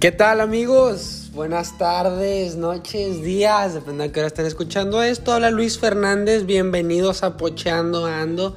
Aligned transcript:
¿Qué 0.00 0.12
tal 0.12 0.40
amigos? 0.40 1.32
Buenas 1.34 1.76
tardes, 1.76 2.54
noches, 2.54 3.20
días, 3.20 3.74
depende 3.74 4.04
de 4.04 4.12
qué 4.12 4.20
hora 4.20 4.28
estén 4.28 4.46
escuchando 4.46 5.02
esto. 5.02 5.34
Hola 5.34 5.50
Luis 5.50 5.80
Fernández, 5.80 6.46
bienvenidos 6.46 7.24
a 7.24 7.36
Pocheando 7.36 8.06
Ando. 8.06 8.54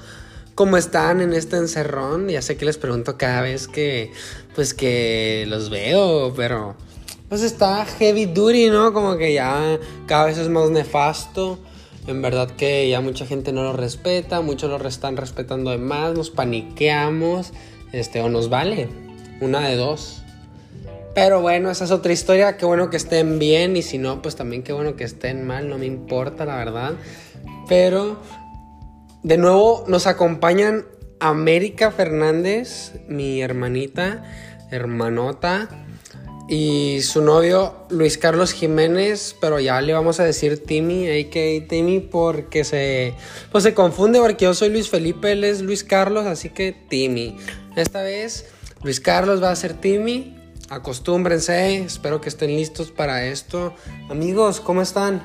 ¿Cómo 0.54 0.77
están 0.77 1.20
en 1.20 1.34
este 1.34 1.57
encerrón? 1.57 2.30
Ya 2.30 2.43
sé 2.43 2.57
que 2.57 2.66
les 2.66 2.77
pregunto 2.77 3.18
cada 3.18 3.41
vez 3.41 3.68
que, 3.68 4.12
pues 4.54 4.75
que 4.75 5.46
los 5.48 5.71
veo, 5.71 6.32
pero 6.36 6.75
pues 7.27 7.42
está 7.42 7.86
heavy 7.86 8.26
duty, 8.26 8.70
¿no? 8.70 8.94
Como 8.94 9.18
que 9.18 9.34
ya 9.34 9.80
cada 10.05 10.26
vez 10.26 10.38
es 10.38 10.48
más 10.48 10.70
nefasto. 10.70 11.58
En 12.05 12.21
verdad 12.21 12.52
que 12.52 12.88
ya 12.88 13.02
mucha 13.02 13.26
gente 13.26 13.52
no 13.52 13.64
lo 13.64 13.73
respeta, 13.73 14.42
muchos 14.42 14.70
lo 14.70 14.88
están 14.88 15.18
respetando 15.18 15.71
de 15.71 15.80
más, 15.80 16.14
nos 16.14 16.30
paniqueamos, 16.30 17.52
este, 17.93 18.21
o 18.21 18.29
nos 18.29 18.50
vale, 18.50 18.89
una 19.39 19.68
de 19.68 19.75
dos. 19.75 20.21
Pero 21.14 21.42
bueno, 21.42 21.70
esa 21.70 21.83
es 21.83 21.92
otra 21.92 22.14
historia, 22.14 22.57
qué 22.57 22.65
bueno 22.65 22.89
que 22.89 22.97
estén 22.97 23.38
bien 23.38 23.75
y 23.75 23.82
si 23.82 23.97
no, 23.97 24.21
pues 24.21 24.36
también 24.36 24.64
qué 24.64 24.71
bueno 24.71 24.96
que 24.96 25.04
estén 25.04 25.46
mal, 25.46 25.68
no 25.68 25.78
me 25.78 25.86
importa 25.86 26.46
la 26.46 26.56
verdad. 26.56 26.93
Pero 27.68 28.21
de 29.24 29.37
nuevo 29.37 29.84
nos 29.87 30.07
acompañan 30.07 30.86
América 31.20 31.92
Fernández, 31.92 32.94
mi 33.08 33.42
hermanita, 33.42 34.23
hermanota, 34.72 35.70
y 36.47 37.02
su 37.02 37.22
novio 37.22 37.86
Luis 37.89 38.17
Carlos 38.17 38.52
Jiménez, 38.52 39.38
pero 39.39 39.62
ya 39.62 39.80
le 39.80 39.94
vamos 39.94 40.20
a 40.20 40.25
decir 40.25 40.62
Timmy, 40.66 41.08
a.k.a. 41.08 41.67
Timmy, 41.67 42.02
porque 42.02 42.66
se, 42.66 43.14
pues 43.53 43.64
se 43.64 43.73
confunde, 43.73 44.20
porque 44.20 44.44
yo 44.44 44.53
soy 44.53 44.67
Luis 44.67 44.89
Felipe, 44.89 45.31
él 45.31 45.45
es 45.45 45.62
Luis 45.62 45.86
Carlos, 45.86 46.25
así 46.25 46.50
que 46.50 46.73
Timmy. 46.73 47.38
Esta 47.78 48.02
vez 48.02 48.48
Luis 48.84 49.00
Carlos 49.00 49.42
va 49.42 49.52
a 49.52 49.56
ser 49.56 49.76
Timmy, 49.76 50.41
acostúmbrense, 50.72 51.83
espero 51.83 52.22
que 52.22 52.30
estén 52.30 52.55
listos 52.55 52.91
para 52.91 53.25
esto. 53.25 53.75
Amigos, 54.09 54.61
¿cómo 54.61 54.81
están? 54.81 55.22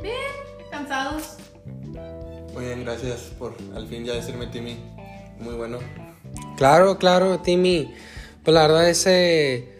Bien, 0.00 0.14
cansados. 0.70 1.34
Muy 2.54 2.66
bien, 2.66 2.84
gracias 2.84 3.32
por 3.36 3.56
al 3.74 3.88
fin 3.88 4.04
ya 4.04 4.14
decirme 4.14 4.46
Timmy. 4.46 4.78
Muy 5.40 5.54
bueno. 5.54 5.78
Claro, 6.56 6.98
claro, 6.98 7.40
Timmy. 7.40 7.92
Pues 8.44 8.54
la 8.54 8.62
verdad 8.62 8.88
ese... 8.88 9.76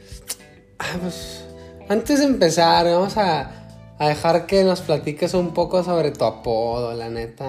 Ah, 0.81 0.97
pues, 1.01 1.45
antes 1.89 2.19
de 2.19 2.25
empezar, 2.25 2.85
vamos 2.87 3.17
a, 3.17 3.69
a 3.97 4.09
dejar 4.09 4.47
que 4.47 4.65
nos 4.65 4.81
platiques 4.81 5.35
un 5.35 5.55
poco 5.55 5.85
sobre 5.85 6.11
tu 6.11 6.25
apodo, 6.25 6.95
la 6.95 7.09
neta. 7.09 7.49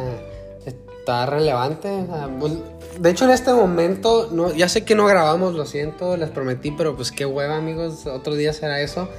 Está 1.09 1.25
relevante. 1.25 2.05
pues, 2.39 2.53
de 2.99 3.09
hecho, 3.09 3.25
en 3.25 3.31
este 3.31 3.51
momento, 3.51 4.29
no, 4.31 4.53
ya 4.53 4.69
sé 4.69 4.85
que 4.85 4.93
no 4.93 5.07
grabamos, 5.07 5.55
lo 5.55 5.65
siento, 5.65 6.15
les 6.15 6.29
prometí, 6.29 6.69
pero 6.69 6.95
pues 6.95 7.11
qué 7.11 7.25
hueva, 7.25 7.57
amigos. 7.57 8.05
Otro 8.05 8.35
día 8.35 8.53
será 8.53 8.79
eso. 8.79 9.09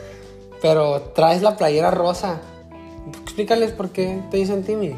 Pero 0.63 1.01
traes 1.17 1.43
la 1.43 1.57
playera 1.57 1.91
rosa. 1.91 2.43
Explícales 3.25 3.73
por 3.73 3.91
qué 3.91 4.23
te 4.31 4.37
dicen 4.37 4.63
Timmy. 4.63 4.95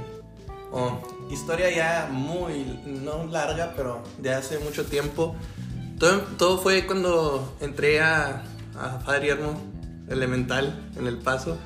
Oh, 0.71 0.99
historia 1.31 1.71
ya 1.75 2.11
muy, 2.13 2.79
no 2.85 3.25
larga, 3.25 3.73
pero 3.75 4.03
de 4.19 4.35
hace 4.35 4.59
mucho 4.59 4.85
tiempo. 4.85 5.35
Todo, 5.99 6.59
fue 6.59 6.85
cuando 6.85 7.55
entré 7.63 8.03
a, 8.03 8.43
a 8.79 9.01
Fadrierno 9.01 9.55
Elemental 10.11 10.91
en 10.99 11.07
El 11.07 11.17
Paso. 11.17 11.57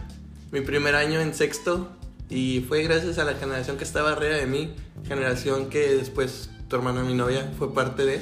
Mi 0.52 0.60
primer 0.60 0.94
año 0.94 1.20
en 1.20 1.34
sexto. 1.34 1.88
Y 2.28 2.64
fue 2.69 2.82
gracias 2.82 3.19
a 3.19 3.24
la 3.24 3.34
generación 3.34 3.77
que 3.77 3.84
estaba 3.84 4.12
arriba 4.12 4.34
de 4.34 4.46
mí. 4.46 4.74
Generación 5.06 5.69
que 5.69 5.94
después 5.94 6.50
tu 6.69 6.77
hermana, 6.77 7.02
mi 7.02 7.14
novia, 7.14 7.52
fue 7.58 7.72
parte 7.72 8.05
de. 8.05 8.20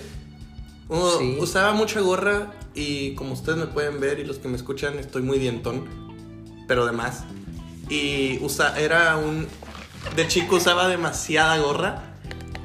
Uno 0.89 1.11
Sí. 1.19 1.39
Usaba 1.41 1.73
mucha 1.73 2.01
gorra 2.01 2.53
y 2.75 3.15
como 3.15 3.33
ustedes 3.33 3.59
me 3.59 3.67
pueden 3.67 4.01
ver 4.01 4.19
y 4.19 4.25
los 4.25 4.39
que 4.39 4.49
me 4.49 4.57
escuchan, 4.57 4.99
estoy 4.99 5.23
muy 5.23 5.39
dientón. 5.39 5.87
Pero 6.69 6.85
de 6.85 6.93
más. 6.93 7.25
Y 7.89 8.39
usa, 8.43 8.79
era 8.79 9.17
un... 9.17 9.47
De 10.17 10.29
chico 10.29 10.57
usaba 10.57 10.89
demasiada 10.89 11.59
gorra. 11.59 12.15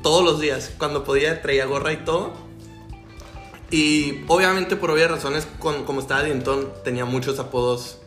Todos 0.04 0.24
los 0.24 0.40
días. 0.40 0.74
Cuando 0.78 1.04
podía 1.04 1.42
traía 1.42 1.66
gorra 1.66 1.94
y 1.94 1.98
todo. 1.98 2.34
Y 3.72 4.24
obviamente 4.28 4.76
por 4.76 4.92
obvias 4.92 5.12
razones, 5.12 5.48
con, 5.60 5.86
como 5.86 6.02
estaba 6.02 6.24
dientón, 6.24 6.70
tenía 6.84 7.06
muchos 7.06 7.40
apodos. 7.40 8.00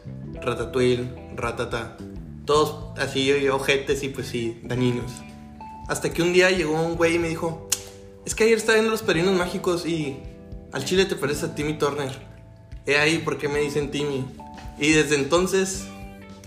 Ratatouille, 0.43 1.09
Ratata. 1.37 1.97
Todos 2.45 2.99
así 2.99 3.49
ojetes 3.49 4.03
y 4.03 4.09
pues 4.09 4.27
sí, 4.29 4.61
dañinos. 4.65 5.11
Hasta 5.89 6.11
que 6.13 6.23
un 6.23 6.33
día 6.33 6.51
llegó 6.51 6.73
un 6.81 6.97
güey 6.97 7.17
y 7.17 7.19
me 7.19 7.29
dijo, 7.29 7.69
es 8.25 8.35
que 8.35 8.45
ayer 8.45 8.57
estaba 8.57 8.75
viendo 8.75 8.91
los 8.91 9.03
perinos 9.03 9.35
mágicos 9.37 9.87
y 9.87 10.19
al 10.73 10.85
chile 10.85 11.05
te 11.05 11.15
parece 11.17 11.47
a 11.47 11.55
Timmy 11.55 11.75
Turner. 11.79 12.11
He 12.87 12.97
ahí 12.97 13.19
por 13.19 13.39
qué 13.39 13.49
me 13.49 13.61
dicen 13.61 13.91
Timmy. 13.91 14.25
Y 14.79 14.93
desde 14.93 15.15
entonces, 15.17 15.85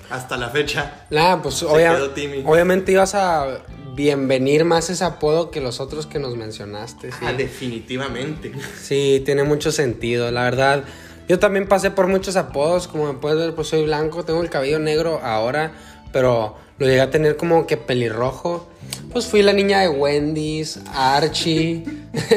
hasta 0.10 0.36
la 0.38 0.50
fecha, 0.50 1.06
Nah, 1.10 1.38
pues 1.42 1.62
obvia- 1.64 1.96
quedó 1.96 2.10
Timmy. 2.12 2.44
obviamente 2.46 2.92
ibas 2.92 3.16
a 3.16 3.64
bienvenir 3.96 4.66
más 4.66 4.90
ese 4.90 5.06
apodo 5.06 5.52
que 5.52 5.62
los 5.62 5.80
otros 5.80 6.06
que 6.06 6.20
nos 6.20 6.36
mencionaste. 6.36 7.12
Sí. 7.12 7.18
ah, 7.22 7.32
definitivamente. 7.32 8.52
Sí, 8.82 9.22
tiene 9.26 9.44
mucho 9.44 9.72
sentido, 9.72 10.30
la 10.32 10.44
verdad. 10.44 10.84
Yo 11.28 11.40
también 11.40 11.68
pasé 11.68 11.92
por 11.92 12.08
muchos 12.08 12.36
apodos, 12.36 12.88
como 12.88 13.12
me 13.12 13.20
puedes 13.20 13.38
ver, 13.38 13.56
pues 13.56 13.68
soy 13.68 13.84
blanco, 13.86 14.24
tengo 14.24 14.42
el 14.42 14.50
cabello 14.50 14.80
negro 14.80 15.20
ahora, 15.24 15.72
pero 16.12 16.56
lo 16.78 16.86
llegué 16.86 17.02
a 17.02 17.10
tener 17.10 17.36
como 17.38 17.66
que 17.66 17.78
pelirrojo. 17.78 18.68
Pues 19.12 19.28
fui 19.28 19.42
la 19.42 19.54
niña 19.54 19.80
de 19.80 19.90
Wendy's, 19.90 20.80
Archie, 20.94 21.84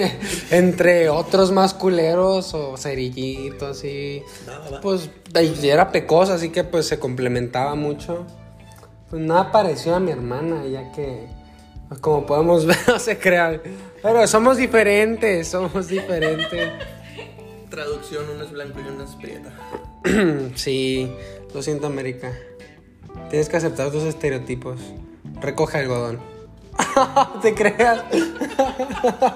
entre 0.51 1.09
otros 1.09 1.51
más 1.51 1.75
culeros 1.75 2.55
o 2.55 2.77
cerillitos 2.77 3.83
va. 3.85 4.81
pues 4.81 5.11
era 5.63 5.91
pecosa, 5.91 6.35
así 6.35 6.51
que 6.51 6.65
pues 6.65 6.87
se 6.87 6.99
complementaba 6.99 7.75
mucho. 7.75 8.25
Pues 9.11 9.21
nada 9.23 9.51
parecido 9.51 9.97
a 9.97 10.01
mi 10.01 10.13
hermana, 10.13 10.65
ya 10.67 10.93
que 10.93 11.27
pues, 11.89 12.01
como 12.01 12.25
podemos 12.27 12.65
ver 12.67 12.79
no 12.87 12.99
se 12.99 13.19
crea. 13.19 13.61
Pero 14.03 14.27
somos 14.27 14.57
diferentes, 14.57 15.49
somos 15.49 15.89
diferentes. 15.89 16.71
Traducción, 17.71 18.25
uno 18.35 18.45
es 18.45 18.51
blanco 18.51 18.81
y 18.81 18.89
uno 18.89 19.05
es 19.05 19.11
prieta. 19.17 19.53
sí, 20.55 21.11
lo 21.55 21.63
siento 21.63 21.87
América. 21.87 22.33
Tienes 23.31 23.49
que 23.49 23.57
aceptar 23.57 23.91
tus 23.91 24.05
estereotipos. 24.05 24.81
Recoge 25.41 25.79
algodón. 25.79 26.21
Te 27.43 27.55
creas. 27.55 28.05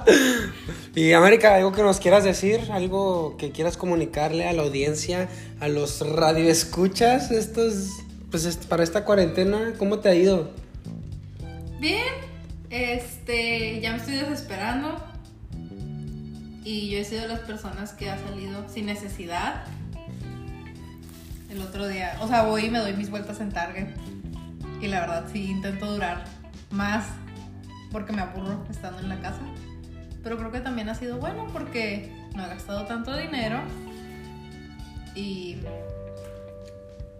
y 0.94 1.12
América, 1.12 1.56
algo 1.56 1.72
que 1.72 1.82
nos 1.82 1.98
quieras 2.00 2.24
decir, 2.24 2.60
algo 2.72 3.36
que 3.36 3.50
quieras 3.50 3.76
comunicarle 3.76 4.48
a 4.48 4.52
la 4.52 4.62
audiencia, 4.62 5.28
a 5.60 5.68
los 5.68 6.00
radioescuchas, 6.08 7.30
estos, 7.30 7.88
pues 8.30 8.44
est- 8.44 8.64
para 8.66 8.82
esta 8.82 9.04
cuarentena, 9.04 9.74
¿cómo 9.78 9.98
te 9.98 10.08
ha 10.08 10.14
ido? 10.14 10.50
Bien, 11.80 12.02
este, 12.70 13.80
ya 13.80 13.92
me 13.92 13.96
estoy 13.98 14.14
desesperando. 14.14 14.96
Y 16.64 16.90
yo 16.90 16.98
he 16.98 17.04
sido 17.04 17.22
de 17.22 17.28
las 17.28 17.40
personas 17.40 17.92
que 17.92 18.10
ha 18.10 18.18
salido 18.18 18.68
sin 18.68 18.86
necesidad. 18.86 19.64
El 21.50 21.60
otro 21.60 21.86
día, 21.88 22.16
o 22.20 22.28
sea, 22.28 22.44
voy 22.44 22.66
y 22.66 22.70
me 22.70 22.78
doy 22.78 22.94
mis 22.94 23.10
vueltas 23.10 23.40
en 23.40 23.50
Target. 23.50 23.88
Y 24.80 24.88
la 24.88 25.00
verdad 25.00 25.24
sí 25.32 25.50
intento 25.50 25.92
durar 25.92 26.24
más 26.70 27.06
porque 27.90 28.12
me 28.12 28.22
aburro 28.22 28.64
estando 28.70 29.00
en 29.00 29.08
la 29.08 29.20
casa. 29.20 29.40
Pero 30.22 30.38
creo 30.38 30.50
que 30.50 30.60
también 30.60 30.88
ha 30.88 30.94
sido 30.94 31.18
bueno 31.18 31.46
porque 31.52 32.12
no 32.34 32.44
he 32.44 32.48
gastado 32.48 32.86
tanto 32.86 33.16
dinero 33.16 33.60
y 35.14 35.58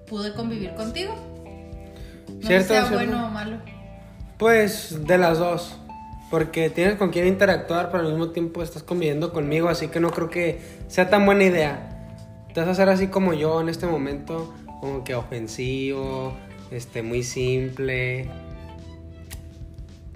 pude 0.06 0.32
convivir 0.32 0.74
contigo. 0.74 1.14
No 2.28 2.46
Cierto, 2.46 2.74
sé 2.74 2.80
sea 2.80 2.90
bueno 2.90 3.26
o 3.26 3.30
malo. 3.30 3.58
Pues 4.38 5.04
de 5.06 5.18
las 5.18 5.38
dos. 5.38 5.76
Porque 6.32 6.70
tienes 6.70 6.96
con 6.96 7.10
quién 7.10 7.26
interactuar, 7.26 7.90
pero 7.90 8.04
al 8.04 8.08
mismo 8.08 8.30
tiempo 8.30 8.62
estás 8.62 8.82
conviviendo 8.82 9.34
conmigo, 9.34 9.68
así 9.68 9.88
que 9.88 10.00
no 10.00 10.08
creo 10.08 10.30
que 10.30 10.62
sea 10.88 11.10
tan 11.10 11.26
buena 11.26 11.44
idea. 11.44 12.16
Te 12.54 12.60
vas 12.60 12.70
a 12.70 12.72
hacer 12.72 12.88
así 12.88 13.08
como 13.08 13.34
yo 13.34 13.60
en 13.60 13.68
este 13.68 13.86
momento, 13.86 14.54
como 14.80 15.04
que 15.04 15.14
ofensivo, 15.14 16.32
este, 16.70 17.02
muy 17.02 17.22
simple. 17.22 18.30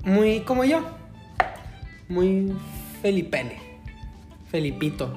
Muy 0.05 0.41
como 0.41 0.65
yo. 0.65 0.81
Muy 2.09 2.51
felipene. 3.03 3.61
Felipito. 4.51 5.13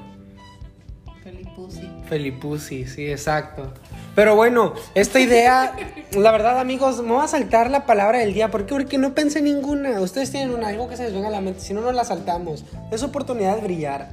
Felipusi. 1.23 1.89
Felipusi, 2.09 2.85
sí, 2.85 3.09
exacto. 3.09 3.73
Pero 4.19 4.35
bueno, 4.35 4.73
esta 4.95 5.21
idea, 5.21 5.73
la 6.11 6.33
verdad, 6.33 6.59
amigos, 6.59 7.01
me 7.01 7.13
voy 7.13 7.23
a 7.23 7.27
saltar 7.29 7.71
la 7.71 7.85
palabra 7.85 8.17
del 8.17 8.33
día. 8.33 8.51
¿Por 8.51 8.65
qué? 8.65 8.75
Porque 8.75 8.97
no 8.97 9.15
pensé 9.15 9.41
ninguna. 9.41 10.01
Ustedes 10.01 10.29
tienen 10.29 10.53
una, 10.53 10.67
algo 10.67 10.89
que 10.89 10.97
se 10.97 11.03
les 11.03 11.13
venga 11.13 11.29
a 11.29 11.31
la 11.31 11.39
mente. 11.39 11.61
Si 11.61 11.73
no, 11.73 11.79
no 11.79 11.93
la 11.93 12.03
saltamos. 12.03 12.65
Es 12.91 13.01
oportunidad 13.01 13.55
de 13.55 13.61
brillar. 13.61 14.09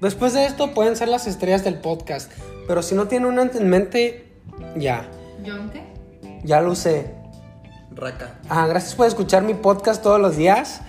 Después 0.00 0.32
de 0.32 0.46
esto 0.46 0.72
pueden 0.72 0.96
ser 0.96 1.08
las 1.08 1.26
estrellas 1.26 1.62
del 1.62 1.78
podcast. 1.78 2.32
Pero 2.66 2.80
si 2.80 2.94
no 2.94 3.06
tienen 3.06 3.28
una 3.28 3.42
en 3.42 3.68
mente, 3.68 4.32
ya. 4.76 5.10
¿John 5.46 5.70
qué? 5.70 5.82
Ya 6.42 6.62
lo 6.62 6.74
sé. 6.74 7.12
Raca. 7.90 8.38
Ah, 8.48 8.66
gracias 8.66 8.94
por 8.94 9.06
escuchar 9.06 9.42
mi 9.42 9.52
podcast 9.52 10.02
todos 10.02 10.18
los 10.18 10.38
días. 10.38 10.80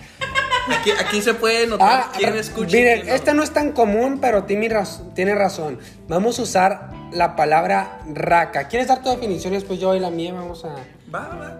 Aquí, 0.68 0.90
aquí 0.98 1.22
se 1.22 1.34
puede 1.34 1.66
notar 1.66 2.04
Ah, 2.06 2.12
quién 2.16 2.34
escucha. 2.36 2.76
miren, 2.76 2.96
quién 2.96 3.06
no. 3.08 3.14
este 3.14 3.34
no 3.34 3.42
es 3.42 3.50
tan 3.52 3.72
común, 3.72 4.18
pero 4.20 4.44
tiene, 4.44 4.68
raz- 4.68 5.02
tiene 5.14 5.34
razón. 5.34 5.78
Vamos 6.08 6.38
a 6.38 6.42
usar 6.42 6.90
la 7.12 7.36
palabra 7.36 8.00
raca. 8.12 8.66
¿Quieres 8.68 8.88
dar 8.88 9.02
tu 9.02 9.10
definición 9.10 9.52
y 9.52 9.56
después 9.56 9.78
yo 9.78 9.94
y 9.94 10.00
la 10.00 10.10
mía? 10.10 10.32
Vamos 10.32 10.64
a. 10.64 10.68
Va, 11.14 11.28
va, 11.28 11.36
va. 11.36 11.58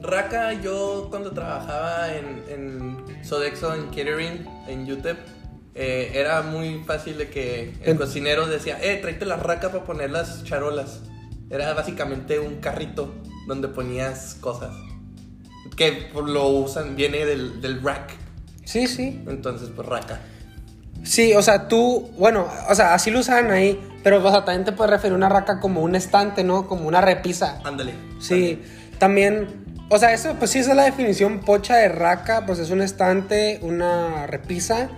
Raka, 0.00 0.52
yo 0.54 1.08
cuando 1.10 1.32
trabajaba 1.32 2.14
en, 2.14 2.44
en 2.48 3.24
Sodexo, 3.24 3.74
en 3.74 3.86
catering, 3.86 4.46
en 4.68 4.90
UTEP, 4.90 5.18
eh, 5.74 6.12
era 6.14 6.42
muy 6.42 6.82
fácil 6.84 7.18
de 7.18 7.28
que 7.28 7.74
el 7.82 7.90
En- 7.90 7.96
cocinero 7.98 8.46
decía, 8.46 8.78
eh, 8.80 8.96
tráete 9.02 9.26
la 9.26 9.36
raca 9.36 9.70
para 9.70 9.84
poner 9.84 10.10
las 10.10 10.44
charolas. 10.44 11.00
Era 11.50 11.74
básicamente 11.74 12.38
un 12.38 12.56
carrito 12.60 13.14
donde 13.48 13.68
ponías 13.68 14.34
cosas. 14.40 14.74
Que 15.76 16.08
lo 16.14 16.48
usan, 16.48 16.96
viene 16.96 17.24
del, 17.26 17.60
del 17.60 17.82
rack. 17.82 18.14
Sí, 18.66 18.86
sí. 18.88 19.22
Entonces, 19.26 19.70
pues 19.74 19.88
raca. 19.88 20.20
Sí, 21.04 21.34
o 21.34 21.40
sea, 21.40 21.68
tú, 21.68 22.10
bueno, 22.18 22.48
o 22.68 22.74
sea, 22.74 22.92
así 22.92 23.12
lo 23.12 23.20
usaban 23.20 23.52
ahí, 23.52 23.80
pero 24.02 24.18
o 24.26 24.30
sea, 24.30 24.44
también 24.44 24.64
te 24.64 24.72
puedes 24.72 24.90
referir 24.90 25.12
a 25.12 25.16
una 25.16 25.28
raca 25.28 25.60
como 25.60 25.82
un 25.82 25.94
estante, 25.94 26.42
¿no? 26.42 26.66
Como 26.66 26.88
una 26.88 27.00
repisa. 27.00 27.60
Ándale. 27.64 27.94
Sí, 28.18 28.60
también, 28.98 29.46
o 29.88 29.98
sea, 29.98 30.12
eso, 30.12 30.34
pues 30.34 30.50
sí, 30.50 30.58
esa 30.58 30.70
es 30.70 30.76
la 30.76 30.84
definición 30.84 31.40
pocha 31.40 31.76
de 31.76 31.88
raca, 31.88 32.44
pues 32.44 32.58
es 32.58 32.70
un 32.70 32.82
estante, 32.82 33.60
una 33.62 34.26
repisa, 34.26 34.88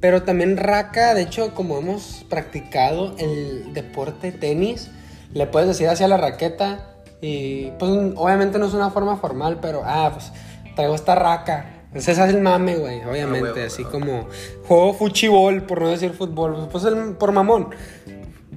pero 0.00 0.22
también 0.22 0.56
raca, 0.56 1.12
de 1.14 1.22
hecho, 1.22 1.54
como 1.54 1.78
hemos 1.78 2.24
practicado 2.30 3.16
el 3.18 3.74
deporte 3.74 4.30
tenis, 4.30 4.90
le 5.34 5.46
puedes 5.46 5.66
decir 5.66 5.88
hacia 5.88 6.06
la 6.06 6.18
raqueta 6.18 6.94
y, 7.20 7.72
pues, 7.80 7.90
obviamente 8.14 8.60
no 8.60 8.66
es 8.66 8.74
una 8.74 8.90
forma 8.90 9.16
formal, 9.16 9.58
pero, 9.60 9.82
ah, 9.84 10.10
pues, 10.12 10.30
traigo 10.76 10.94
esta 10.94 11.16
raca. 11.16 11.81
Ese 11.94 12.12
es 12.12 12.18
el 12.18 12.40
mame, 12.40 12.76
güey, 12.76 13.02
obviamente, 13.04 13.52
huevo, 13.52 13.66
así 13.66 13.84
como 13.84 14.28
juego 14.66 14.94
fuchibol, 14.94 15.62
por 15.64 15.82
no 15.82 15.90
decir 15.90 16.12
fútbol, 16.12 16.68
pues 16.70 16.84
el- 16.84 17.14
por 17.16 17.32
mamón 17.32 17.68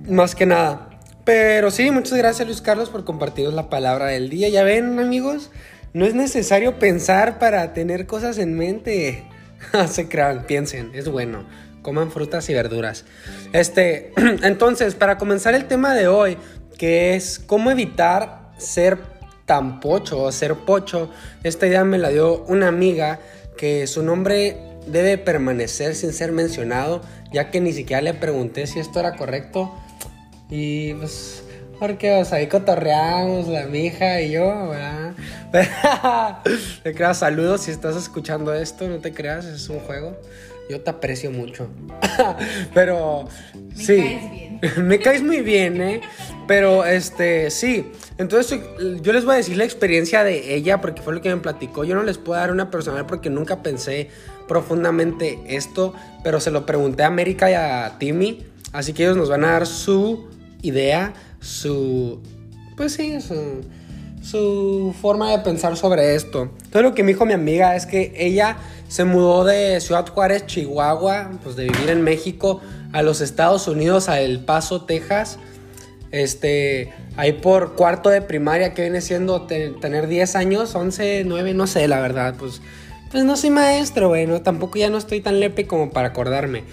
más 0.08 0.36
que 0.36 0.46
nada. 0.46 0.90
Pero 1.24 1.72
sí, 1.72 1.90
muchas 1.92 2.18
gracias 2.18 2.48
Luis 2.48 2.62
Carlos 2.62 2.90
por 2.90 3.04
compartirnos 3.04 3.54
la 3.54 3.70
palabra 3.70 4.06
del 4.08 4.30
día. 4.30 4.48
Ya 4.50 4.64
ven 4.64 5.00
amigos, 5.00 5.50
no 5.94 6.06
es 6.06 6.14
necesario 6.14 6.78
pensar 6.78 7.40
para 7.40 7.74
tener 7.74 8.06
cosas 8.06 8.38
en 8.38 8.56
mente. 8.56 9.26
Se 9.90 10.08
crean, 10.08 10.46
piensen, 10.46 10.92
es 10.94 11.10
bueno. 11.10 11.44
Coman 11.81 12.12
frutas 12.12 12.50
y 12.50 12.54
verduras. 12.54 13.06
Este, 13.54 14.12
entonces, 14.44 14.96
para 14.96 15.18
comenzar 15.18 15.56
el 15.56 15.66
tema 15.66 15.94
de 15.94 16.08
hoy, 16.08 16.38
que 16.78 17.16
es 17.16 17.40
cómo 17.40 17.72
evitar 17.72 18.52
ser 18.58 18.98
tan 19.45 19.80
pocho 19.80 20.21
o 20.21 20.31
ser 20.31 20.56
pocho, 20.56 21.09
esta 21.44 21.68
idea 21.68 21.83
me 21.83 21.97
la 21.97 22.09
dio 22.09 22.44
una 22.45 22.68
amiga 22.68 23.19
que 23.57 23.88
su 23.88 24.03
nombre 24.03 24.57
debe 24.88 25.18
permanecer 25.18 25.95
sin 25.95 26.13
ser 26.13 26.31
mencionado, 26.31 27.01
ya 27.31 27.51
que 27.51 27.62
ni 27.62 27.74
siquiera 27.74 28.01
le 28.01 28.13
pregunté 28.13 28.68
si 28.68 28.80
esto 28.80 29.00
era 29.00 29.15
correcto. 29.15 29.74
Y 30.50 30.94
pues, 30.95 31.44
porque 31.80 32.13
o 32.13 32.25
sea, 32.25 32.39
ahí 32.39 32.47
cotorreamos, 32.47 33.47
la 33.47 33.65
mija 33.65 34.21
y 34.21 34.31
yo, 34.31 34.69
¿verdad? 34.69 35.13
te 36.83 36.94
creas, 36.94 37.19
saludos 37.19 37.62
si 37.62 37.71
estás 37.71 37.95
escuchando 37.95 38.53
esto, 38.53 38.88
no 38.88 39.00
te 39.00 39.13
creas, 39.13 39.45
es 39.45 39.69
un 39.69 39.80
juego. 39.80 40.18
Yo 40.70 40.82
te 40.82 40.90
aprecio 40.90 41.32
mucho. 41.32 41.70
Pero, 42.74 43.28
Me 43.54 43.84
sí. 43.84 43.98
caes 43.98 44.32
bien. 44.32 44.60
Me 44.88 45.00
caes 45.00 45.24
muy 45.24 45.42
bien, 45.42 45.82
¿eh? 45.82 46.02
Pero, 46.48 46.86
este, 46.86 47.52
sí. 47.52 47.92
Entonces, 48.18 48.60
yo 49.02 49.14
les 49.14 49.26
voy 49.26 49.34
a 49.34 49.38
decir 49.38 49.58
la 49.58 49.66
experiencia 49.66 50.24
de 50.24 50.56
ella 50.56 50.80
porque 50.80 51.02
fue 51.02 51.14
lo 51.14 51.22
que 51.22 51.30
me 51.30 51.42
platicó. 51.42 51.84
Yo 51.84 51.96
no 51.96 52.04
les 52.04 52.18
puedo 52.18 52.40
dar 52.40 52.52
una 52.52 52.72
personal 52.72 53.06
porque 53.06 53.30
nunca 53.30 53.62
pensé 53.62 54.10
profundamente 54.48 55.40
esto, 55.48 55.94
pero 56.24 56.40
se 56.40 56.52
lo 56.52 56.66
pregunté 56.66 57.04
a 57.04 57.08
América 57.08 57.52
y 57.52 57.54
a 57.56 57.98
Timmy. 58.00 58.46
Así 58.72 58.94
que 58.94 59.04
ellos 59.04 59.18
nos 59.18 59.30
van 59.30 59.44
a 59.44 59.52
dar 59.52 59.68
su 59.68 60.30
idea, 60.62 61.14
su. 61.40 62.22
Pues 62.78 62.94
sí, 62.94 63.20
su, 63.22 63.62
su 64.25 64.94
forma 65.00 65.31
de 65.31 65.39
pensar 65.39 65.77
sobre 65.77 66.16
esto. 66.16 66.50
Todo 66.72 66.83
lo 66.83 66.94
que 66.95 67.04
me 67.04 67.10
dijo 67.13 67.25
mi 67.25 67.33
amiga 67.33 67.75
es 67.75 67.86
que 67.86 68.13
ella 68.18 68.57
se 68.88 69.04
mudó 69.04 69.44
de 69.44 69.80
Ciudad 69.81 70.07
Juárez, 70.07 70.45
Chihuahua, 70.48 71.31
pues 71.44 71.56
de 71.56 71.66
vivir 71.66 71.89
en 71.89 72.01
México, 72.01 72.62
a 72.92 73.01
los 73.01 73.22
Estados 73.22 73.68
Unidos, 73.68 74.10
a 74.10 74.19
El 74.22 74.39
Paso, 74.39 74.83
Texas. 74.86 75.38
Este, 76.12 76.94
ahí 77.18 77.33
por 77.33 77.75
cuarto 77.75 78.10
de 78.10 78.22
primaria, 78.22 78.74
que 78.74 78.83
viene 78.83 79.01
siendo 79.01 79.44
te- 79.44 79.72
tener 79.72 80.07
10 80.07 80.36
años, 80.36 80.74
11, 80.74 81.24
9, 81.25 81.54
no 81.54 81.68
sé, 81.68 81.88
la 81.88 82.00
verdad, 82.00 82.36
pues, 82.39 82.62
pues 83.12 83.25
no 83.25 83.36
soy 83.36 83.50
maestro, 83.50 84.07
güey, 84.10 84.25
¿no? 84.25 84.42
tampoco 84.42 84.78
ya 84.80 84.89
no 84.89 84.98
estoy 84.98 85.19
tan 85.21 85.39
lepe 85.39 85.68
como 85.68 85.89
para 85.92 86.10
acordarme. 86.10 86.63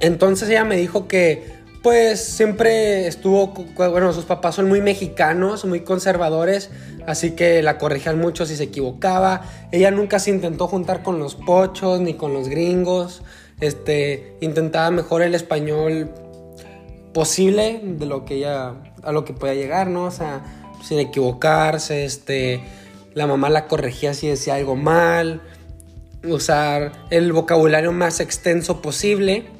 Entonces 0.00 0.48
ella 0.48 0.64
me 0.64 0.76
dijo 0.76 1.06
que 1.06 1.59
pues 1.82 2.22
siempre 2.22 3.06
estuvo, 3.06 3.54
bueno, 3.74 4.12
sus 4.12 4.24
papás 4.24 4.54
son 4.54 4.68
muy 4.68 4.82
mexicanos, 4.82 5.64
muy 5.64 5.80
conservadores, 5.80 6.70
así 7.06 7.32
que 7.32 7.62
la 7.62 7.78
corregían 7.78 8.18
mucho 8.18 8.44
si 8.44 8.56
se 8.56 8.64
equivocaba. 8.64 9.42
Ella 9.72 9.90
nunca 9.90 10.18
se 10.18 10.30
intentó 10.30 10.68
juntar 10.68 11.02
con 11.02 11.18
los 11.18 11.34
pochos 11.34 12.00
ni 12.00 12.14
con 12.14 12.34
los 12.34 12.48
gringos. 12.48 13.22
Este, 13.60 14.36
intentaba 14.40 14.90
mejor 14.90 15.22
el 15.22 15.34
español 15.34 16.10
posible 17.14 17.80
de 17.82 18.06
lo 18.06 18.24
que 18.24 18.36
ella 18.36 18.74
a 19.02 19.12
lo 19.12 19.24
que 19.24 19.32
podía 19.32 19.54
llegar, 19.54 19.88
¿no? 19.88 20.04
O 20.04 20.10
sea, 20.10 20.42
sin 20.82 20.98
equivocarse, 20.98 22.04
este, 22.04 22.60
la 23.14 23.26
mamá 23.26 23.48
la 23.48 23.66
corregía 23.66 24.14
si 24.14 24.28
decía 24.28 24.54
algo 24.54 24.76
mal, 24.76 25.40
usar 26.24 26.92
el 27.10 27.32
vocabulario 27.32 27.92
más 27.92 28.20
extenso 28.20 28.82
posible. 28.82 29.59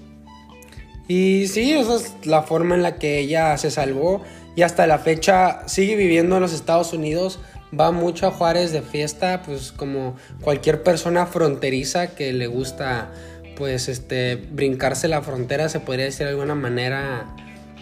Y 1.10 1.48
sí, 1.48 1.72
esa 1.72 1.96
es 1.96 2.14
la 2.24 2.42
forma 2.42 2.76
en 2.76 2.84
la 2.84 2.94
que 2.94 3.18
ella 3.18 3.58
se 3.58 3.72
salvó 3.72 4.22
y 4.54 4.62
hasta 4.62 4.86
la 4.86 5.00
fecha 5.00 5.66
sigue 5.66 5.96
viviendo 5.96 6.36
en 6.36 6.42
los 6.42 6.52
Estados 6.52 6.92
Unidos. 6.92 7.40
Va 7.76 7.90
mucho 7.90 8.28
a 8.28 8.30
Juárez 8.30 8.70
de 8.70 8.80
fiesta, 8.80 9.42
pues 9.44 9.72
como 9.72 10.14
cualquier 10.40 10.84
persona 10.84 11.26
fronteriza 11.26 12.14
que 12.14 12.32
le 12.32 12.46
gusta, 12.46 13.10
pues 13.56 13.88
este, 13.88 14.36
brincarse 14.36 15.08
la 15.08 15.20
frontera, 15.20 15.68
se 15.68 15.80
podría 15.80 16.04
decir 16.04 16.26
de 16.26 16.30
alguna 16.30 16.54
manera 16.54 17.34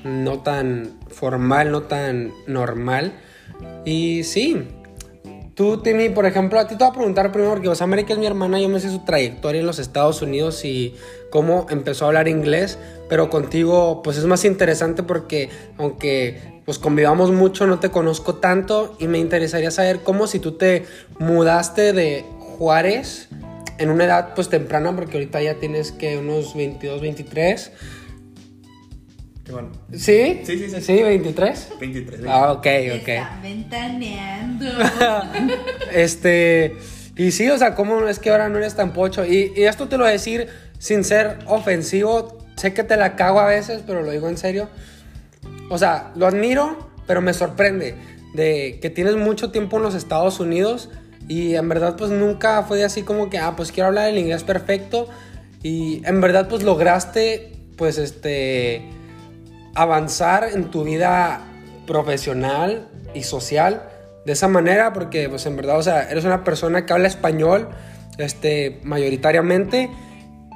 no 0.04 0.38
tan 0.38 0.96
formal, 1.08 1.70
no 1.70 1.82
tan 1.82 2.32
normal. 2.46 3.12
Y 3.84 4.24
sí, 4.24 4.68
Tú, 5.58 5.78
Timmy, 5.78 6.08
por 6.08 6.24
ejemplo, 6.24 6.60
a 6.60 6.68
ti 6.68 6.76
te 6.76 6.84
voy 6.84 6.92
a 6.92 6.94
preguntar 6.94 7.32
primero, 7.32 7.50
porque 7.50 7.66
pues, 7.66 7.82
América 7.82 8.12
es 8.12 8.18
mi 8.20 8.26
hermana, 8.26 8.60
yo 8.60 8.68
me 8.68 8.78
sé 8.78 8.90
su 8.90 9.00
trayectoria 9.00 9.60
en 9.60 9.66
los 9.66 9.80
Estados 9.80 10.22
Unidos 10.22 10.64
y 10.64 10.94
cómo 11.30 11.66
empezó 11.68 12.04
a 12.04 12.08
hablar 12.08 12.28
inglés, 12.28 12.78
pero 13.08 13.28
contigo 13.28 14.00
pues 14.04 14.18
es 14.18 14.24
más 14.24 14.44
interesante 14.44 15.02
porque 15.02 15.50
aunque 15.76 16.62
pues 16.64 16.78
convivamos 16.78 17.32
mucho, 17.32 17.66
no 17.66 17.80
te 17.80 17.90
conozco 17.90 18.36
tanto 18.36 18.94
y 19.00 19.08
me 19.08 19.18
interesaría 19.18 19.72
saber 19.72 20.04
cómo 20.04 20.28
si 20.28 20.38
tú 20.38 20.52
te 20.52 20.84
mudaste 21.18 21.92
de 21.92 22.24
Juárez 22.56 23.28
en 23.78 23.90
una 23.90 24.04
edad 24.04 24.34
pues 24.36 24.48
temprana, 24.48 24.94
porque 24.94 25.14
ahorita 25.14 25.42
ya 25.42 25.54
tienes 25.54 25.90
que 25.90 26.18
unos 26.18 26.54
22, 26.54 27.00
23. 27.00 27.72
Bueno. 29.50 29.70
¿Sí? 29.92 30.40
Sí, 30.44 30.58
sí, 30.58 30.70
sí. 30.70 30.80
¿Sí, 30.80 31.02
23? 31.02 31.68
23. 31.80 32.20
Ah, 32.28 32.52
ok, 32.52 32.58
ok. 32.58 33.08
Están 33.08 33.42
ventaneando. 33.42 34.66
Este, 35.92 36.76
y 37.16 37.30
sí, 37.32 37.48
o 37.48 37.58
sea, 37.58 37.74
¿cómo 37.74 38.06
es 38.06 38.18
que 38.18 38.30
ahora 38.30 38.48
no 38.48 38.58
eres 38.58 38.74
tan 38.74 38.92
pocho? 38.92 39.24
Y, 39.24 39.52
y 39.56 39.64
esto 39.64 39.88
te 39.88 39.96
lo 39.96 40.04
voy 40.04 40.10
a 40.10 40.12
decir 40.12 40.48
sin 40.78 41.04
ser 41.04 41.38
ofensivo. 41.46 42.38
Sé 42.56 42.74
que 42.74 42.84
te 42.84 42.96
la 42.96 43.16
cago 43.16 43.40
a 43.40 43.46
veces, 43.46 43.82
pero 43.86 44.02
lo 44.02 44.10
digo 44.10 44.28
en 44.28 44.36
serio. 44.36 44.68
O 45.70 45.78
sea, 45.78 46.12
lo 46.14 46.26
admiro, 46.26 46.90
pero 47.06 47.20
me 47.20 47.32
sorprende 47.32 47.94
de 48.34 48.78
que 48.80 48.90
tienes 48.90 49.16
mucho 49.16 49.50
tiempo 49.50 49.78
en 49.78 49.84
los 49.84 49.94
Estados 49.94 50.40
Unidos 50.40 50.90
y 51.28 51.54
en 51.54 51.68
verdad 51.68 51.96
pues 51.96 52.10
nunca 52.10 52.62
fue 52.62 52.82
así 52.84 53.02
como 53.02 53.30
que, 53.30 53.38
ah, 53.38 53.54
pues 53.56 53.72
quiero 53.72 53.88
hablar 53.88 54.08
el 54.08 54.18
inglés 54.18 54.44
perfecto 54.44 55.08
y 55.62 56.02
en 56.06 56.20
verdad 56.20 56.48
pues 56.48 56.62
lograste 56.62 57.52
pues 57.76 57.98
este 57.98 58.82
avanzar 59.82 60.44
en 60.52 60.70
tu 60.70 60.84
vida 60.84 61.40
profesional 61.86 62.88
y 63.14 63.22
social 63.22 63.88
de 64.26 64.32
esa 64.32 64.48
manera 64.48 64.92
porque 64.92 65.28
pues 65.28 65.46
en 65.46 65.56
verdad, 65.56 65.78
o 65.78 65.82
sea, 65.82 66.10
eres 66.10 66.24
una 66.24 66.44
persona 66.44 66.84
que 66.84 66.92
habla 66.92 67.08
español 67.08 67.68
este 68.18 68.80
mayoritariamente 68.82 69.88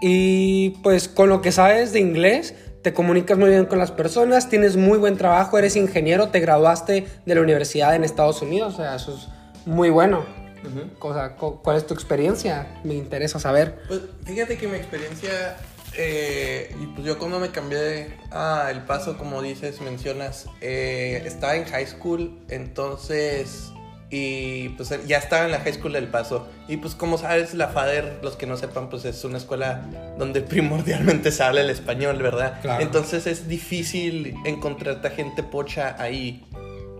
y 0.00 0.70
pues 0.82 1.08
con 1.08 1.28
lo 1.28 1.40
que 1.40 1.52
sabes 1.52 1.92
de 1.92 2.00
inglés 2.00 2.54
te 2.82 2.92
comunicas 2.92 3.38
muy 3.38 3.50
bien 3.50 3.66
con 3.66 3.78
las 3.78 3.92
personas, 3.92 4.48
tienes 4.48 4.76
muy 4.76 4.98
buen 4.98 5.16
trabajo, 5.16 5.56
eres 5.56 5.76
ingeniero, 5.76 6.28
te 6.30 6.40
graduaste 6.40 7.06
de 7.24 7.34
la 7.34 7.40
universidad 7.40 7.94
en 7.94 8.02
Estados 8.02 8.42
Unidos, 8.42 8.74
o 8.74 8.76
sea, 8.78 8.96
eso 8.96 9.14
es 9.16 9.28
muy 9.66 9.90
bueno. 9.90 10.24
Ujú. 10.64 11.08
O 11.08 11.14
sea, 11.14 11.36
cu- 11.36 11.60
¿cuál 11.62 11.76
es 11.76 11.86
tu 11.86 11.94
experiencia? 11.94 12.66
Me 12.82 12.94
interesa 12.94 13.38
saber. 13.38 13.78
Pues 13.86 14.00
fíjate 14.24 14.56
que 14.58 14.66
mi 14.66 14.76
experiencia, 14.76 15.56
eh, 15.96 16.74
y 16.80 16.86
pues 16.86 17.06
yo 17.06 17.18
cuando 17.18 17.38
me 17.38 17.50
cambié 17.50 18.16
a 18.30 18.68
El 18.70 18.82
Paso, 18.82 19.18
como 19.18 19.42
dices, 19.42 19.80
mencionas, 19.80 20.46
eh, 20.60 21.22
estaba 21.24 21.56
en 21.56 21.64
high 21.64 21.86
school, 21.86 22.38
entonces 22.48 23.72
Y 24.14 24.68
pues 24.70 24.90
ya 25.06 25.16
estaba 25.16 25.46
en 25.46 25.52
la 25.52 25.60
High 25.60 25.72
School 25.72 25.94
del 25.94 26.06
Paso. 26.06 26.46
Y 26.68 26.76
pues 26.76 26.94
como 26.94 27.16
sabes, 27.16 27.54
la 27.54 27.68
FADER, 27.68 28.20
los 28.22 28.36
que 28.36 28.46
no 28.46 28.58
sepan, 28.58 28.90
pues 28.90 29.06
es 29.06 29.24
una 29.24 29.38
escuela 29.38 29.80
donde 30.18 30.40
primordialmente 30.54 31.32
se 31.32 31.42
habla 31.42 31.62
el 31.62 31.70
español, 31.70 32.22
¿verdad? 32.22 32.60
Claro. 32.60 32.82
Entonces 32.82 33.26
es 33.26 33.48
difícil 33.48 34.34
encontrarte 34.44 35.08
a 35.08 35.10
gente 35.12 35.42
pocha 35.42 35.96
ahí. 35.98 36.44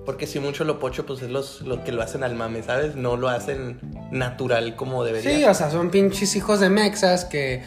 Porque 0.07 0.27
si 0.27 0.41
mucho 0.41 0.65
lo 0.65 0.79
pocho, 0.79 1.05
pues 1.05 1.21
es 1.21 1.29
los, 1.29 1.61
lo 1.61 1.85
que 1.85 1.93
lo 1.93 2.01
hacen 2.01 2.25
al 2.25 2.35
mame, 2.35 2.63
¿sabes? 2.63 2.97
No 2.97 3.19
lo 3.19 3.29
hacen 3.29 3.79
natural 4.11 4.75
como 4.75 5.05
debería. 5.05 5.37
Sí, 5.37 5.45
o 5.45 5.53
sea, 5.53 5.71
son 5.71 5.91
pinches 5.91 6.35
hijos 6.35 6.61
de 6.61 6.71
mexas 6.71 7.27
que, 7.27 7.63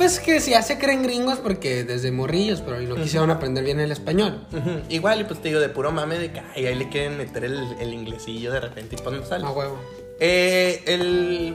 pues 0.00 0.18
que 0.18 0.40
ya 0.40 0.62
se 0.62 0.78
creen 0.78 1.02
gringos 1.02 1.40
porque 1.40 1.84
desde 1.84 2.10
morrillos, 2.10 2.62
pero 2.62 2.80
no 2.80 2.94
quisieron 2.94 3.30
aprender 3.30 3.62
bien 3.62 3.80
el 3.80 3.92
español. 3.92 4.46
Igual, 4.88 5.20
y 5.20 5.24
pues 5.24 5.42
te 5.42 5.48
digo, 5.48 5.60
de 5.60 5.68
puro 5.68 5.92
mame, 5.92 6.18
de 6.18 6.32
que 6.32 6.40
ay, 6.40 6.64
ahí 6.64 6.74
le 6.74 6.88
quieren 6.88 7.18
meter 7.18 7.44
el, 7.44 7.76
el 7.78 7.92
inglesillo 7.92 8.50
de 8.50 8.60
repente 8.60 8.96
y 8.98 9.02
pues 9.02 9.14
no 9.14 9.26
sale. 9.26 9.44
A 9.44 9.50
huevo. 9.50 9.78
Eh, 10.18 10.82
el... 10.86 11.54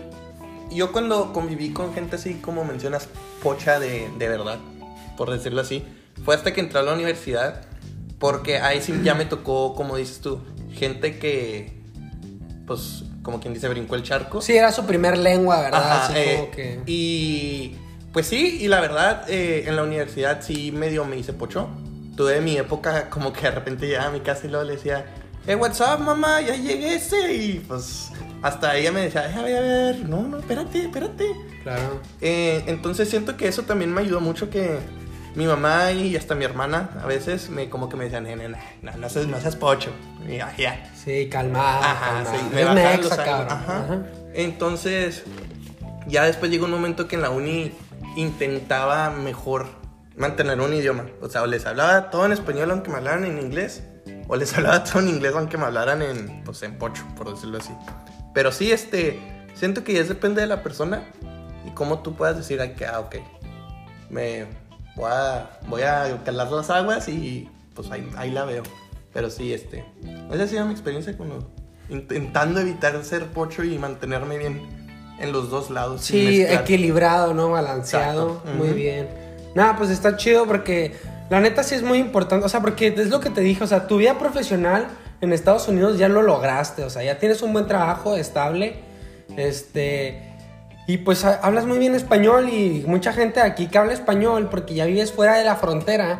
Yo 0.71 0.91
cuando 0.91 1.33
conviví 1.33 1.71
con 1.73 1.91
gente 1.95 2.17
así 2.17 2.35
como 2.35 2.63
mencionas, 2.63 3.09
pocha 3.41 3.79
de, 3.79 4.11
de 4.15 4.27
verdad, 4.27 4.59
por 5.17 5.31
decirlo 5.31 5.61
así, 5.61 5.83
fue 6.23 6.35
hasta 6.35 6.53
que 6.53 6.61
entré 6.61 6.77
a 6.77 6.83
la 6.83 6.93
universidad, 6.93 7.63
porque 8.19 8.59
ahí 8.59 8.79
sí 8.79 8.93
ya 9.03 9.15
me 9.15 9.25
tocó, 9.25 9.73
como 9.73 9.97
dices 9.97 10.19
tú, 10.19 10.39
gente 10.71 11.17
que, 11.17 11.81
pues, 12.67 13.05
como 13.23 13.39
quien 13.39 13.55
dice, 13.55 13.67
brincó 13.69 13.95
el 13.95 14.03
charco. 14.03 14.39
Sí, 14.39 14.55
era 14.55 14.71
su 14.71 14.85
primer 14.85 15.17
lengua, 15.17 15.61
¿verdad? 15.61 15.81
Ajá, 15.81 16.05
Así 16.05 16.13
eh, 16.15 16.35
como 16.37 16.51
que... 16.51 16.79
Y 16.85 17.77
pues 18.15 18.27
sí, 18.27 18.59
y 18.61 18.69
la 18.69 18.79
verdad, 18.79 19.29
eh, 19.29 19.65
en 19.67 19.75
la 19.75 19.83
universidad 19.83 20.41
sí 20.41 20.71
medio 20.71 21.03
me 21.03 21.17
hice 21.17 21.33
pocho. 21.33 21.67
Tuve 22.15 22.39
mi 22.39 22.55
época 22.55 23.09
como 23.09 23.33
que 23.33 23.41
de 23.41 23.51
repente 23.51 23.87
llegaba 23.87 24.07
a 24.07 24.11
mi 24.11 24.21
casa 24.21 24.47
y 24.47 24.49
luego 24.49 24.63
le 24.63 24.77
decía, 24.77 25.05
eh, 25.45 25.55
what's 25.55 25.81
up, 25.81 25.99
mamá, 25.99 26.39
ya 26.39 26.55
llegué 26.55 26.95
ese. 26.95 27.33
Y 27.33 27.59
pues 27.67 28.11
hasta 28.41 28.73
ella 28.77 28.93
me 28.93 29.01
decía, 29.01 29.29
"Eh, 29.29 29.37
a 29.37 29.41
ver, 29.41 30.07
no, 30.07 30.23
no, 30.23 30.39
espérate, 30.39 30.83
espérate. 30.83 31.25
Claro. 31.63 31.99
Eh, 32.21 32.63
entonces 32.67 33.09
siento 33.09 33.35
que 33.35 33.49
eso 33.49 33.63
también 33.63 33.93
me 33.93 33.99
ayudó 33.99 34.21
mucho 34.21 34.49
que 34.49 34.79
mi 35.35 35.45
mamá 35.45 35.91
y 35.91 36.15
hasta 36.15 36.35
mi 36.35 36.45
hermana 36.45 36.91
a 37.03 37.07
veces 37.07 37.49
me 37.49 37.69
como 37.69 37.89
que 37.89 37.97
me 37.97 38.05
decían, 38.05 38.23
"Nene, 38.23 38.47
no, 38.47 38.57
no, 38.81 38.95
no 38.95 39.09
seas, 39.09 39.27
no 39.27 39.41
seas 39.41 39.57
pocho. 39.57 39.91
Y 40.25 40.37
ya, 40.37 40.55
ya. 40.57 40.89
Sí, 40.95 41.27
calmado. 41.27 41.83
Ajá, 41.83 42.23
calmado. 42.23 42.37
sí, 42.37 42.55
me 42.55 42.63
bajaban 42.63 43.01
los 43.01 43.13
cabrón. 43.13 43.47
Ajá. 43.51 43.79
Ajá. 43.83 44.03
Entonces, 44.33 45.23
ya 46.07 46.23
después 46.23 46.49
llegó 46.49 46.63
un 46.63 46.71
momento 46.71 47.09
que 47.09 47.17
en 47.17 47.21
la 47.23 47.29
uni 47.29 47.73
intentaba 48.15 49.09
mejor 49.09 49.67
mantener 50.15 50.59
un 50.61 50.73
idioma. 50.73 51.05
O 51.21 51.29
sea, 51.29 51.43
o 51.43 51.47
les 51.47 51.65
hablaba 51.65 52.09
todo 52.09 52.25
en 52.25 52.31
español 52.31 52.71
aunque 52.71 52.89
me 52.89 52.97
hablaran 52.97 53.25
en 53.25 53.39
inglés, 53.39 53.83
o 54.27 54.35
les 54.35 54.53
hablaba 54.57 54.83
todo 54.83 54.99
en 54.99 55.09
inglés 55.09 55.33
aunque 55.35 55.57
me 55.57 55.65
hablaran 55.65 56.01
en, 56.01 56.43
pues, 56.43 56.63
en 56.63 56.77
pocho, 56.77 57.05
por 57.15 57.31
decirlo 57.31 57.57
así. 57.57 57.73
Pero 58.33 58.51
sí, 58.51 58.71
este, 58.71 59.19
siento 59.53 59.83
que 59.83 59.93
ya 59.93 60.03
depende 60.03 60.41
de 60.41 60.47
la 60.47 60.63
persona 60.63 61.03
y 61.65 61.71
cómo 61.71 61.99
tú 61.99 62.15
puedas 62.15 62.37
decir, 62.37 62.59
"Ay, 62.61 62.73
que, 62.75 62.85
ah, 62.85 62.99
ok, 62.99 63.15
me 64.09 64.45
voy 64.95 65.11
a, 65.11 65.59
voy 65.67 65.81
a 65.83 66.21
calar 66.23 66.51
las 66.51 66.69
aguas 66.69 67.07
y 67.07 67.49
pues 67.73 67.91
ahí, 67.91 68.09
ahí 68.17 68.31
la 68.31 68.45
veo. 68.45 68.63
Pero 69.13 69.29
sí, 69.29 69.53
este, 69.53 69.85
esa 70.31 70.43
ha 70.43 70.47
sido 70.47 70.65
mi 70.65 70.71
experiencia 70.71 71.15
cuando 71.15 71.49
intentando 71.89 72.59
evitar 72.59 73.01
ser 73.03 73.27
pocho 73.27 73.63
y 73.63 73.77
mantenerme 73.77 74.37
bien 74.37 74.84
en 75.19 75.31
los 75.31 75.49
dos 75.49 75.69
lados. 75.69 76.01
Sí, 76.01 76.41
equilibrado, 76.41 77.33
¿no? 77.33 77.51
Balanceado. 77.51 78.41
Muy 78.57 78.69
bien. 78.69 79.07
Nada, 79.55 79.77
pues 79.77 79.89
está 79.89 80.17
chido 80.17 80.45
porque 80.45 80.93
la 81.29 81.39
neta 81.39 81.63
sí 81.63 81.75
es 81.75 81.83
muy 81.83 81.97
importante. 81.97 82.45
O 82.45 82.49
sea, 82.49 82.61
porque 82.61 82.87
es 82.87 83.09
lo 83.09 83.19
que 83.19 83.29
te 83.29 83.41
dije. 83.41 83.63
O 83.63 83.67
sea, 83.67 83.87
tu 83.87 83.97
vida 83.97 84.17
profesional 84.17 84.87
en 85.21 85.33
Estados 85.33 85.67
Unidos 85.67 85.97
ya 85.97 86.09
lo 86.09 86.21
lograste. 86.21 86.83
O 86.83 86.89
sea, 86.89 87.03
ya 87.03 87.17
tienes 87.17 87.41
un 87.41 87.53
buen 87.53 87.67
trabajo 87.67 88.15
estable. 88.15 88.75
Este. 89.37 90.34
Y 90.87 90.97
pues 90.99 91.25
ha- 91.25 91.39
hablas 91.41 91.65
muy 91.65 91.79
bien 91.79 91.95
español 91.95 92.47
y 92.49 92.83
mucha 92.87 93.11
gente 93.11 93.41
aquí 93.41 93.65
que 93.67 93.77
habla 93.79 93.93
español 93.93 94.49
porque 94.51 94.75
ya 94.75 94.85
vives 94.85 95.11
fuera 95.11 95.35
de 95.37 95.43
la 95.43 95.55
frontera, 95.55 96.19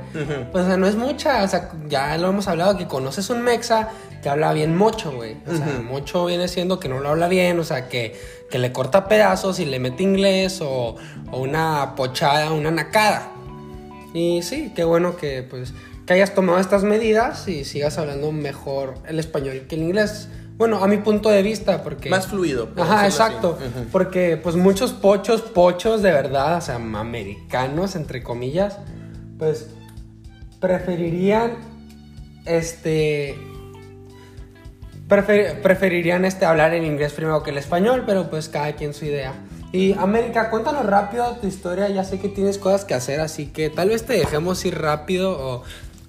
pues 0.51 0.63
o 0.63 0.67
sea, 0.67 0.75
no 0.77 0.88
es 0.88 0.95
mucha, 0.95 1.43
o 1.43 1.48
sea, 1.48 1.69
ya 1.88 2.17
lo 2.17 2.29
hemos 2.29 2.48
hablado 2.48 2.75
que 2.75 2.88
conoces 2.88 3.29
un 3.29 3.43
mexa 3.43 3.89
que 4.24 4.29
habla 4.29 4.53
bien 4.53 4.75
mocho, 4.75 5.12
güey. 5.12 5.38
O 5.48 5.55
sea, 5.55 5.67
mocho 5.84 6.25
viene 6.25 6.48
siendo 6.48 6.79
que 6.79 6.89
no 6.89 7.00
lo 7.00 7.10
habla 7.10 7.27
bien, 7.27 7.60
o 7.60 7.63
sea, 7.63 7.88
que, 7.89 8.19
que 8.50 8.57
le 8.57 8.72
corta 8.72 9.07
pedazos 9.07 9.60
y 9.60 9.65
le 9.65 9.77
mete 9.77 10.01
inglés 10.01 10.60
o, 10.62 10.95
o 11.31 11.38
una 11.39 11.93
pochada, 11.95 12.51
una 12.51 12.72
nacada. 12.72 13.29
Y 14.15 14.41
sí, 14.41 14.72
qué 14.75 14.84
bueno 14.84 15.15
que 15.17 15.43
pues 15.43 15.74
que 16.07 16.13
hayas 16.13 16.34
tomado 16.34 16.60
estas 16.60 16.84
medidas 16.84 17.48
y 17.48 17.65
sigas 17.65 17.98
hablando 17.98 18.31
mejor 18.31 18.95
el 19.07 19.19
español 19.19 19.65
que 19.69 19.75
el 19.75 19.81
inglés. 19.84 20.27
Bueno, 20.58 20.82
a 20.84 20.88
mi 20.88 20.98
punto 20.98 21.30
de 21.30 21.42
vista, 21.42 21.84
porque... 21.84 22.10
Más 22.10 22.28
fluido. 22.28 22.70
Ajá, 22.78 23.06
exacto. 23.06 23.58
Porque 23.92 24.38
pues 24.38 24.56
muchos 24.56 24.94
pochos, 24.94 25.42
pochos 25.42 26.02
de 26.02 26.12
verdad, 26.12 26.58
o 26.58 26.62
sea, 26.62 26.76
americanos, 26.76 27.96
entre 27.96 28.24
comillas, 28.24 28.78
pues 29.38 29.68
preferirían, 30.62 31.58
este, 32.46 33.36
prefer- 35.10 35.62
preferirían 35.62 36.24
este, 36.26 36.46
hablar 36.46 36.74
el 36.74 36.86
inglés 36.86 37.14
primero 37.14 37.44
que 37.44 37.52
el 37.52 37.58
español, 37.58 38.04
pero 38.06 38.30
pues 38.30 38.48
cada 38.50 38.74
quien 38.74 38.94
su 38.94 39.06
idea. 39.06 39.34
Y 39.72 39.92
América, 39.94 40.50
cuéntanos 40.50 40.86
rápido 40.86 41.36
tu 41.42 41.48
historia, 41.48 41.90
ya 41.90 42.06
sé 42.06 42.20
que 42.20 42.30
tienes 42.30 42.58
cosas 42.58 42.86
que 42.86 42.94
hacer, 42.94 43.20
así 43.20 43.48
que 43.48 43.70
tal 43.70 43.90
vez 43.90 44.06
te 44.06 44.14
dejemos 44.14 44.64
ir 44.66 44.78
rápido 44.80 45.32
o... 45.38 45.64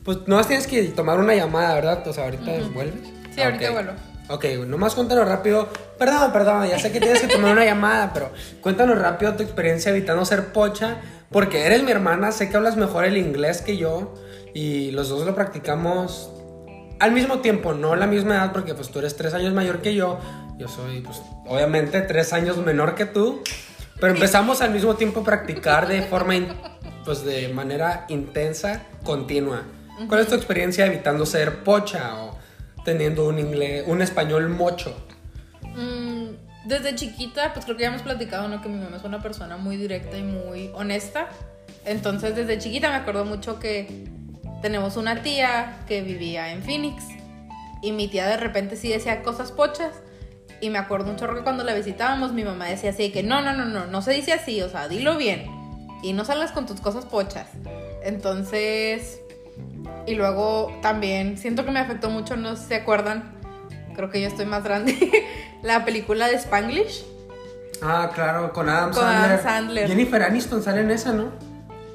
Pues 0.04 0.18
nomás 0.28 0.46
tienes 0.46 0.68
que 0.68 0.84
tomar 0.84 1.18
una 1.18 1.34
llamada, 1.34 1.74
¿verdad? 1.74 2.06
O 2.06 2.12
sea, 2.12 2.24
ahorita 2.26 2.52
vuelves. 2.72 3.08
Sí, 3.34 3.40
ahorita 3.42 3.66
Ok. 3.70 3.72
vuelvo. 3.72 3.92
Ok, 4.28 4.44
nomás 4.66 4.94
cuéntanos 4.94 5.28
rápido. 5.28 5.68
Perdón, 5.98 6.32
perdón, 6.32 6.68
ya 6.68 6.78
sé 6.78 6.90
que 6.90 6.98
tienes 7.00 7.20
que 7.20 7.28
tomar 7.28 7.52
una 7.52 7.64
llamada, 7.64 8.12
pero 8.12 8.30
cuéntanos 8.60 8.98
rápido 8.98 9.34
tu 9.34 9.44
experiencia 9.44 9.90
evitando 9.90 10.24
ser 10.24 10.52
pocha, 10.52 10.96
porque 11.30 11.64
eres 11.64 11.84
mi 11.84 11.92
hermana, 11.92 12.32
sé 12.32 12.48
que 12.50 12.56
hablas 12.56 12.76
mejor 12.76 13.04
el 13.04 13.16
inglés 13.16 13.62
que 13.62 13.76
yo 13.76 14.14
y 14.52 14.90
los 14.90 15.08
dos 15.08 15.24
lo 15.24 15.34
practicamos 15.34 16.30
al 16.98 17.12
mismo 17.12 17.38
tiempo, 17.38 17.72
no 17.72 17.94
la 17.94 18.06
misma 18.06 18.36
edad, 18.36 18.52
porque 18.52 18.74
pues 18.74 18.88
tú 18.88 18.98
eres 18.98 19.16
tres 19.16 19.32
años 19.34 19.52
mayor 19.52 19.80
que 19.80 19.94
yo, 19.94 20.18
yo 20.58 20.66
soy 20.66 21.00
pues 21.02 21.20
obviamente 21.46 22.00
tres 22.00 22.32
años 22.32 22.56
menor 22.56 22.94
que 22.96 23.06
tú, 23.06 23.42
pero 24.00 24.12
empezamos 24.12 24.60
al 24.60 24.72
mismo 24.72 24.96
tiempo 24.96 25.20
a 25.20 25.24
practicar 25.24 25.86
de 25.86 26.02
forma, 26.02 26.34
pues 27.04 27.24
de 27.24 27.48
manera 27.48 28.06
intensa, 28.08 28.82
continua. 29.04 29.62
¿Cuál 30.08 30.20
es 30.20 30.26
tu 30.26 30.34
experiencia 30.34 30.84
evitando 30.84 31.24
ser 31.24 31.62
pocha 31.62 32.12
teniendo 32.86 33.28
un 33.28 33.38
inglés, 33.38 33.84
un 33.86 34.00
español 34.00 34.48
mocho? 34.48 34.96
Mm, 35.74 36.28
desde 36.64 36.94
chiquita, 36.94 37.52
pues 37.52 37.66
creo 37.66 37.76
que 37.76 37.82
ya 37.82 37.88
hemos 37.88 38.02
platicado, 38.02 38.48
¿no? 38.48 38.62
Que 38.62 38.68
mi 38.70 38.78
mamá 38.78 38.96
es 38.96 39.04
una 39.04 39.20
persona 39.20 39.58
muy 39.58 39.76
directa 39.76 40.16
y 40.16 40.22
muy 40.22 40.70
honesta. 40.72 41.28
Entonces, 41.84 42.34
desde 42.34 42.58
chiquita 42.58 42.88
me 42.88 42.94
acuerdo 42.94 43.24
mucho 43.24 43.58
que 43.58 44.08
tenemos 44.62 44.96
una 44.96 45.22
tía 45.22 45.80
que 45.86 46.00
vivía 46.00 46.52
en 46.52 46.62
Phoenix. 46.62 47.04
Y 47.82 47.92
mi 47.92 48.08
tía 48.08 48.26
de 48.26 48.36
repente 48.36 48.76
sí 48.76 48.88
decía 48.88 49.22
cosas 49.22 49.52
pochas. 49.52 49.92
Y 50.60 50.70
me 50.70 50.78
acuerdo 50.78 51.10
un 51.10 51.16
chorro 51.16 51.34
que 51.34 51.42
cuando 51.42 51.64
la 51.64 51.74
visitábamos, 51.74 52.32
mi 52.32 52.44
mamá 52.44 52.66
decía 52.66 52.90
así: 52.90 53.10
que 53.10 53.22
no, 53.22 53.42
no, 53.42 53.52
no, 53.52 53.66
no, 53.66 53.86
no 53.86 54.00
se 54.00 54.12
dice 54.12 54.32
así, 54.32 54.62
o 54.62 54.68
sea, 54.70 54.88
dilo 54.88 55.18
bien. 55.18 55.44
Y 56.02 56.12
no 56.12 56.24
salgas 56.24 56.52
con 56.52 56.66
tus 56.66 56.80
cosas 56.80 57.04
pochas. 57.04 57.48
Entonces. 58.02 59.20
Y 60.06 60.14
luego 60.14 60.72
también 60.82 61.36
siento 61.36 61.64
que 61.64 61.70
me 61.70 61.80
afectó 61.80 62.10
mucho, 62.10 62.36
no 62.36 62.54
sé 62.56 62.62
si 62.62 62.68
se 62.68 62.74
acuerdan, 62.76 63.32
creo 63.94 64.10
que 64.10 64.20
yo 64.20 64.28
estoy 64.28 64.46
más 64.46 64.62
grande, 64.64 64.96
la 65.62 65.84
película 65.84 66.28
de 66.28 66.36
Spanglish. 66.36 67.04
Ah, 67.82 68.10
claro, 68.14 68.52
con 68.52 68.68
Adam 68.68 68.90
Con 68.92 69.02
Sandler. 69.02 69.30
Adam 69.32 69.42
Sandler. 69.42 69.88
Jennifer 69.88 70.22
Aniston 70.22 70.62
sale 70.62 70.80
en 70.82 70.90
esa, 70.90 71.12
¿no? 71.12 71.30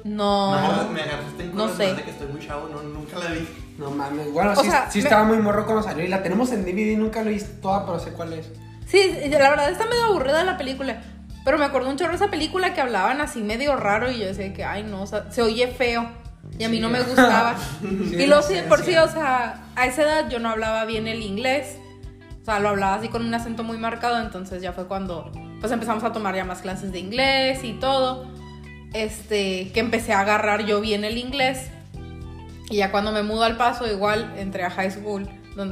No. 0.04 0.54
No, 0.84 0.88
me 0.90 1.00
agarraste 1.02 1.42
en 1.44 1.54
No 1.56 1.68
sé. 1.68 1.94
de 1.94 2.02
que 2.02 2.10
estoy 2.10 2.26
muy 2.28 2.40
chavo, 2.46 2.68
no, 2.68 2.82
nunca 2.82 3.18
la 3.18 3.30
vi. 3.32 3.48
No 3.78 3.90
mames. 3.90 4.30
Bueno, 4.32 4.52
O 4.52 4.56
sí, 4.62 4.68
sea, 4.70 4.90
sí 4.90 4.98
me- 4.98 5.04
estaba 5.04 5.24
muy 5.24 5.38
morro 5.38 5.64
cuando 5.64 5.82
salió 5.82 6.04
y 6.04 6.08
la 6.08 6.22
tenemos 6.22 6.52
en 6.52 6.64
DVD, 6.64 6.96
nunca 6.98 7.22
lo 7.22 7.30
he 7.30 7.34
visto 7.34 7.50
toda, 7.62 7.86
pero 7.86 7.98
sé 7.98 8.12
cuál 8.12 8.34
es. 8.34 8.46
Sí, 8.86 9.16
la 9.30 9.48
verdad 9.50 9.70
está 9.70 9.86
medio 9.86 10.04
aburrida 10.04 10.44
la 10.44 10.56
película. 10.58 11.02
Pero 11.44 11.58
me 11.58 11.64
acuerdo 11.64 11.88
un 11.88 11.96
chorro 11.96 12.10
de 12.10 12.16
esa 12.16 12.28
película 12.30 12.74
que 12.74 12.80
hablaban 12.80 13.20
así 13.20 13.40
medio 13.42 13.74
raro 13.76 14.10
y 14.10 14.18
yo 14.20 14.26
decía 14.26 14.52
que, 14.52 14.64
ay, 14.64 14.84
no, 14.84 15.02
o 15.02 15.06
sea, 15.06 15.32
se 15.32 15.42
oye 15.42 15.66
feo. 15.68 16.06
Y 16.58 16.64
a 16.64 16.68
mí 16.68 16.80
no 16.80 16.88
me 16.88 17.02
gustaba. 17.02 17.56
Sí, 17.80 18.22
y 18.22 18.26
no 18.26 18.42
sí, 18.42 18.56
por 18.68 18.84
sí. 18.84 18.96
o 18.96 19.08
sea, 19.08 19.64
a 19.74 19.86
esa 19.86 20.02
edad 20.02 20.30
yo 20.30 20.38
no 20.38 20.50
hablaba 20.50 20.84
bien 20.84 21.08
el 21.08 21.22
inglés. 21.22 21.76
O 22.42 22.44
sea, 22.44 22.60
lo 22.60 22.68
hablaba 22.70 22.94
así 22.94 23.08
con 23.08 23.24
un 23.24 23.34
acento 23.34 23.62
muy 23.64 23.78
marcado. 23.78 24.20
Entonces 24.20 24.62
ya 24.62 24.72
fue 24.72 24.86
cuando 24.86 25.30
pues 25.60 25.72
empezamos 25.72 26.04
a 26.04 26.12
tomar 26.12 26.34
ya 26.34 26.44
más 26.44 26.60
clases 26.60 26.92
de 26.92 26.98
inglés 26.98 27.64
y 27.64 27.72
todo. 27.74 28.26
Este, 28.92 29.70
que 29.72 29.80
empecé 29.80 30.12
a 30.12 30.20
agarrar 30.20 30.64
yo 30.66 30.80
bien 30.80 31.04
el 31.04 31.18
inglés. 31.18 31.70
Y 32.70 32.76
ya 32.76 32.90
cuando 32.90 33.12
me 33.12 33.22
mudo 33.22 33.44
al 33.44 33.56
paso, 33.56 33.90
igual 33.90 34.32
entré 34.36 34.64
a 34.64 34.70
high 34.70 34.90
school 34.90 35.28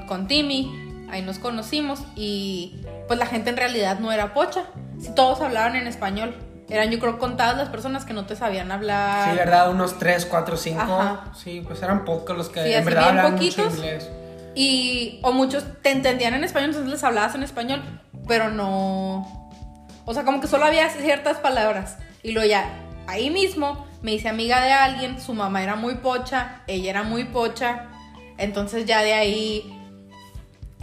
con 0.06 0.28
Timmy, 0.28 0.70
ahí 1.10 1.22
nos 1.22 1.38
conocimos 1.38 2.00
y 2.14 2.82
pues 3.06 3.18
la 3.18 3.26
gente 3.26 3.50
en 3.50 3.56
realidad 3.56 3.98
no 3.98 4.12
era 4.12 4.34
pocha, 4.34 4.64
si 4.98 5.14
todos 5.14 5.40
hablaban 5.40 5.76
en 5.76 5.86
español. 5.86 6.34
Eran 6.70 6.90
yo 6.90 6.98
creo 7.00 7.18
contadas 7.18 7.56
las 7.56 7.68
personas 7.68 8.04
que 8.04 8.12
no 8.14 8.26
te 8.26 8.36
sabían 8.36 8.70
hablar. 8.70 9.30
Sí, 9.30 9.36
¿verdad? 9.36 9.70
Unos 9.70 9.98
3, 9.98 10.26
4, 10.26 10.56
5. 10.56 10.80
Ajá. 10.80 11.24
Sí, 11.34 11.62
pues 11.66 11.82
eran 11.82 12.04
pocos 12.04 12.36
los 12.36 12.48
que 12.48 12.62
Sí, 12.62 12.72
en 12.72 12.84
verdad 12.84 13.08
hablaban 13.08 13.32
poquitos. 13.32 13.64
mucho 13.64 13.76
inglés. 13.76 14.10
Y, 14.54 15.20
o 15.22 15.32
muchos 15.32 15.64
te 15.82 15.90
entendían 15.90 16.34
en 16.34 16.44
español, 16.44 16.70
entonces 16.70 16.90
les 16.90 17.04
hablabas 17.04 17.34
en 17.34 17.42
español, 17.42 17.82
pero 18.26 18.50
no. 18.50 19.50
O 20.04 20.14
sea, 20.14 20.24
como 20.24 20.40
que 20.40 20.46
solo 20.46 20.64
había 20.64 20.88
ciertas 20.90 21.38
palabras. 21.38 21.98
Y 22.22 22.32
luego 22.32 22.48
ya, 22.48 22.68
ahí 23.06 23.30
mismo, 23.30 23.86
me 24.02 24.12
hice 24.12 24.28
amiga 24.28 24.60
de 24.60 24.72
alguien, 24.72 25.20
su 25.20 25.34
mamá 25.34 25.62
era 25.62 25.76
muy 25.76 25.96
pocha, 25.96 26.62
ella 26.66 26.90
era 26.90 27.02
muy 27.02 27.24
pocha. 27.24 27.86
Entonces 28.38 28.86
ya 28.86 29.02
de 29.02 29.12
ahí, 29.12 29.76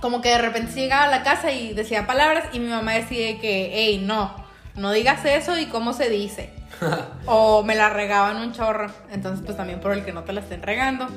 como 0.01 0.21
que 0.21 0.29
de 0.29 0.37
repente 0.37 0.73
llegaba 0.73 1.05
a 1.05 1.09
la 1.09 1.23
casa 1.23 1.51
y 1.51 1.73
decía 1.73 2.05
palabras 2.07 2.45
y 2.53 2.59
mi 2.59 2.67
mamá 2.69 2.93
decía 2.93 3.39
que, 3.39 3.71
hey, 3.73 4.01
no, 4.03 4.46
no 4.77 4.91
digas 4.91 5.25
eso 5.25 5.57
y 5.57 5.65
cómo 5.65 5.93
se 5.93 6.09
dice. 6.09 6.49
o 7.25 7.63
me 7.63 7.75
la 7.75 7.89
regaban 7.89 8.37
un 8.37 8.53
chorro. 8.53 8.91
Entonces, 9.11 9.43
pues 9.45 9.57
también 9.57 9.79
por 9.79 9.93
el 9.93 10.05
que 10.05 10.13
no 10.13 10.23
te 10.23 10.33
la 10.33 10.41
estén 10.41 10.61
regando. 10.61 11.07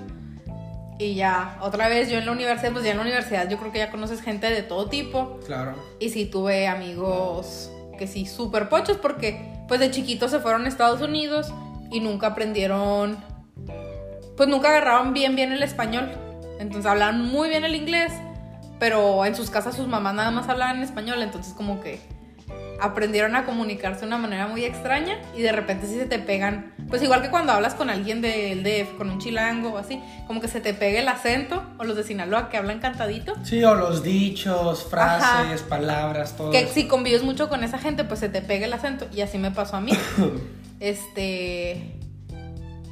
Y 0.98 1.14
ya, 1.14 1.56
otra 1.62 1.88
vez 1.88 2.10
yo 2.10 2.18
en 2.18 2.26
la 2.26 2.32
universidad, 2.32 2.72
pues 2.72 2.84
ya 2.84 2.90
en 2.90 2.98
la 2.98 3.02
universidad 3.02 3.48
yo 3.48 3.58
creo 3.58 3.72
que 3.72 3.78
ya 3.78 3.90
conoces 3.90 4.20
gente 4.20 4.50
de 4.50 4.62
todo 4.62 4.88
tipo. 4.88 5.38
Claro. 5.46 5.74
Y 5.98 6.10
sí 6.10 6.26
tuve 6.26 6.66
amigos 6.66 7.70
que 7.98 8.06
sí, 8.06 8.26
súper 8.26 8.68
pochos, 8.68 8.96
porque 8.96 9.52
pues 9.68 9.78
de 9.78 9.90
chiquitos 9.90 10.30
se 10.30 10.40
fueron 10.40 10.64
a 10.64 10.68
Estados 10.68 11.02
Unidos 11.02 11.52
y 11.90 12.00
nunca 12.00 12.28
aprendieron, 12.28 13.18
pues 14.36 14.48
nunca 14.48 14.70
agarraron 14.70 15.12
bien 15.12 15.36
bien 15.36 15.52
el 15.52 15.62
español. 15.62 16.10
Entonces 16.58 16.86
hablaban 16.86 17.22
muy 17.24 17.50
bien 17.50 17.64
el 17.64 17.74
inglés, 17.74 18.12
pero 18.78 19.24
en 19.24 19.34
sus 19.34 19.50
casas 19.50 19.76
sus 19.76 19.86
mamás 19.86 20.14
nada 20.14 20.30
más 20.30 20.48
hablaban 20.48 20.82
español, 20.82 21.22
entonces 21.22 21.52
como 21.52 21.80
que 21.80 22.00
aprendieron 22.80 23.36
a 23.36 23.44
comunicarse 23.44 24.00
de 24.00 24.06
una 24.06 24.18
manera 24.18 24.46
muy 24.46 24.64
extraña 24.64 25.18
y 25.36 25.42
de 25.42 25.52
repente 25.52 25.86
sí 25.86 25.96
se 25.96 26.06
te 26.06 26.18
pegan, 26.18 26.72
pues 26.88 27.02
igual 27.02 27.22
que 27.22 27.30
cuando 27.30 27.52
hablas 27.52 27.74
con 27.74 27.90
alguien 27.90 28.20
del 28.20 28.62
DF, 28.62 28.96
con 28.96 29.10
un 29.10 29.18
chilango 29.18 29.70
o 29.70 29.78
así, 29.78 30.00
como 30.26 30.40
que 30.40 30.48
se 30.48 30.60
te 30.60 30.74
pega 30.74 31.00
el 31.00 31.08
acento, 31.08 31.62
o 31.78 31.84
los 31.84 31.96
de 31.96 32.04
Sinaloa 32.04 32.48
que 32.48 32.56
hablan 32.56 32.80
cantadito. 32.80 33.34
Sí, 33.42 33.62
o 33.64 33.74
los 33.74 34.02
dichos, 34.02 34.84
frases, 34.84 35.62
palabras, 35.62 36.36
todo. 36.36 36.50
Que 36.50 36.66
si 36.66 36.86
convives 36.86 37.22
mucho 37.22 37.48
con 37.48 37.64
esa 37.64 37.78
gente, 37.78 38.04
pues 38.04 38.20
se 38.20 38.28
te 38.28 38.42
pega 38.42 38.66
el 38.66 38.72
acento 38.72 39.06
y 39.14 39.20
así 39.20 39.38
me 39.38 39.50
pasó 39.50 39.76
a 39.76 39.80
mí. 39.80 39.92
este... 40.80 41.96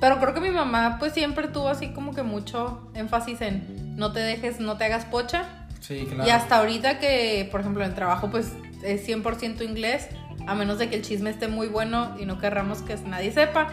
Pero 0.00 0.20
creo 0.20 0.32
que 0.32 0.40
mi 0.40 0.50
mamá 0.50 0.96
pues 1.00 1.12
siempre 1.12 1.48
tuvo 1.48 1.68
así 1.68 1.88
como 1.88 2.14
que 2.14 2.22
mucho 2.22 2.88
énfasis 2.94 3.40
en 3.40 3.96
no 3.96 4.12
te 4.12 4.20
dejes, 4.20 4.60
no 4.60 4.76
te 4.76 4.84
hagas 4.84 5.04
pocha. 5.04 5.44
Sí, 5.80 6.06
claro. 6.08 6.24
Y 6.24 6.30
hasta 6.30 6.58
ahorita 6.58 7.00
que, 7.00 7.48
por 7.50 7.60
ejemplo, 7.60 7.82
en 7.82 7.90
el 7.90 7.96
trabajo 7.96 8.30
pues 8.30 8.52
es 8.82 9.06
100% 9.06 9.62
inglés, 9.62 10.08
a 10.46 10.54
menos 10.54 10.78
de 10.78 10.88
que 10.88 10.96
el 10.96 11.02
chisme 11.02 11.30
esté 11.30 11.48
muy 11.48 11.68
bueno 11.68 12.16
y 12.18 12.24
no 12.24 12.38
querramos 12.38 12.82
que 12.82 12.96
nadie 12.96 13.32
sepa, 13.32 13.68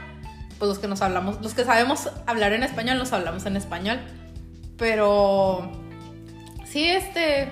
pues 0.57 0.69
los 0.69 0.79
que 0.79 0.87
nos 0.87 1.01
hablamos, 1.01 1.41
los 1.41 1.53
que 1.53 1.63
sabemos 1.63 2.09
hablar 2.25 2.53
en 2.53 2.63
español, 2.63 2.97
nos 2.97 3.13
hablamos 3.13 3.45
en 3.45 3.57
español. 3.57 3.99
Pero 4.77 5.71
sí, 6.65 6.85
este, 6.85 7.49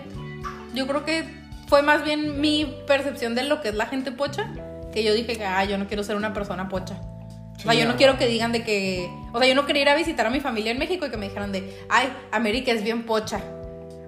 yo 0.74 0.88
creo 0.88 1.05
que 1.05 1.25
fue 1.67 1.81
más 1.81 2.03
bien 2.03 2.41
mi 2.41 2.81
percepción 2.88 3.36
de 3.36 3.43
lo 3.43 3.62
que 3.62 3.69
es 3.69 3.75
la 3.75 3.86
gente 3.86 4.12
pocha, 4.12 4.51
que 4.93 5.03
yo 5.03 5.13
dije 5.13 5.38
que, 5.38 5.45
ah, 5.45 5.63
yo 5.65 5.77
no 5.77 5.88
quiero 5.88 6.03
ser 6.03 6.15
una 6.15 6.33
persona 6.33 6.69
pocha. 6.69 6.95
o 7.57 7.60
sea, 7.60 7.74
yo 7.74 7.88
no 7.88 7.95
quiero 7.95 8.17
que 8.17 8.27
digan 8.27 8.51
de 8.51 8.63
que, 8.63 9.10
o 9.31 9.39
sea, 9.39 9.48
yo 9.48 9.55
no 9.55 9.65
quería 9.65 9.83
ir 9.83 9.89
a 9.89 9.95
visitar 9.95 10.25
a 10.25 10.29
mi 10.29 10.39
familia 10.39 10.72
en 10.72 10.77
México 10.77 11.05
y 11.05 11.10
que 11.10 11.17
me 11.17 11.27
dijeran 11.27 11.51
de, 11.51 11.77
ay, 11.89 12.13
América 12.31 12.72
es 12.72 12.83
bien 12.83 13.05
pocha. 13.05 13.41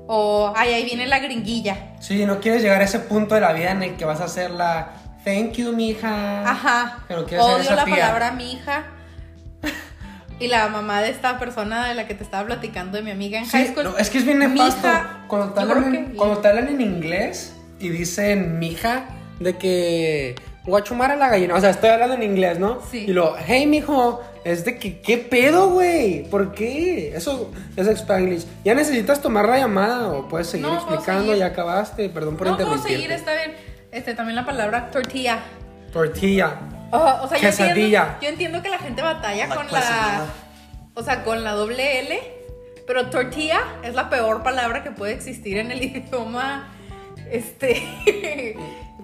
O, 0.07 0.53
ay, 0.55 0.73
ahí 0.73 0.85
viene 0.85 1.07
la 1.07 1.19
gringuilla. 1.19 1.95
Sí, 1.99 2.25
no 2.25 2.39
quieres 2.39 2.61
llegar 2.61 2.81
a 2.81 2.85
ese 2.85 2.99
punto 2.99 3.35
de 3.35 3.41
la 3.41 3.53
vida 3.53 3.71
en 3.71 3.81
el 3.83 3.95
que 3.95 4.05
vas 4.05 4.21
a 4.21 4.25
hacer 4.25 4.51
la 4.51 4.91
thank 5.23 5.53
you, 5.53 5.71
mija. 5.73 6.47
Ajá. 6.49 6.99
Pero 7.07 7.25
quieres 7.25 7.45
Odio 7.45 7.57
esa 7.57 7.75
la 7.75 7.85
tía. 7.85 7.95
palabra 7.95 8.31
mi 8.31 8.53
hija. 8.53 8.83
y 10.39 10.47
la 10.47 10.67
mamá 10.67 11.01
de 11.01 11.09
esta 11.09 11.39
persona 11.39 11.87
de 11.87 11.95
la 11.95 12.07
que 12.07 12.13
te 12.13 12.23
estaba 12.23 12.45
platicando 12.45 12.97
de 12.97 13.03
mi 13.03 13.11
amiga 13.11 13.39
en 13.39 13.45
Sí, 13.45 13.51
high 13.57 13.67
school. 13.69 13.83
no, 13.85 13.97
es 13.97 14.09
que 14.09 14.19
es 14.19 14.25
bien 14.25 14.39
nefasto. 14.39 14.87
Mija, 14.87 15.23
Cuando 15.27 15.53
te, 15.53 15.61
hablan 15.61 15.91
que- 15.91 16.15
cuando 16.15 16.37
te 16.39 16.47
hablan 16.49 16.67
en 16.67 16.81
inglés 16.81 17.55
y 17.79 17.89
dicen 17.89 18.59
mija, 18.59 19.05
de 19.39 19.57
que 19.57 20.35
guachumara 20.65 21.15
la 21.15 21.29
gallina. 21.29 21.55
O 21.55 21.61
sea, 21.61 21.69
estoy 21.69 21.89
hablando 21.89 22.15
en 22.15 22.23
inglés, 22.23 22.59
¿no? 22.59 22.79
Sí. 22.91 23.05
Y 23.07 23.13
lo, 23.13 23.35
hey, 23.37 23.65
mijo, 23.67 24.21
es 24.43 24.65
de 24.65 24.77
que, 24.77 24.99
¿qué 25.01 25.17
pedo, 25.17 25.69
güey? 25.69 26.23
¿Por 26.29 26.53
qué? 26.53 27.13
Eso 27.15 27.51
es 27.75 27.87
Spanglish. 27.87 28.45
¿Ya 28.63 28.73
necesitas 28.73 29.21
tomar 29.21 29.47
la 29.47 29.57
llamada 29.57 30.09
o 30.11 30.27
puedes 30.27 30.47
seguir 30.47 30.67
No, 30.67 30.75
explicando? 30.75 31.23
seguir. 31.23 31.37
Ya 31.37 31.45
acabaste, 31.47 32.09
perdón 32.09 32.35
por 32.37 32.47
no 32.47 32.55
puedo 32.55 32.67
interrumpirte. 32.69 33.01
seguir, 33.03 33.11
está 33.11 33.33
bien. 33.33 33.53
Este, 33.91 34.13
también 34.13 34.35
la 34.35 34.45
palabra 34.45 34.91
tortilla. 34.91 35.39
Tortilla. 35.93 36.55
Oh, 36.91 37.19
o 37.23 37.27
sea, 37.27 37.37
yo 37.39 37.47
entiendo, 37.49 38.07
yo 38.21 38.29
entiendo 38.29 38.61
que 38.61 38.69
la 38.69 38.77
gente 38.79 39.01
batalla 39.01 39.47
La 39.47 39.55
con 39.55 39.67
quesadilla. 39.67 40.17
la. 40.19 40.25
O 40.93 41.03
sea, 41.03 41.23
con 41.23 41.43
la 41.43 41.51
doble 41.53 41.99
L. 41.99 42.19
Pero 42.87 43.09
tortilla 43.09 43.59
es 43.83 43.95
la 43.95 44.09
peor 44.09 44.43
palabra 44.43 44.83
que 44.83 44.91
puede 44.91 45.13
existir 45.13 45.57
en 45.57 45.71
el 45.71 45.81
idioma. 45.83 46.71
Este. 47.31 48.55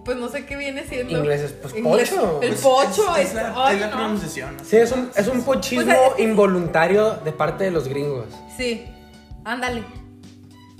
Pues 0.05 0.17
no 0.17 0.29
sé 0.29 0.45
qué 0.45 0.55
viene 0.57 0.83
siendo. 0.85 1.17
Inglés 1.19 1.41
es, 1.41 1.51
pues, 1.53 1.75
Inglés- 1.75 2.09
pocho. 2.09 2.39
El 2.41 2.49
Pues, 2.49 2.61
pocho 2.61 3.15
es, 3.15 3.21
es. 3.23 3.27
es 3.29 3.33
la, 3.35 3.53
ay, 3.55 3.75
es 3.75 3.81
la 3.81 3.87
no. 3.89 3.97
pronunciación. 3.97 4.57
Sí, 4.65 4.77
es 4.77 4.91
un, 4.91 5.09
es 5.15 5.27
un 5.27 5.43
pochismo 5.43 5.85
Pues, 5.85 6.19
eh, 6.19 6.23
involuntario 6.23 7.11
de 7.23 7.31
parte 7.31 7.63
de 7.65 7.71
los 7.71 7.87
gringos. 7.87 8.25
Sí, 8.57 8.83
ándale. 9.43 9.83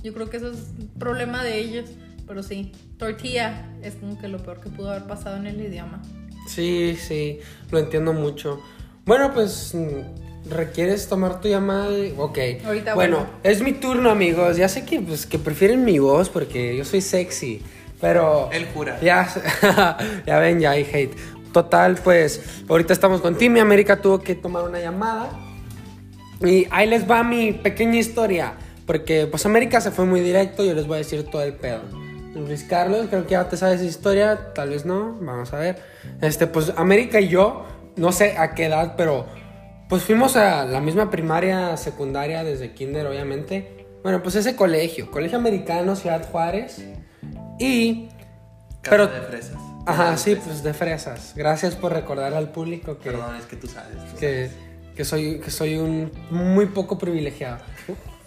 Yo 0.03 0.13
creo 0.13 0.29
que 0.29 0.37
eso 0.37 0.47
es 0.51 0.57
un 0.79 0.87
problema 0.99 1.43
de 1.43 1.57
ellos. 1.59 1.89
Pero 2.27 2.43
sí, 2.43 2.71
tortilla 2.97 3.67
es 3.83 3.95
como 3.95 4.17
que 4.17 4.29
lo 4.29 4.37
peor 4.37 4.61
que 4.61 4.69
pudo 4.69 4.91
haber 4.91 5.03
pasado 5.03 5.35
en 5.35 5.47
el 5.47 5.59
idioma. 5.59 6.01
Sí, 6.47 6.95
sí, 6.97 7.39
lo 7.71 7.77
entiendo 7.79 8.13
mucho. 8.13 8.61
Bueno, 9.05 9.33
pues 9.33 9.75
requieres 10.49 11.07
tomar 11.09 11.41
tu 11.41 11.47
llamada. 11.49 11.89
Ok. 12.17 12.37
Ahorita 12.65 12.95
bueno, 12.95 13.17
vuelvo. 13.17 13.31
es 13.43 13.61
mi 13.61 13.73
turno, 13.73 14.09
amigos. 14.09 14.55
Ya 14.57 14.69
sé 14.69 14.85
que, 14.85 15.01
pues, 15.01 15.25
que 15.25 15.39
prefieren 15.39 15.83
mi 15.83 15.99
voz 15.99 16.29
porque 16.29 16.77
yo 16.77 16.85
soy 16.85 17.01
sexy. 17.01 17.61
Pero. 18.01 18.49
Él 18.51 18.67
jura. 18.73 18.99
Ya, 19.01 19.29
ya 20.25 20.39
ven, 20.39 20.59
ya 20.59 20.71
hay 20.71 20.83
hate. 20.91 21.15
Total, 21.53 21.95
pues, 22.03 22.63
ahorita 22.67 22.93
estamos 22.93 23.21
con 23.21 23.37
Timmy. 23.37 23.59
América 23.59 24.01
tuvo 24.01 24.19
que 24.19 24.35
tomar 24.35 24.63
una 24.63 24.79
llamada. 24.79 25.29
Y 26.41 26.67
ahí 26.71 26.87
les 26.87 27.09
va 27.09 27.23
mi 27.23 27.53
pequeña 27.53 27.99
historia. 27.99 28.53
Porque, 28.87 29.27
pues, 29.27 29.45
América 29.45 29.79
se 29.79 29.91
fue 29.91 30.05
muy 30.05 30.21
directo. 30.21 30.65
Yo 30.65 30.73
les 30.73 30.87
voy 30.87 30.95
a 30.95 30.97
decir 30.97 31.23
todo 31.29 31.43
el 31.43 31.53
pedo. 31.53 31.81
Luis 32.33 32.63
Carlos, 32.63 33.07
creo 33.09 33.25
que 33.25 33.31
ya 33.31 33.47
te 33.47 33.57
sabes 33.57 33.81
esa 33.81 33.89
historia. 33.89 34.53
Tal 34.55 34.69
vez 34.69 34.85
no. 34.85 35.17
Vamos 35.21 35.53
a 35.53 35.59
ver. 35.59 35.81
Este, 36.21 36.47
pues, 36.47 36.73
América 36.77 37.19
y 37.19 37.27
yo, 37.27 37.65
no 37.97 38.11
sé 38.11 38.37
a 38.37 38.55
qué 38.55 38.65
edad, 38.65 38.95
pero. 38.97 39.27
Pues 39.89 40.03
fuimos 40.03 40.37
a 40.37 40.63
la 40.63 40.79
misma 40.79 41.11
primaria, 41.11 41.75
secundaria, 41.75 42.45
desde 42.45 42.71
kinder, 42.71 43.05
obviamente. 43.07 43.81
Bueno, 44.03 44.23
pues 44.23 44.35
ese 44.35 44.55
colegio, 44.55 45.11
Colegio 45.11 45.37
Americano, 45.37 45.97
Ciudad 45.97 46.25
Juárez. 46.31 46.81
Y 47.61 48.09
Pero- 48.81 49.07
de 49.07 49.21
fresas. 49.21 49.57
Ajá, 49.85 50.11
De 50.11 50.17
sí, 50.17 50.31
fresas. 50.31 50.43
pues 50.47 50.63
de 50.63 50.73
fresas. 50.73 51.33
Gracias 51.35 51.75
por 51.75 51.91
recordar 51.93 52.33
al 52.33 52.49
público 52.51 52.97
que, 52.99 53.11
Perdón, 53.11 53.35
es 53.35 53.45
que 53.45 53.55
tú 53.55 53.67
sabes. 53.67 53.97
tú 54.11 54.17
que, 54.19 54.49
que 54.95 55.03
soy, 55.05 55.39
que 55.39 55.49
soy 55.51 55.77
un 55.77 56.11
muy 56.29 56.67
poco 56.67 56.97
privilegiado. 56.97 57.57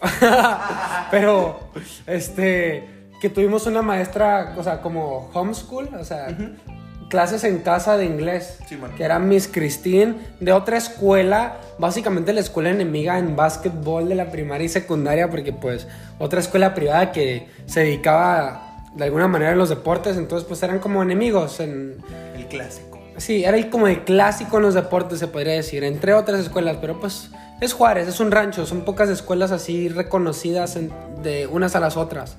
Pero, 1.10 1.60
este, 2.06 2.88
que 3.20 3.30
tuvimos 3.30 3.66
una 3.66 3.82
maestra, 3.82 4.54
o 4.56 4.62
sea, 4.62 4.80
como 4.82 5.30
homeschool, 5.32 5.90
o 5.94 6.04
sea, 6.04 6.36
clases 7.08 7.44
en 7.44 7.58
casa 7.60 7.96
de 7.96 8.04
inglés, 8.06 8.58
Sí, 8.68 8.76
bueno. 8.76 8.94
que 8.96 9.04
era 9.04 9.18
Miss 9.18 9.48
Christine, 9.50 10.14
de 10.40 10.52
otra 10.52 10.76
escuela, 10.76 11.58
básicamente 11.78 12.32
la 12.32 12.40
escuela 12.40 12.70
enemiga 12.70 13.18
en 13.18 13.36
básquetbol 13.36 14.08
de 14.08 14.14
la 14.16 14.30
primaria 14.30 14.64
y 14.66 14.68
secundaria, 14.68 15.30
porque 15.30 15.52
pues 15.52 15.86
otra 16.18 16.40
escuela 16.40 16.74
privada 16.74 17.12
que 17.12 17.48
se 17.66 17.80
dedicaba 17.80 18.73
de 18.94 19.04
alguna 19.04 19.28
manera 19.28 19.52
a 19.52 19.56
los 19.56 19.68
deportes, 19.68 20.16
entonces 20.16 20.46
pues 20.46 20.62
eran 20.62 20.78
como 20.78 21.02
enemigos 21.02 21.60
en. 21.60 21.96
El 22.36 22.46
clásico. 22.46 23.00
Sí, 23.16 23.44
era 23.44 23.56
el- 23.56 23.70
como 23.70 23.86
el 23.86 24.04
clásico 24.04 24.56
en 24.56 24.62
los 24.64 24.74
deportes, 24.74 25.18
se 25.20 25.28
podría 25.28 25.54
decir, 25.54 25.84
entre 25.84 26.14
otras 26.14 26.40
escuelas, 26.40 26.78
pero 26.80 26.98
pues 26.98 27.30
es 27.60 27.72
Juárez, 27.72 28.08
es 28.08 28.18
un 28.20 28.30
rancho, 28.32 28.66
son 28.66 28.84
pocas 28.84 29.08
escuelas 29.08 29.52
así 29.52 29.88
reconocidas 29.88 30.76
en- 30.76 30.92
de 31.22 31.46
unas 31.46 31.76
a 31.76 31.80
las 31.80 31.96
otras. 31.96 32.36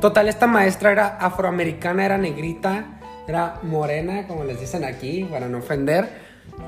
Total, 0.00 0.28
esta 0.28 0.46
maestra 0.48 0.90
era 0.90 1.06
afroamericana, 1.18 2.04
era 2.04 2.18
negrita, 2.18 2.98
era 3.28 3.60
morena, 3.62 4.26
como 4.26 4.42
les 4.42 4.58
dicen 4.58 4.82
aquí, 4.84 5.24
para 5.30 5.48
no 5.48 5.58
ofender, 5.58 6.08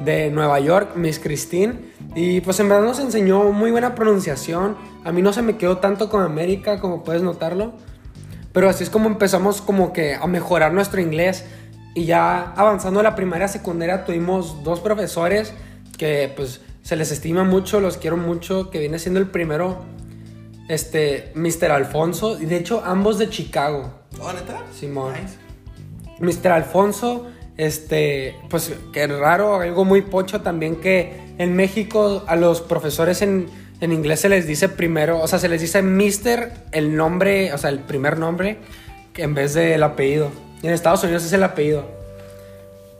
de 0.04 0.30
Nueva 0.30 0.60
York, 0.60 0.92
Miss 0.94 1.18
Christine, 1.18 1.74
y 2.14 2.40
pues 2.42 2.60
en 2.60 2.68
verdad 2.68 2.84
nos 2.84 3.00
enseñó 3.00 3.50
muy 3.50 3.72
buena 3.72 3.96
pronunciación. 3.96 4.76
A 5.04 5.10
mí 5.10 5.20
no 5.20 5.32
se 5.32 5.42
me 5.42 5.56
quedó 5.56 5.78
tanto 5.78 6.08
con 6.08 6.22
América, 6.22 6.78
como 6.78 7.02
puedes 7.02 7.22
notarlo. 7.22 7.72
Pero 8.54 8.70
así 8.70 8.84
es 8.84 8.88
como 8.88 9.08
empezamos 9.08 9.60
como 9.60 9.92
que 9.92 10.14
a 10.14 10.26
mejorar 10.26 10.72
nuestro 10.72 11.02
inglés. 11.02 11.44
Y 11.94 12.06
ya 12.06 12.54
avanzando 12.56 13.00
a 13.00 13.02
la 13.02 13.14
primaria 13.14 13.48
secundaria 13.48 14.04
tuvimos 14.04 14.64
dos 14.64 14.80
profesores 14.80 15.52
que 15.98 16.32
pues 16.34 16.60
se 16.82 16.96
les 16.96 17.10
estima 17.10 17.44
mucho, 17.44 17.80
los 17.80 17.98
quiero 17.98 18.16
mucho, 18.16 18.70
que 18.70 18.78
viene 18.78 18.98
siendo 18.98 19.18
el 19.18 19.28
primero, 19.28 19.84
este, 20.68 21.32
Mr. 21.34 21.70
Alfonso, 21.70 22.40
y 22.40 22.46
de 22.46 22.56
hecho 22.56 22.82
ambos 22.84 23.18
de 23.18 23.28
Chicago. 23.28 23.92
¿Oh, 24.20 24.32
neta? 24.32 24.62
Simón. 24.72 25.14
Nice. 25.14 26.42
Mr. 26.42 26.52
Alfonso, 26.52 27.26
este, 27.56 28.36
pues 28.50 28.72
que 28.92 29.06
raro, 29.06 29.60
algo 29.60 29.84
muy 29.84 30.02
pocho 30.02 30.42
también 30.42 30.76
que 30.76 31.34
en 31.38 31.56
México 31.56 32.22
a 32.26 32.36
los 32.36 32.60
profesores 32.60 33.22
en, 33.22 33.48
En 33.84 33.92
inglés 33.92 34.20
se 34.20 34.30
les 34.30 34.46
dice 34.46 34.70
primero, 34.70 35.20
o 35.20 35.28
sea, 35.28 35.38
se 35.38 35.46
les 35.46 35.60
dice 35.60 35.82
Mister 35.82 36.52
el 36.72 36.96
nombre, 36.96 37.52
o 37.52 37.58
sea, 37.58 37.68
el 37.68 37.80
primer 37.80 38.18
nombre, 38.18 38.56
en 39.14 39.34
vez 39.34 39.52
del 39.52 39.82
apellido. 39.82 40.30
Y 40.62 40.68
en 40.68 40.72
Estados 40.72 41.04
Unidos 41.04 41.22
es 41.26 41.34
el 41.34 41.42
apellido. 41.42 41.84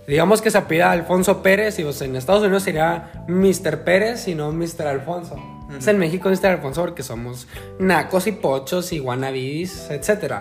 Digamos 0.07 0.43
que 0.43 0.51
se 0.51 0.59
apellida 0.59 0.91
Alfonso 0.91 1.43
Pérez 1.43 1.79
y 1.79 1.85
pues 1.85 2.03
en 2.03 2.15
Estados 2.17 2.43
Unidos 2.43 2.65
sería 2.65 3.25
Mr. 3.29 3.83
Pérez 3.83 4.29
y 4.29 4.35
no 4.35 4.53
Mr. 4.53 4.87
Alfonso. 4.87 5.37
Es 5.75 5.87
en 5.87 5.97
México 5.97 6.29
Mr. 6.29 6.49
Alfonso 6.49 6.83
porque 6.83 7.03
somos 7.03 7.49
nacos 7.79 8.27
y 8.27 8.33
pochos 8.33 8.93
y 8.93 9.01
wannabes, 9.01 9.89
etc. 9.91 10.35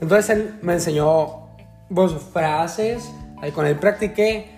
Entonces 0.00 0.30
él 0.30 0.54
me 0.60 0.72
enseñó 0.72 1.46
pues, 1.94 2.10
frases, 2.32 3.08
ahí 3.40 3.52
con 3.52 3.64
él 3.64 3.76
practiqué 3.76 4.51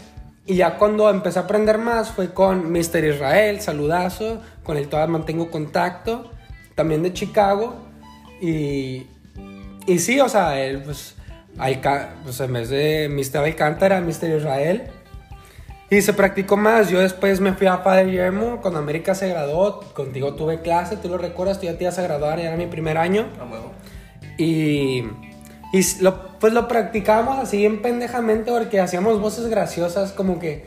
y 0.47 0.57
ya 0.57 0.77
cuando 0.77 1.09
empecé 1.11 1.39
a 1.39 1.43
aprender 1.43 1.79
más 1.79 2.11
fue 2.11 2.33
con 2.35 2.71
Mr. 2.71 3.05
Israel, 3.05 3.61
saludazo, 3.61 4.43
con 4.63 4.77
él 4.77 4.89
todavía 4.89 5.13
mantengo 5.13 5.51
contacto, 5.51 6.31
también 6.75 7.03
de 7.03 7.13
Chicago. 7.13 7.77
Y, 8.41 9.07
y 9.87 9.99
sí, 9.99 10.21
o 10.21 10.29
sea, 10.29 10.61
él 10.61 10.83
pues, 10.83 11.15
Alca- 11.59 12.15
pues 12.25 12.41
en 12.41 12.53
vez 12.53 12.69
de 12.69 13.09
Mr. 13.09 13.45
Alcántara, 13.45 14.01
Mr. 14.01 14.37
Israel. 14.37 14.83
Y 15.91 16.03
se 16.03 16.13
practicó 16.13 16.57
más. 16.57 16.91
Yo 16.91 16.99
después 16.99 17.41
me 17.41 17.53
fui 17.53 17.67
a 17.69 17.83
Padre 17.85 18.07
Guillermo 18.07 18.61
cuando 18.61 18.81
América 18.81 19.15
se 19.15 19.29
graduó. 19.29 19.81
Contigo 19.95 20.35
tuve 20.35 20.61
clase, 20.61 20.97
tú 20.97 21.09
lo 21.09 21.19
recuerdas, 21.19 21.61
tú 21.61 21.67
ya 21.67 21.79
te 21.79 21.85
ibas 21.85 21.99
a 21.99 22.03
graduar, 22.03 22.39
ya 22.39 22.47
era 22.49 22.57
mi 22.57 22.67
primer 22.67 22.99
año. 22.99 23.29
A 23.41 23.45
huevo. 23.45 23.71
Y, 24.37 25.05
y 25.75 25.83
lo, 26.03 26.39
pues 26.39 26.53
lo 26.53 26.69
practicábamos 26.69 27.41
así 27.41 27.57
bien 27.57 27.83
pendejamente 27.83 28.53
porque 28.53 28.79
hacíamos 28.79 29.21
voces 29.21 29.49
graciosas 29.49 30.13
como 30.13 30.39
que 30.39 30.67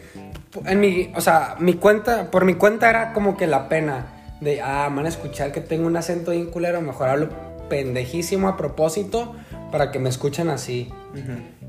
en 0.65 0.81
mi, 0.81 1.13
o 1.15 1.21
sea, 1.21 1.55
mi 1.59 1.75
cuenta, 1.75 2.29
por 2.29 2.43
mi 2.43 2.55
cuenta 2.55 2.89
era 2.89 3.13
como 3.13 3.37
que 3.37 3.47
la 3.47 3.69
pena 3.69 4.07
de, 4.41 4.61
ah, 4.61 4.91
van 4.93 5.05
a 5.05 5.07
escuchar 5.07 5.53
que 5.53 5.61
tengo 5.61 5.87
un 5.87 5.95
acento 5.95 6.31
bien 6.31 6.47
culero, 6.47 6.81
mejor 6.81 7.07
hablo 7.07 7.29
pendejísimo 7.69 8.49
a 8.49 8.57
propósito 8.57 9.33
para 9.71 9.91
que 9.91 9.99
me 9.99 10.09
escuchen 10.09 10.49
así. 10.49 10.91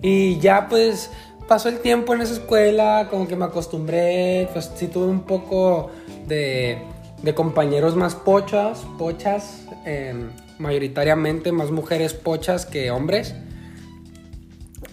Y 0.02 0.40
ya 0.40 0.66
pues 0.68 1.12
pasó 1.46 1.68
el 1.68 1.78
tiempo 1.78 2.14
en 2.14 2.22
esa 2.22 2.32
escuela, 2.32 3.06
como 3.08 3.28
que 3.28 3.36
me 3.36 3.44
acostumbré, 3.44 4.48
pues 4.52 4.72
sí 4.74 4.88
tuve 4.88 5.06
un 5.06 5.20
poco 5.20 5.92
de, 6.26 6.78
de 7.22 7.34
compañeros 7.36 7.94
más 7.94 8.16
pochas, 8.16 8.84
pochas, 8.98 9.62
em, 9.84 10.28
mayoritariamente 10.58 11.52
más 11.52 11.70
mujeres 11.70 12.14
pochas 12.14 12.66
que 12.66 12.90
hombres. 12.90 13.34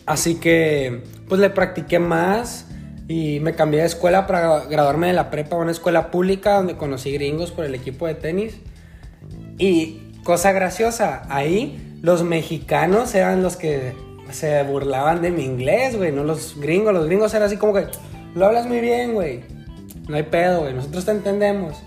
Así 0.05 0.35
que 0.35 1.03
pues 1.27 1.41
le 1.41 1.49
practiqué 1.49 1.99
más 1.99 2.67
y 3.07 3.39
me 3.39 3.53
cambié 3.53 3.81
de 3.81 3.87
escuela 3.87 4.27
para 4.27 4.65
graduarme 4.65 5.07
de 5.07 5.13
la 5.13 5.29
prepa 5.29 5.55
a 5.55 5.59
una 5.59 5.71
escuela 5.71 6.11
pública 6.11 6.57
donde 6.57 6.75
conocí 6.75 7.11
gringos 7.11 7.51
por 7.51 7.65
el 7.65 7.75
equipo 7.75 8.07
de 8.07 8.15
tenis. 8.15 8.57
Y 9.57 10.01
cosa 10.23 10.51
graciosa, 10.51 11.23
ahí 11.29 11.97
los 12.01 12.23
mexicanos 12.23 13.13
eran 13.15 13.41
los 13.41 13.55
que 13.55 13.93
se 14.31 14.63
burlaban 14.63 15.21
de 15.21 15.31
mi 15.31 15.43
inglés, 15.43 15.95
güey, 15.95 16.11
no 16.11 16.23
los 16.23 16.59
gringos. 16.59 16.93
Los 16.93 17.05
gringos 17.05 17.33
eran 17.33 17.47
así 17.47 17.57
como 17.57 17.73
que, 17.73 17.87
lo 18.33 18.45
hablas 18.45 18.67
muy 18.67 18.81
bien, 18.81 19.13
güey. 19.13 19.43
No 20.07 20.15
hay 20.15 20.23
pedo, 20.23 20.61
güey, 20.61 20.73
nosotros 20.73 21.05
te 21.05 21.11
entendemos. 21.11 21.77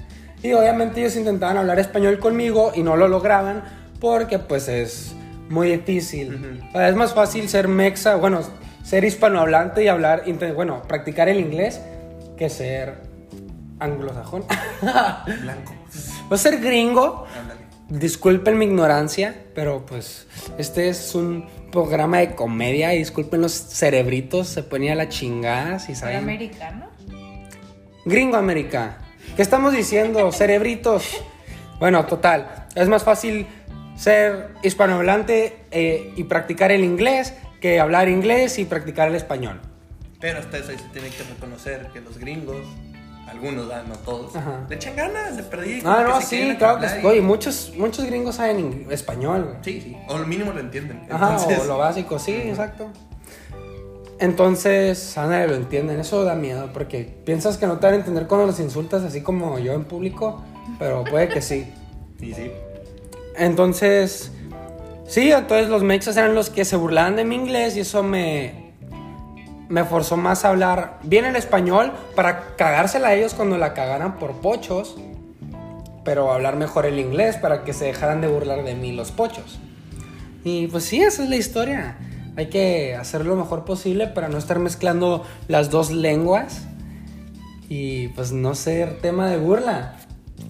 Y 0.42 0.52
obviamente 0.52 1.00
ellos 1.00 1.16
intentaban 1.16 1.56
hablar 1.56 1.78
español 1.78 2.18
conmigo 2.18 2.72
y 2.74 2.82
no 2.82 2.96
lo 2.96 3.08
lograban 3.08 3.64
porque 4.00 4.38
pues 4.38 4.68
es 4.68 5.14
muy 5.48 5.70
difícil. 5.70 6.62
O 6.70 6.72
sea, 6.78 6.88
es 6.88 6.94
más 6.94 7.12
fácil 7.14 7.48
ser 7.48 7.66
mexa, 7.68 8.16
bueno, 8.16 8.40
ser 8.84 9.04
hispanohablante 9.04 9.82
y 9.82 9.88
hablar, 9.88 10.22
bueno, 10.54 10.82
practicar 10.86 11.28
el 11.28 11.40
inglés 11.40 11.80
que 12.36 12.48
ser 12.48 13.02
anglosajón. 13.80 14.44
Blanco. 15.42 15.74
Pues 16.28 16.40
ser 16.40 16.60
gringo, 16.60 17.24
Ándale. 17.40 17.60
disculpen 17.88 18.58
mi 18.58 18.66
ignorancia, 18.66 19.34
pero 19.54 19.84
pues 19.86 20.26
este 20.58 20.88
es 20.88 21.14
un 21.14 21.46
programa 21.72 22.18
de 22.18 22.34
comedia 22.34 22.94
y 22.94 22.98
disculpen 22.98 23.40
los 23.40 23.52
cerebritos, 23.54 24.46
se 24.48 24.62
ponía 24.62 24.94
la 24.94 25.08
chingada 25.08 25.78
si 25.80 25.86
¿Soy 25.94 25.96
saben. 25.96 26.16
americano? 26.18 26.86
Gringo 28.04 28.36
América. 28.36 28.98
¿Qué 29.38 29.42
estamos 29.42 29.72
diciendo? 29.72 30.32
Cerebritos. 30.32 31.22
Bueno, 31.78 32.04
total. 32.06 32.66
Es 32.74 32.88
más 32.88 33.04
fácil 33.04 33.46
ser 33.94 34.48
hispanohablante 34.64 35.60
eh, 35.70 36.12
y 36.16 36.24
practicar 36.24 36.72
el 36.72 36.82
inglés 36.82 37.34
que 37.60 37.78
hablar 37.78 38.08
inglés 38.08 38.58
y 38.58 38.64
practicar 38.64 39.06
el 39.06 39.14
español. 39.14 39.60
Pero 40.18 40.40
hasta 40.40 40.58
eso 40.58 40.72
ahí 40.72 40.78
se 40.78 40.88
tiene 40.88 41.10
que 41.10 41.22
reconocer 41.22 41.86
que 41.92 42.00
los 42.00 42.18
gringos, 42.18 42.66
algunos, 43.28 43.70
ah, 43.70 43.84
no 43.86 43.94
todos, 43.98 44.34
Ajá. 44.34 44.66
le 44.68 44.74
echan 44.74 44.96
ganas 44.96 45.36
de 45.36 45.44
perder. 45.44 45.82
Ah, 45.84 46.04
no, 46.04 46.20
sí, 46.20 46.56
claro 46.58 46.80
que 46.80 46.88
sí. 46.88 47.06
Oye, 47.06 47.20
muchos, 47.20 47.72
muchos 47.76 48.06
gringos 48.06 48.34
saben 48.34 48.88
español, 48.90 49.44
güey. 49.44 49.56
Sí, 49.62 49.80
sí. 49.80 49.96
O 50.08 50.18
lo 50.18 50.26
mínimo 50.26 50.50
lo 50.50 50.58
entienden. 50.58 51.06
Ajá, 51.08 51.34
Entonces, 51.34 51.60
o 51.60 51.64
lo 51.64 51.78
básico, 51.78 52.18
sí, 52.18 52.32
exacto. 52.32 52.90
Entonces, 54.20 55.16
a 55.16 55.26
nadie 55.26 55.46
lo 55.46 55.54
entienden. 55.54 56.00
Eso 56.00 56.24
da 56.24 56.34
miedo 56.34 56.70
porque 56.72 57.04
piensas 57.24 57.56
que 57.56 57.66
no 57.66 57.78
te 57.78 57.86
van 57.86 57.94
a 57.94 57.98
entender 57.98 58.26
cuando 58.26 58.46
los 58.46 58.58
insultas, 58.58 59.04
así 59.04 59.22
como 59.22 59.58
yo 59.58 59.72
en 59.72 59.84
público, 59.84 60.42
pero 60.78 61.04
puede 61.04 61.28
que 61.28 61.40
sí. 61.40 61.72
Sí, 62.18 62.34
sí. 62.34 62.50
Entonces, 63.36 64.32
sí, 65.06 65.30
entonces 65.30 65.68
los 65.68 65.84
mexas 65.84 66.16
eran 66.16 66.34
los 66.34 66.50
que 66.50 66.64
se 66.64 66.76
burlaban 66.76 67.14
de 67.14 67.24
mi 67.24 67.36
inglés 67.36 67.76
y 67.76 67.80
eso 67.80 68.02
me, 68.02 68.72
me 69.68 69.84
forzó 69.84 70.16
más 70.16 70.44
a 70.44 70.48
hablar 70.48 70.98
bien 71.04 71.24
el 71.24 71.36
español 71.36 71.92
para 72.16 72.56
cagársela 72.56 73.08
a 73.08 73.14
ellos 73.14 73.34
cuando 73.34 73.56
la 73.56 73.74
cagaran 73.74 74.18
por 74.18 74.32
pochos, 74.40 74.96
pero 76.04 76.32
hablar 76.32 76.56
mejor 76.56 76.86
el 76.86 76.98
inglés 76.98 77.36
para 77.36 77.62
que 77.62 77.72
se 77.72 77.84
dejaran 77.84 78.20
de 78.20 78.26
burlar 78.26 78.64
de 78.64 78.74
mí 78.74 78.90
los 78.90 79.12
pochos. 79.12 79.60
Y 80.42 80.66
pues 80.66 80.84
sí, 80.84 81.02
esa 81.02 81.22
es 81.22 81.28
la 81.28 81.36
historia. 81.36 81.96
Hay 82.38 82.46
que 82.46 82.94
hacer 82.94 83.26
lo 83.26 83.34
mejor 83.34 83.64
posible 83.64 84.06
para 84.06 84.28
no 84.28 84.38
estar 84.38 84.60
mezclando 84.60 85.26
las 85.48 85.70
dos 85.70 85.90
lenguas 85.90 86.68
y 87.68 88.06
pues 88.10 88.30
no 88.30 88.54
ser 88.54 89.00
tema 89.00 89.28
de 89.28 89.38
burla. 89.38 89.96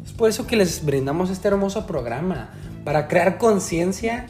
Es 0.05 0.13
por 0.13 0.29
eso 0.29 0.47
que 0.47 0.57
les 0.57 0.85
brindamos 0.85 1.31
este 1.31 1.49
hermoso 1.49 1.87
programa, 1.87 2.51
para 2.85 3.09
crear 3.09 3.39
conciencia 3.39 4.27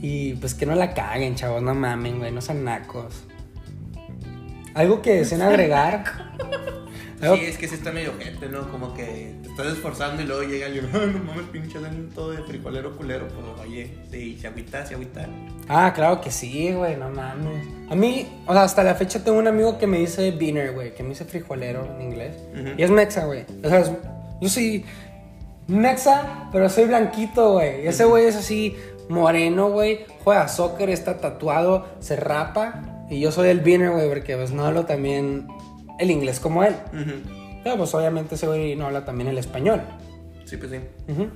y 0.00 0.34
pues 0.34 0.54
que 0.54 0.64
no 0.64 0.76
la 0.76 0.94
caguen, 0.94 1.34
chavos, 1.34 1.60
no 1.60 1.74
mamen, 1.74 2.20
güey, 2.20 2.30
no 2.30 2.40
sean 2.40 2.62
nacos. 2.62 3.24
Algo 4.72 5.02
que 5.02 5.14
deseen 5.14 5.42
agregar. 5.42 6.04
Sí, 7.20 7.44
es 7.46 7.56
que 7.56 7.66
sí 7.68 7.74
está 7.76 7.92
medio 7.92 8.12
gente, 8.18 8.48
¿no? 8.48 8.70
Como 8.70 8.92
que 8.94 9.34
te 9.42 9.48
estás 9.48 9.66
esforzando 9.68 10.22
y 10.22 10.26
luego 10.26 10.42
llega 10.42 10.66
alguien, 10.66 10.88
"Ay, 10.92 11.12
no 11.14 11.24
mames, 11.24 11.46
pinche 11.50 11.78
todo 12.14 12.32
de 12.32 12.42
frijolero 12.42 12.96
culero. 12.96 13.26
Pues 13.28 13.66
oye, 13.66 13.90
sí, 14.10 14.38
se 14.40 14.48
agüita, 14.48 14.84
se 14.84 14.94
agüita. 14.94 15.26
Ah, 15.68 15.92
claro 15.94 16.20
que 16.20 16.30
sí, 16.30 16.72
güey, 16.72 16.96
no 16.96 17.08
mames. 17.08 17.66
A 17.90 17.94
mí, 17.94 18.26
o 18.46 18.52
sea, 18.52 18.62
hasta 18.64 18.82
la 18.84 18.94
fecha 18.94 19.24
tengo 19.24 19.38
un 19.38 19.48
amigo 19.48 19.78
que 19.78 19.86
me 19.86 19.98
dice 19.98 20.30
beaner, 20.32 20.72
güey, 20.72 20.94
que 20.94 21.02
me 21.02 21.10
dice 21.10 21.24
frijolero 21.24 21.86
en 21.94 22.02
inglés. 22.02 22.36
Ujú. 22.52 22.70
Y 22.76 22.82
es 22.82 22.90
mexa, 22.90 23.24
güey. 23.24 23.44
O 23.64 23.68
sea, 23.68 23.82
yo 24.40 24.48
soy 24.48 24.84
mexa, 25.68 26.48
pero 26.52 26.68
soy 26.68 26.84
blanquito, 26.84 27.54
güey. 27.54 27.84
Y 27.84 27.88
ese 27.88 28.04
güey 28.04 28.26
es 28.26 28.36
así, 28.36 28.76
moreno, 29.08 29.70
güey. 29.70 30.00
Juega 30.24 30.48
soccer, 30.48 30.90
está 30.90 31.18
tatuado, 31.18 31.86
se 32.00 32.16
rapa. 32.16 33.06
Y 33.08 33.20
yo 33.20 33.30
soy 33.32 33.48
el 33.48 33.60
beaner, 33.60 33.90
güey, 33.90 34.08
porque 34.08 34.36
pues 34.36 34.50
no 34.52 34.64
hablo 34.66 34.84
también 34.84 35.46
el 35.98 36.10
inglés 36.10 36.40
como 36.40 36.62
él. 36.62 36.74
Pero 37.62 37.76
pues 37.76 37.94
obviamente 37.94 38.36
ese 38.36 38.46
güey 38.46 38.76
no 38.76 38.86
habla 38.86 39.04
también 39.04 39.28
el 39.28 39.38
español. 39.38 39.80
Sí, 40.44 40.56
pues 40.56 40.70
sí. 40.70 40.78
Ujú. 41.08 41.28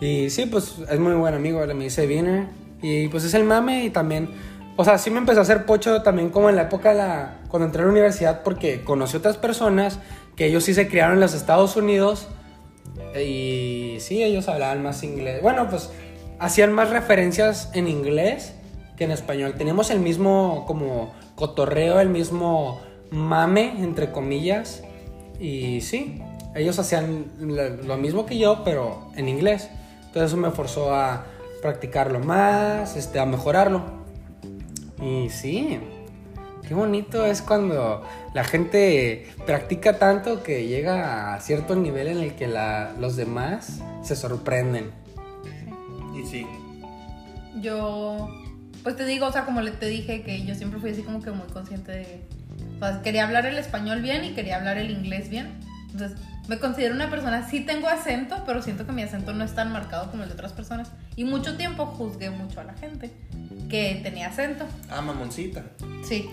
Y 0.00 0.30
sí, 0.30 0.46
pues 0.46 0.76
es 0.90 0.98
muy 0.98 1.14
buen 1.14 1.34
amigo, 1.34 1.64
le 1.66 1.74
me 1.74 1.84
dice 1.84 2.06
Viner. 2.06 2.46
Y 2.82 3.08
pues 3.08 3.24
es 3.24 3.34
el 3.34 3.44
mame 3.44 3.84
y 3.84 3.90
también, 3.90 4.30
o 4.76 4.84
sea, 4.84 4.98
sí 4.98 5.10
me 5.10 5.18
empezó 5.18 5.40
a 5.40 5.42
hacer 5.42 5.64
pocho 5.64 6.02
también 6.02 6.30
como 6.30 6.50
en 6.50 6.56
la 6.56 6.62
época 6.62 6.90
de 6.90 6.96
la, 6.96 7.40
cuando 7.48 7.66
entré 7.66 7.82
a 7.82 7.86
la 7.86 7.90
universidad 7.90 8.42
porque 8.42 8.84
conocí 8.84 9.16
otras 9.16 9.38
personas 9.38 9.98
que 10.36 10.46
ellos 10.46 10.64
sí 10.64 10.74
se 10.74 10.88
criaron 10.88 11.14
en 11.14 11.20
los 11.20 11.34
Estados 11.34 11.76
Unidos 11.76 12.28
y 13.18 13.96
sí, 14.00 14.22
ellos 14.22 14.48
hablaban 14.48 14.82
más 14.82 15.02
inglés. 15.02 15.40
Bueno, 15.42 15.68
pues 15.70 15.90
hacían 16.38 16.72
más 16.72 16.90
referencias 16.90 17.70
en 17.72 17.88
inglés 17.88 18.54
que 18.96 19.04
en 19.04 19.10
español. 19.10 19.54
Teníamos 19.56 19.90
el 19.90 20.00
mismo 20.00 20.64
como 20.66 21.14
cotorreo, 21.34 22.00
el 22.00 22.08
mismo 22.08 22.80
mame, 23.10 23.82
entre 23.82 24.12
comillas. 24.12 24.82
Y 25.38 25.80
sí, 25.82 26.22
ellos 26.54 26.78
hacían 26.78 27.26
lo 27.84 27.96
mismo 27.96 28.26
que 28.26 28.38
yo, 28.38 28.62
pero 28.64 29.10
en 29.16 29.28
inglés. 29.28 29.68
Entonces 30.06 30.32
eso 30.32 30.36
me 30.36 30.50
forzó 30.50 30.94
a 30.94 31.26
practicarlo 31.62 32.20
más, 32.20 32.96
este, 32.96 33.18
a 33.18 33.26
mejorarlo. 33.26 33.82
Y 35.02 35.28
sí, 35.28 35.78
qué 36.66 36.74
bonito 36.74 37.26
es 37.26 37.42
cuando 37.42 38.02
la 38.32 38.44
gente 38.44 39.26
practica 39.44 39.98
tanto 39.98 40.42
que 40.42 40.66
llega 40.66 41.34
a 41.34 41.40
cierto 41.40 41.76
nivel 41.76 42.06
en 42.08 42.18
el 42.18 42.34
que 42.34 42.46
la- 42.48 42.92
los 42.98 43.16
demás 43.16 43.80
se 44.02 44.16
sorprenden. 44.16 44.90
Y 46.18 46.24
sí. 46.26 46.46
Yo, 47.60 48.28
pues 48.82 48.96
te 48.96 49.04
digo, 49.04 49.26
o 49.26 49.32
sea, 49.32 49.44
como 49.44 49.60
le 49.60 49.70
te 49.72 49.86
dije, 49.86 50.22
que 50.22 50.44
yo 50.44 50.54
siempre 50.54 50.80
fui 50.80 50.90
así 50.90 51.02
como 51.02 51.20
que 51.20 51.30
muy 51.30 51.46
consciente 51.48 51.92
de... 51.92 52.28
O 52.76 52.86
sea, 52.86 53.00
quería 53.02 53.24
hablar 53.24 53.46
el 53.46 53.58
español 53.58 54.02
bien 54.02 54.24
y 54.24 54.34
quería 54.34 54.56
hablar 54.56 54.78
el 54.78 54.90
inglés 54.90 55.28
bien. 55.30 55.58
Entonces, 55.90 56.18
Me 56.48 56.60
considero 56.60 56.94
una 56.94 57.10
persona, 57.10 57.48
sí 57.50 57.58
tengo 57.66 57.88
acento, 57.88 58.44
pero 58.46 58.62
siento 58.62 58.86
que 58.86 58.92
mi 58.92 59.02
acento 59.02 59.32
no 59.32 59.42
es 59.42 59.56
tan 59.56 59.72
marcado 59.72 60.12
como 60.12 60.22
el 60.22 60.28
de 60.28 60.34
otras 60.36 60.52
personas. 60.52 60.92
Y 61.16 61.24
mucho 61.24 61.56
tiempo 61.56 61.86
juzgué 61.86 62.30
mucho 62.30 62.60
a 62.60 62.64
la 62.64 62.74
gente 62.74 63.10
que 63.68 63.98
tenía 64.04 64.28
acento. 64.28 64.64
Ah, 64.88 65.00
mamoncita. 65.00 65.64
Sí. 66.08 66.30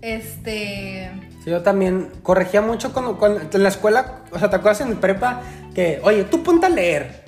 Este. 0.00 1.10
Sí, 1.44 1.50
yo 1.50 1.62
también 1.62 2.08
corregía 2.24 2.60
mucho 2.62 2.92
cuando, 2.92 3.16
cuando- 3.16 3.40
en 3.52 3.62
la 3.62 3.68
escuela, 3.68 4.22
o 4.32 4.38
sea, 4.40 4.50
¿te 4.50 4.56
acuerdas 4.56 4.80
en 4.80 4.96
prepa 4.96 5.42
que, 5.74 6.00
oye, 6.02 6.24
tú 6.24 6.42
ponte 6.42 6.66
a 6.66 6.68
leer? 6.68 7.22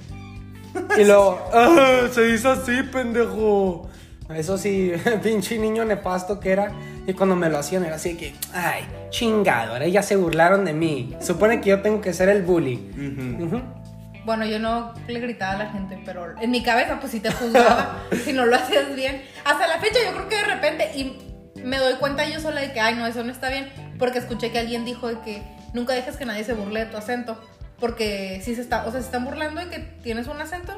Y 0.99 1.05
luego, 1.05 1.41
"Ah, 1.55 2.09
se 2.13 2.23
dice 2.25 2.49
así, 2.49 2.83
pendejo. 2.93 3.89
Eso 4.31 4.57
sí, 4.57 4.93
pinche 5.23 5.59
niño 5.59 5.85
nefasto 5.85 6.41
que 6.41 6.53
era. 6.53 6.73
Y 7.07 7.13
cuando 7.13 7.37
me 7.37 7.49
lo 7.51 7.59
hacían 7.59 7.85
era 7.85 7.97
así 7.97 8.15
de 8.15 8.17
que, 8.17 8.35
ay, 8.53 8.85
chingado, 9.11 9.73
ahora 9.73 9.87
ya 9.87 10.03
se 10.03 10.17
burlaron 10.17 10.65
de 10.65 10.73
mí. 10.73 11.15
Supone 11.21 11.61
que 11.61 11.71
yo 11.71 11.83
tengo 11.83 12.01
que 12.01 12.13
ser 12.13 12.29
el 12.29 12.43
bully. 12.43 12.77
Bueno, 14.25 14.47
yo 14.47 14.59
no 14.59 14.95
le 15.07 15.21
gritaba 15.21 15.53
a 15.53 15.59
la 15.59 15.71
gente, 15.71 16.01
pero 16.05 16.41
en 16.41 16.51
mi 16.51 16.63
cabeza, 16.63 16.99
pues 16.99 17.13
sí 17.13 17.21
te 17.21 17.31
juzgaba 17.31 18.03
si 18.25 18.33
no 18.33 18.47
lo 18.47 18.57
hacías 18.57 18.95
bien. 18.95 19.23
Hasta 19.45 19.67
la 19.67 19.79
fecha, 19.79 19.99
yo 20.05 20.13
creo 20.13 20.29
que 20.29 20.37
de 20.37 20.45
repente, 20.45 20.91
y 20.97 21.19
me 21.63 21.77
doy 21.77 21.95
cuenta 21.95 22.27
yo 22.27 22.41
sola 22.41 22.63
de 22.63 22.73
que, 22.73 22.81
ay, 22.81 22.95
no, 22.95 23.07
eso 23.07 23.23
no 23.23 23.31
está 23.31 23.51
bien, 23.51 23.69
porque 23.99 24.19
escuché 24.19 24.51
que 24.51 24.59
alguien 24.59 24.87
dijo 24.87 25.09
de 25.09 25.21
que 25.21 25.43
nunca 25.75 25.93
dejes 25.93 26.17
que 26.17 26.25
nadie 26.25 26.45
se 26.45 26.55
burle 26.55 26.87
de 26.87 26.87
tu 26.87 26.97
acento, 26.97 27.39
porque 27.79 28.41
si 28.43 28.55
se 28.55 28.63
está, 28.63 28.87
o 28.87 28.91
sea, 28.91 29.01
se 29.01 29.07
están 29.07 29.27
burlando 29.27 29.61
de 29.61 29.69
que 29.69 29.79
tienes 30.03 30.27
un 30.27 30.41
acento, 30.41 30.73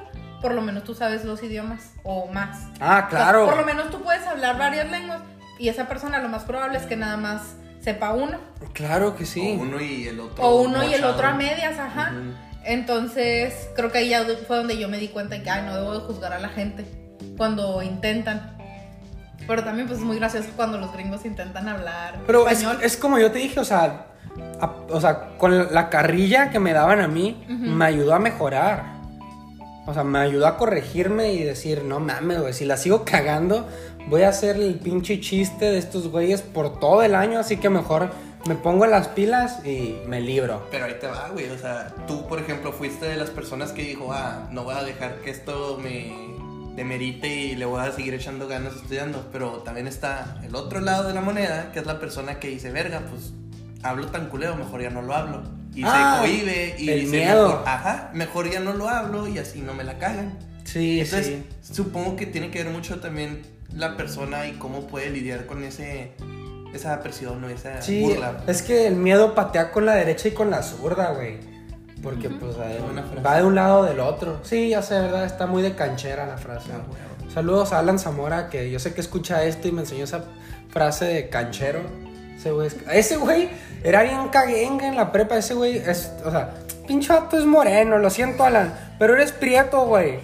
por 0.46 0.54
lo 0.54 0.62
menos 0.62 0.84
tú 0.84 0.94
sabes 0.94 1.24
los 1.24 1.42
idiomas 1.42 1.90
o 2.04 2.28
más. 2.28 2.68
Ah, 2.78 3.06
O 3.08 3.10
sea, 3.10 3.18
claro. 3.24 3.46
por 3.46 3.56
lo 3.56 3.64
menos 3.64 3.90
tú 3.90 4.00
puedes 4.00 4.24
hablar 4.28 4.56
varias 4.56 4.88
lenguas 4.88 5.18
y 5.58 5.68
esa 5.70 5.88
persona 5.88 6.20
lo 6.20 6.28
más 6.28 6.44
probable 6.44 6.78
es 6.78 6.84
que 6.84 6.94
nada 6.94 7.16
más 7.16 7.56
sepa 7.80 8.12
uno. 8.12 8.38
Claro 8.72 9.16
que 9.16 9.24
O 9.24 9.26
sí. 9.26 9.56
uno 9.60 9.80
y 9.80 10.06
el 10.06 10.20
otro. 10.20 10.44
O 10.44 10.62
uno 10.62 10.84
y 10.84 10.94
el 10.94 11.00
mochado. 11.00 11.14
otro 11.14 11.26
a 11.26 11.34
medias, 11.34 11.76
ajá. 11.80 12.12
Ujú. 12.12 12.32
Entonces, 12.64 13.54
creo 13.74 13.90
que 13.90 13.98
ahí 13.98 14.10
ya 14.10 14.24
fue 14.46 14.58
donde 14.58 14.78
yo 14.78 14.88
me 14.88 14.98
di 14.98 15.08
cuenta 15.08 15.34
de 15.34 15.42
que, 15.42 15.50
ay, 15.50 15.64
no 15.66 15.74
debo 15.74 15.94
de 15.94 16.06
juzgar 16.06 16.32
a 16.32 16.38
la 16.38 16.48
gente 16.50 16.84
cuando 17.36 17.82
intentan. 17.82 18.56
Pero 19.48 19.64
también, 19.64 19.88
pues, 19.88 19.98
es 19.98 20.04
muy 20.04 20.18
gracioso 20.20 20.50
cuando 20.54 20.78
los 20.78 20.92
gringos 20.92 21.24
intentan 21.24 21.66
hablar 21.68 22.18
Pero 22.24 22.46
es, 22.48 22.58
español. 22.60 22.78
es 22.84 22.96
como 22.96 23.18
yo 23.18 23.32
te 23.32 23.38
dije, 23.40 23.58
o 23.58 23.64
sea, 23.64 24.06
a- 24.60 24.70
o 24.90 25.00
sea, 25.00 25.36
con 25.38 25.74
la 25.74 25.90
carrilla 25.90 26.50
que 26.50 26.60
me 26.60 26.72
daban 26.72 27.00
a 27.00 27.08
mí, 27.08 27.44
me 27.48 27.84
ayudó 27.84 28.14
a 28.14 28.20
mejorar. 28.20 28.94
O 29.86 29.94
sea, 29.94 30.02
me 30.04 30.18
ayudó 30.18 30.46
a 30.46 30.56
corregirme 30.56 31.32
y 31.32 31.42
decir, 31.42 31.84
no 31.84 32.00
mames, 32.00 32.40
güey, 32.40 32.52
si 32.52 32.64
la 32.64 32.76
sigo 32.76 33.04
cagando, 33.04 33.68
voy 34.08 34.22
a 34.22 34.30
hacer 34.30 34.56
el 34.56 34.74
pinche 34.74 35.20
chiste 35.20 35.66
de 35.66 35.78
estos 35.78 36.08
güeyes 36.08 36.42
por 36.42 36.80
todo 36.80 37.02
el 37.02 37.14
año, 37.14 37.38
así 37.38 37.56
que 37.56 37.70
mejor 37.70 38.10
me 38.46 38.54
pongo 38.54 38.86
las 38.86 39.08
pilas 39.08 39.64
y 39.64 39.96
me 40.06 40.20
libro. 40.20 40.66
Pero 40.70 40.86
ahí 40.86 40.94
te 41.00 41.06
va, 41.06 41.28
güey. 41.30 41.50
O 41.50 41.58
sea, 41.58 41.92
tú, 42.06 42.26
por 42.26 42.38
ejemplo, 42.38 42.72
fuiste 42.72 43.06
de 43.06 43.16
las 43.16 43.30
personas 43.30 43.72
que 43.72 43.82
dijo, 43.82 44.12
ah, 44.12 44.48
no 44.50 44.64
voy 44.64 44.74
a 44.74 44.82
dejar 44.82 45.20
que 45.20 45.30
esto 45.30 45.78
me 45.82 46.12
demerite 46.76 47.28
y 47.28 47.56
le 47.56 47.64
voy 47.64 47.80
a 47.80 47.90
seguir 47.90 48.14
echando 48.14 48.46
ganas 48.46 48.76
estudiando. 48.76 49.26
Pero 49.32 49.62
también 49.64 49.86
está 49.86 50.40
el 50.44 50.54
otro 50.54 50.80
lado 50.80 51.08
de 51.08 51.14
la 51.14 51.20
moneda, 51.20 51.72
que 51.72 51.80
es 51.80 51.86
la 51.86 51.98
persona 51.98 52.38
que 52.38 52.48
dice, 52.48 52.70
verga, 52.70 53.02
pues 53.10 53.32
hablo 53.82 54.06
tan 54.08 54.28
culero, 54.28 54.56
mejor 54.56 54.82
ya 54.82 54.90
no 54.90 55.02
lo 55.02 55.14
hablo. 55.14 55.42
Y 55.76 55.82
Ah, 55.84 56.20
se 56.22 56.26
cohibe 56.26 56.74
y 56.78 56.86
dice, 56.90 57.16
miedo. 57.18 57.48
mejor, 57.48 57.62
ajá, 57.68 58.10
mejor 58.14 58.50
ya 58.50 58.60
no 58.60 58.72
lo 58.72 58.88
hablo 58.88 59.28
y 59.28 59.38
así 59.38 59.60
no 59.60 59.74
me 59.74 59.84
la 59.84 59.98
cagan. 59.98 60.38
Sí, 60.64 61.00
Entonces, 61.00 61.26
sí. 61.60 61.74
supongo 61.74 62.16
que 62.16 62.26
tiene 62.26 62.50
que 62.50 62.64
ver 62.64 62.72
mucho 62.72 62.98
también 62.98 63.42
la 63.72 63.96
persona 63.96 64.46
y 64.48 64.52
cómo 64.54 64.86
puede 64.86 65.10
lidiar 65.10 65.46
con 65.46 65.62
ese 65.64 66.12
esa 66.74 67.00
presión 67.00 67.42
o 67.44 67.48
esa 67.48 67.80
Sí, 67.82 68.02
burla. 68.02 68.42
es 68.46 68.62
que 68.62 68.86
el 68.86 68.96
miedo 68.96 69.34
patea 69.34 69.70
con 69.70 69.86
la 69.86 69.94
derecha 69.94 70.28
y 70.28 70.32
con 70.32 70.50
la 70.50 70.62
zurda, 70.62 71.12
güey. 71.12 71.38
Porque 72.02 72.28
pues 72.28 72.56
eh, 72.56 72.80
Buena 72.84 73.02
frase. 73.02 73.22
va 73.22 73.36
de 73.36 73.44
un 73.44 73.54
lado 73.54 73.80
o 73.80 73.84
del 73.84 74.00
otro. 74.00 74.40
Sí, 74.42 74.70
ya 74.70 74.82
sé, 74.82 74.94
¿verdad? 75.00 75.24
Está 75.24 75.46
muy 75.46 75.62
de 75.62 75.74
canchera 75.74 76.26
la 76.26 76.36
frase. 76.38 76.70
Ah. 76.72 77.30
Saludos 77.32 77.72
a 77.72 77.78
Alan 77.80 77.98
Zamora, 77.98 78.48
que 78.50 78.70
yo 78.70 78.78
sé 78.78 78.92
que 78.94 79.00
escucha 79.00 79.44
esto 79.44 79.68
y 79.68 79.72
me 79.72 79.80
enseñó 79.82 80.04
esa 80.04 80.24
frase 80.70 81.04
de 81.06 81.28
canchero. 81.28 81.80
Ese 82.36 82.50
güey, 82.52 82.66
es- 82.68 82.76
ese 82.92 83.16
güey 83.16 83.48
era 83.82 84.02
bien 84.02 84.28
caguenga 84.28 84.86
en 84.88 84.96
la 84.96 85.12
prepa. 85.12 85.36
Ese 85.38 85.54
güey 85.54 85.76
es, 85.78 86.12
o 86.24 86.30
sea, 86.30 86.54
pinche 86.86 87.12
vato 87.12 87.38
es 87.38 87.44
moreno, 87.44 87.98
lo 87.98 88.10
siento, 88.10 88.44
Alan, 88.44 88.74
pero 88.98 89.14
eres 89.14 89.32
prieto, 89.32 89.86
güey. 89.86 90.20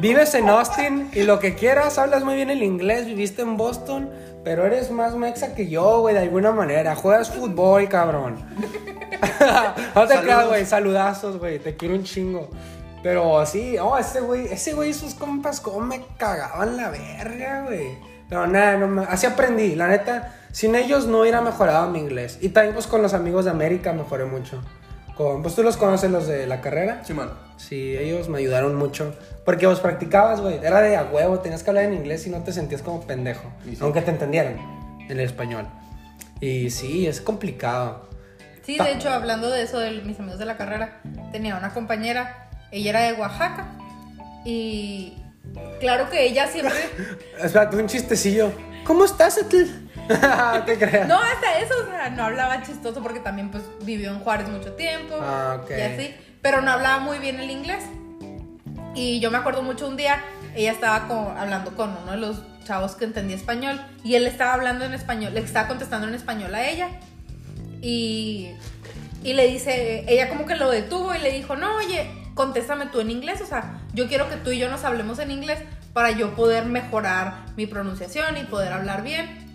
Vives 0.00 0.34
en 0.34 0.48
Austin 0.48 1.10
y 1.12 1.22
lo 1.22 1.38
que 1.38 1.54
quieras, 1.54 1.96
hablas 1.98 2.24
muy 2.24 2.34
bien 2.34 2.50
el 2.50 2.62
inglés, 2.62 3.06
viviste 3.06 3.42
en 3.42 3.56
Boston, 3.56 4.10
pero 4.42 4.66
eres 4.66 4.90
más 4.90 5.14
mexa 5.14 5.54
que 5.54 5.68
yo, 5.68 6.00
güey, 6.00 6.14
de 6.14 6.22
alguna 6.22 6.50
manera. 6.50 6.96
Juegas 6.96 7.30
fútbol, 7.30 7.88
cabrón. 7.88 8.44
no 9.94 10.06
te 10.06 10.18
creas, 10.20 10.46
güey, 10.48 10.66
saludazos, 10.66 11.38
güey, 11.38 11.58
te 11.58 11.76
quiero 11.76 11.94
un 11.94 12.04
chingo. 12.04 12.50
Pero 13.02 13.46
sí, 13.46 13.76
oh, 13.78 13.96
ese 13.96 14.20
güey, 14.20 14.46
ese 14.52 14.72
güey 14.74 14.90
y 14.90 14.94
sus 14.94 15.14
compas, 15.14 15.60
cómo 15.60 15.80
me 15.80 16.04
cagaban 16.16 16.76
la 16.76 16.90
verga, 16.90 17.62
güey. 17.66 17.96
Pero 18.28 18.46
nada, 18.48 18.76
no 18.76 18.88
me- 18.88 19.04
así 19.04 19.26
aprendí, 19.26 19.76
la 19.76 19.86
neta, 19.86 20.34
sin 20.56 20.74
ellos 20.74 21.06
no 21.06 21.20
hubiera 21.20 21.42
mejorado 21.42 21.90
mi 21.90 21.98
inglés. 21.98 22.38
Y 22.40 22.48
también 22.48 22.72
pues 22.72 22.86
con 22.86 23.02
los 23.02 23.12
amigos 23.12 23.44
de 23.44 23.50
América 23.50 23.92
mejoré 23.92 24.24
mucho. 24.24 24.62
Con, 25.14 25.42
pues 25.42 25.54
tú 25.54 25.62
los 25.62 25.76
conoces 25.76 26.10
los 26.10 26.26
de 26.26 26.46
la 26.46 26.62
carrera. 26.62 27.04
Simón. 27.04 27.30
Sí, 27.58 27.94
ellos 27.94 28.30
me 28.30 28.38
ayudaron 28.38 28.74
mucho. 28.74 29.14
Porque 29.44 29.66
vos 29.66 29.80
practicabas, 29.80 30.40
güey. 30.40 30.54
Era 30.64 30.80
de 30.80 30.96
a 30.96 31.04
huevo, 31.04 31.40
tenías 31.40 31.62
que 31.62 31.68
hablar 31.68 31.84
en 31.84 31.92
inglés 31.92 32.26
y 32.26 32.30
no 32.30 32.42
te 32.42 32.54
sentías 32.54 32.80
como 32.80 33.02
pendejo. 33.02 33.52
Sí. 33.66 33.76
Aunque 33.82 34.00
te 34.00 34.12
entendieran 34.12 34.56
en 34.98 35.10
el 35.10 35.26
español. 35.26 35.66
Y 36.40 36.70
sí, 36.70 37.06
es 37.06 37.20
complicado. 37.20 38.08
Sí, 38.62 38.78
de 38.78 38.92
hecho, 38.92 39.10
hablando 39.10 39.50
de 39.50 39.60
eso 39.60 39.78
de 39.78 40.00
mis 40.00 40.18
amigos 40.18 40.38
de 40.38 40.46
la 40.46 40.56
carrera, 40.56 41.02
tenía 41.32 41.58
una 41.58 41.74
compañera, 41.74 42.48
ella 42.72 42.90
era 42.90 43.00
de 43.02 43.12
Oaxaca 43.12 43.66
y 44.42 45.18
claro 45.80 46.08
que 46.08 46.26
ella 46.26 46.46
siempre... 46.46 46.78
Espérate, 47.42 47.76
un 47.76 47.88
chistecillo. 47.88 48.50
¿Cómo 48.86 49.04
estás, 49.04 49.36
Etl? 49.36 49.85
te 50.66 50.78
creas. 50.78 51.08
No, 51.08 51.16
hasta 51.16 51.58
eso, 51.58 51.74
o 51.82 51.90
sea, 51.90 52.10
no 52.10 52.24
hablaba 52.24 52.62
chistoso 52.62 53.02
porque 53.02 53.20
también 53.20 53.50
pues 53.50 53.64
vivió 53.82 54.10
en 54.10 54.20
Juárez 54.20 54.48
mucho 54.48 54.72
tiempo 54.72 55.16
Ah, 55.20 55.58
y 55.68 55.80
así, 55.80 56.14
pero 56.42 56.60
no 56.62 56.70
hablaba 56.70 56.98
muy 57.00 57.18
bien 57.18 57.40
el 57.40 57.50
inglés. 57.50 57.84
Y 58.94 59.20
yo 59.20 59.30
me 59.30 59.38
acuerdo 59.38 59.62
mucho 59.62 59.86
un 59.86 59.96
día, 59.96 60.22
ella 60.54 60.72
estaba 60.72 61.06
como 61.06 61.30
hablando 61.30 61.76
con 61.76 61.94
uno 62.02 62.12
de 62.12 62.16
los 62.18 62.42
chavos 62.64 62.96
que 62.96 63.04
entendía 63.04 63.36
español 63.36 63.80
y 64.02 64.14
él 64.14 64.26
estaba 64.26 64.54
hablando 64.54 64.84
en 64.84 64.94
español, 64.94 65.34
le 65.34 65.40
estaba 65.40 65.68
contestando 65.68 66.08
en 66.08 66.14
español 66.14 66.54
a 66.54 66.66
ella 66.68 66.88
y, 67.82 68.50
y 69.22 69.34
le 69.34 69.46
dice, 69.48 70.04
ella 70.08 70.28
como 70.28 70.46
que 70.46 70.56
lo 70.56 70.70
detuvo 70.70 71.14
y 71.14 71.18
le 71.18 71.30
dijo, 71.30 71.56
no, 71.56 71.76
oye, 71.76 72.10
contéstame 72.34 72.86
tú 72.86 73.00
en 73.00 73.10
inglés, 73.10 73.40
o 73.40 73.46
sea, 73.46 73.80
yo 73.92 74.08
quiero 74.08 74.28
que 74.28 74.36
tú 74.36 74.50
y 74.50 74.58
yo 74.58 74.68
nos 74.68 74.84
hablemos 74.84 75.18
en 75.18 75.30
inglés 75.30 75.60
para 75.92 76.10
yo 76.10 76.34
poder 76.34 76.66
mejorar 76.66 77.46
mi 77.56 77.66
pronunciación 77.66 78.36
y 78.36 78.44
poder 78.44 78.72
hablar 78.72 79.02
bien. 79.02 79.45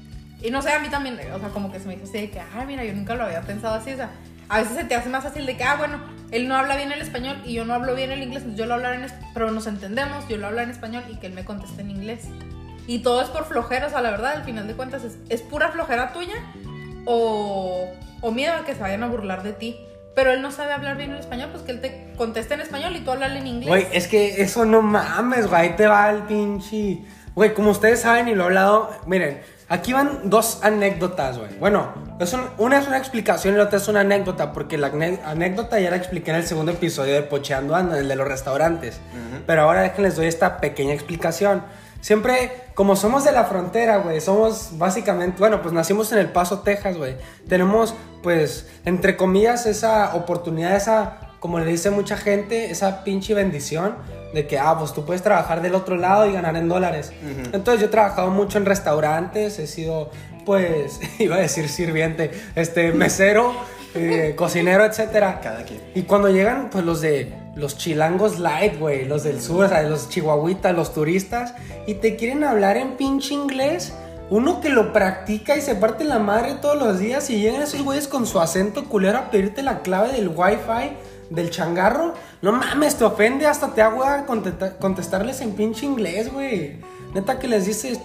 Y 0.42 0.52
no 0.52 0.62
sé, 0.62 0.72
a 0.72 0.80
mí 0.80 0.90
también, 0.90 1.20
o 1.34 1.40
sea, 1.40 1.50
como 1.50 1.72
que 1.72 1.80
se 1.80 1.88
me 1.88 1.96
dijo 1.96 2.08
así 2.08 2.20
de 2.20 2.30
que, 2.32 2.40
ay, 2.40 2.66
mira, 2.66 2.84
yo 2.84 2.94
nunca 2.94 3.16
lo 3.16 3.26
había 3.26 3.42
pensado 3.42 3.76
así, 3.76 3.94
o 3.94 3.96
sea, 3.96 4.10
a 4.50 4.60
veces 4.60 4.76
se 4.76 4.84
te 4.84 4.96
hace 4.96 5.10
más 5.10 5.24
fácil 5.24 5.46
de 5.46 5.56
que, 5.56 5.64
ah, 5.64 5.76
bueno, 5.78 6.00
él 6.32 6.48
no 6.48 6.56
habla 6.56 6.76
bien 6.76 6.92
el 6.92 7.02
español 7.02 7.38
y 7.46 7.54
yo 7.54 7.66
no 7.66 7.74
hablo 7.74 7.96
bien 7.96 8.12
el 8.12 8.24
inglés, 8.24 8.44
yo 8.56 8.66
lo 8.66 8.74
hablo 8.74 8.92
en 8.92 9.04
español, 9.04 9.32
pero 9.34 9.52
nos 9.52 9.68
entendemos, 9.68 10.28
yo 10.28 10.38
lo 10.38 10.48
hablo 10.48 10.62
en 10.62 10.72
español 10.72 11.04
y 11.10 11.18
que 11.18 11.28
él 11.28 11.34
me 11.34 11.46
conteste 11.46 11.82
en 11.82 11.92
inglés. 11.92 12.28
Y 12.88 13.00
todo 13.00 13.22
es 13.22 13.30
por 13.30 13.46
flojera, 13.46 13.88
o 13.88 13.90
sea, 13.90 14.02
la 14.02 14.12
verdad, 14.12 14.34
al 14.34 14.44
final 14.44 14.68
de 14.68 14.74
cuentas 14.74 15.04
es, 15.30 15.42
pura 15.44 15.72
flojera 15.72 16.12
tuya 16.14 16.36
o, 17.06 17.88
o 18.22 18.32
miedo 18.32 18.56
a 18.56 18.66
que 18.66 18.74
se 18.74 18.82
vayan 18.82 19.04
a 19.04 19.08
burlar 19.08 19.44
de 19.44 19.54
ti. 19.54 19.78
Pero 20.14 20.32
él 20.34 20.42
no 20.42 20.52
sabe 20.52 20.74
hablar 20.74 20.98
bien 20.98 21.12
el 21.12 21.20
español, 21.20 21.50
pues 21.54 21.64
que 21.64 21.72
él 21.72 21.80
te 21.80 22.14
conteste 22.18 22.54
en 22.54 22.62
español 22.62 22.94
y 22.96 23.00
tú 23.00 23.12
hablarle 23.12 23.40
en 23.40 23.48
inglés. 23.48 23.70
Güey, 23.70 23.88
es 23.94 24.10
que 24.10 24.42
eso 24.42 24.66
no 24.66 24.82
mames, 24.82 25.48
güey. 25.48 25.62
Ahí 25.62 25.76
te 25.78 25.88
va 25.88 26.10
el 26.10 26.24
pinche. 26.24 27.00
Güey, 27.34 27.54
como 27.54 27.72
ustedes 27.72 28.02
saben 28.02 28.28
y 28.28 28.36
lo 28.36 28.44
he 28.44 28.48
hablado, 28.48 28.92
miren, 29.06 29.42
aquí 29.72 29.94
van 29.94 30.30
dos 30.30 30.60
anécdotas, 30.64 31.38
güey. 31.38 31.58
Bueno, 31.60 31.94
es 32.20 32.34
un- 32.34 32.48
una 32.58 32.78
es 32.78 32.88
una 32.88 32.98
explicación 32.98 33.54
y 33.56 33.58
la 33.58 33.64
otra 33.64 33.78
es 33.78 33.88
una 33.88 34.02
anécdota, 34.02 34.52
porque 34.54 34.78
la 34.78 34.88
anécdota 35.26 35.80
ya 35.80 35.90
la 35.90 35.96
expliqué 35.96 36.32
en 36.32 36.38
el 36.38 36.46
segundo 36.46 36.72
episodio 36.74 37.14
de 37.14 37.22
Pocheando 37.24 37.76
Ando, 37.76 37.96
el 37.96 38.08
de 38.08 38.16
los 38.16 38.28
restaurantes. 38.28 39.00
Pero 39.48 39.62
ahora 39.64 39.82
déjenles 39.82 40.16
doy 40.18 40.28
esta 40.28 40.60
pequeña 40.60 40.94
explicación. 40.94 41.64
Siempre, 42.02 42.52
como 42.74 42.96
somos 42.96 43.24
de 43.24 43.32
la 43.32 43.46
frontera, 43.46 43.98
güey, 43.98 44.20
somos 44.22 44.72
básicamente, 44.78 45.38
bueno, 45.40 45.62
pues 45.62 45.74
nacimos 45.74 46.12
en 46.12 46.18
El 46.18 46.30
Paso, 46.30 46.60
Texas, 46.62 46.98
güey. 46.98 47.16
Tenemos, 47.48 47.94
pues, 48.24 48.68
entre 48.86 49.16
comillas, 49.16 49.66
esa 49.68 50.16
oportunidad, 50.16 50.76
esa, 50.76 51.20
como 51.40 51.60
le 51.60 51.66
dice 51.68 51.92
mucha 51.92 52.18
gente, 52.18 52.72
esa 52.72 53.04
pinche 53.04 53.34
bendición 53.36 53.96
de 54.34 54.48
que, 54.48 54.58
ah, 54.58 54.76
pues 54.78 54.94
tú 54.94 55.06
puedes 55.06 55.22
trabajar 55.22 55.62
del 55.62 55.76
otro 55.76 55.98
lado 55.98 56.26
y 56.26 56.34
ganar 56.34 56.56
en 56.56 56.68
dólares. 56.68 57.12
Entonces 57.52 57.82
yo 57.82 57.88
he 57.88 57.90
trabajado 57.90 58.30
mucho 58.30 58.58
en 58.58 58.66
restaurantes, 58.66 59.60
he 59.60 59.68
sido, 59.68 60.10
pues, 60.46 61.00
iba 61.20 61.36
a 61.36 61.40
decir 61.40 61.70
sirviente, 61.70 62.32
este, 62.56 62.92
mesero, 62.94 63.54
eh, 63.96 64.34
cocinero, 64.38 64.86
etcétera. 64.86 65.40
Cada 65.42 65.64
quien. 65.64 65.82
Y 65.96 66.04
cuando 66.04 66.30
llegan, 66.30 66.70
pues 66.70 66.86
los 66.86 67.02
de 67.02 67.34
los 67.56 67.78
chilangos 67.78 68.40
light, 68.40 68.80
güey, 68.80 69.06
los 69.06 69.24
del 69.24 69.42
sur, 69.42 69.66
o 69.66 69.70
sea, 69.70 69.84
los 69.84 70.10
chihuahuitas, 70.10 70.74
los 70.74 70.94
turistas, 70.94 71.54
y 71.86 71.96
te 71.96 72.16
quieren 72.16 72.44
hablar 72.44 72.78
en 72.78 72.96
pinche 72.96 73.34
inglés, 73.34 73.94
uno 74.30 74.62
que 74.62 74.70
lo 74.70 74.94
practica 74.94 75.58
y 75.58 75.62
se 75.62 75.76
parte 75.76 76.06
la 76.06 76.18
madre 76.18 76.54
todos 76.62 76.80
los 76.80 77.00
días 77.00 77.30
y 77.30 77.42
llegan 77.42 77.62
esos 77.62 77.84
güeyes 77.84 78.08
con 78.08 78.26
su 78.26 78.40
acento 78.40 78.86
culero 78.86 79.18
a 79.18 79.30
pedirte 79.30 79.62
la 79.62 79.82
clave 79.82 80.14
del 80.14 80.30
wifi 80.30 80.96
del 81.32 81.50
changarro. 81.50 82.14
No 82.42 82.52
mames, 82.52 82.96
te 82.96 83.04
ofende, 83.04 83.48
hasta 83.48 83.74
te 83.74 83.82
hago 83.82 84.04
contestarles 84.80 85.42
en 85.42 85.54
pinche 85.54 85.86
inglés, 85.86 86.32
güey. 86.32 86.80
Neta 87.14 87.40
que 87.40 87.48
les 87.48 87.66
dices, 87.66 88.00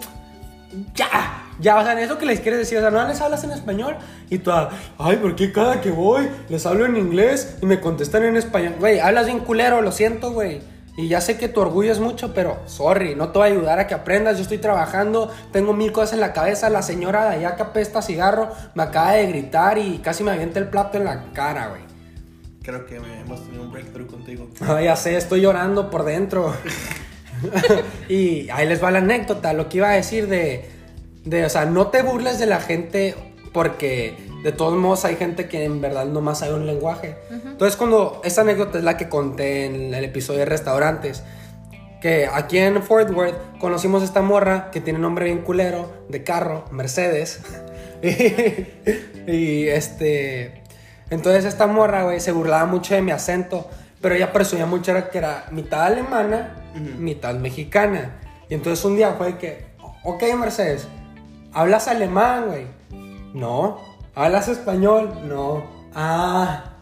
ya, 0.94 1.44
ya, 1.60 1.78
o 1.78 1.84
sea, 1.84 2.00
eso 2.00 2.18
que 2.18 2.26
les 2.26 2.40
quieres 2.40 2.60
decir, 2.60 2.78
o 2.78 2.80
sea, 2.80 2.90
no 2.90 3.06
les 3.06 3.20
hablas 3.20 3.44
en 3.44 3.52
español 3.52 3.96
y 4.30 4.38
tú, 4.38 4.50
ay, 4.98 5.16
¿por 5.16 5.36
qué 5.36 5.52
cada 5.52 5.80
que 5.80 5.90
voy 5.90 6.28
les 6.48 6.66
hablo 6.66 6.86
en 6.86 6.96
inglés 6.96 7.56
y 7.62 7.66
me 7.66 7.80
contestan 7.80 8.24
en 8.24 8.36
español? 8.36 8.74
Güey, 8.78 9.00
hablas 9.00 9.26
bien 9.26 9.40
culero, 9.40 9.80
lo 9.82 9.92
siento, 9.92 10.32
güey. 10.32 10.60
Y 10.98 11.08
ya 11.08 11.20
sé 11.20 11.36
que 11.36 11.48
tu 11.48 11.60
orgullo 11.60 11.92
es 11.92 12.00
mucho, 12.00 12.32
pero 12.32 12.58
sorry, 12.64 13.14
no 13.14 13.28
te 13.28 13.38
voy 13.38 13.48
a 13.48 13.52
ayudar 13.52 13.78
a 13.78 13.86
que 13.86 13.92
aprendas. 13.92 14.38
Yo 14.38 14.42
estoy 14.42 14.56
trabajando, 14.58 15.30
tengo 15.52 15.74
mil 15.74 15.92
cosas 15.92 16.14
en 16.14 16.20
la 16.20 16.32
cabeza. 16.32 16.70
La 16.70 16.80
señora 16.80 17.28
de 17.28 17.36
allá 17.36 17.54
que 17.54 17.62
apesta 17.62 18.00
cigarro 18.00 18.48
me 18.74 18.82
acaba 18.82 19.12
de 19.12 19.26
gritar 19.26 19.76
y 19.76 19.98
casi 19.98 20.24
me 20.24 20.30
avienta 20.30 20.58
el 20.58 20.68
plato 20.68 20.96
en 20.96 21.04
la 21.04 21.24
cara, 21.34 21.68
güey. 21.68 21.85
Creo 22.66 22.84
que 22.84 22.98
me- 22.98 23.20
hemos 23.20 23.44
tenido 23.44 23.62
un 23.62 23.70
breakthrough 23.70 24.08
contigo. 24.08 24.48
Ah, 24.60 24.82
ya 24.82 24.96
sé, 24.96 25.16
estoy 25.16 25.40
llorando 25.40 25.88
por 25.88 26.04
dentro. 26.04 26.52
y 28.08 28.50
ahí 28.50 28.66
les 28.66 28.82
va 28.82 28.90
la 28.90 28.98
anécdota, 28.98 29.52
lo 29.52 29.68
que 29.68 29.76
iba 29.76 29.90
a 29.90 29.94
decir 29.94 30.26
de, 30.26 30.64
de, 31.24 31.44
o 31.44 31.48
sea, 31.48 31.64
no 31.64 31.86
te 31.88 32.02
burles 32.02 32.40
de 32.40 32.46
la 32.46 32.58
gente 32.60 33.14
porque 33.52 34.16
de 34.42 34.50
todos 34.50 34.76
modos 34.76 35.04
hay 35.04 35.14
gente 35.14 35.48
que 35.48 35.64
en 35.64 35.80
verdad 35.80 36.06
nomás 36.06 36.40
sabe 36.40 36.54
un 36.54 36.66
lenguaje. 36.66 37.16
Entonces 37.30 37.76
cuando, 37.76 38.20
esta 38.24 38.40
anécdota 38.40 38.78
es 38.78 38.84
la 38.84 38.96
que 38.96 39.08
conté 39.08 39.66
en 39.66 39.94
el 39.94 40.04
episodio 40.04 40.40
de 40.40 40.46
restaurantes, 40.46 41.22
que 42.02 42.26
aquí 42.26 42.58
en 42.58 42.82
Fort 42.82 43.10
Worth 43.12 43.58
conocimos 43.60 44.02
esta 44.02 44.22
morra 44.22 44.72
que 44.72 44.80
tiene 44.80 44.98
nombre 44.98 45.26
bien 45.26 45.38
culero, 45.38 45.92
de 46.08 46.24
carro, 46.24 46.64
Mercedes. 46.72 47.40
y 49.26 49.68
este... 49.68 50.65
Entonces 51.10 51.44
esta 51.44 51.66
morra, 51.66 52.04
güey, 52.04 52.20
se 52.20 52.32
burlaba 52.32 52.66
mucho 52.66 52.94
de 52.94 53.02
mi 53.02 53.12
acento, 53.12 53.68
pero 54.00 54.14
ella 54.14 54.32
presumía 54.32 54.66
mucho 54.66 54.90
era 54.90 55.08
que 55.08 55.18
era 55.18 55.46
mitad 55.50 55.84
alemana, 55.84 56.54
mitad 56.98 57.34
mexicana. 57.34 58.16
Y 58.48 58.54
entonces 58.54 58.84
un 58.84 58.96
día 58.96 59.12
fue 59.12 59.38
que, 59.38 59.66
ok 60.04 60.22
Mercedes, 60.38 60.88
¿hablas 61.52 61.88
alemán, 61.88 62.46
güey? 62.48 62.66
No. 63.34 63.80
¿Hablas 64.14 64.48
español? 64.48 65.12
No. 65.26 65.64
Ah, 65.94 66.72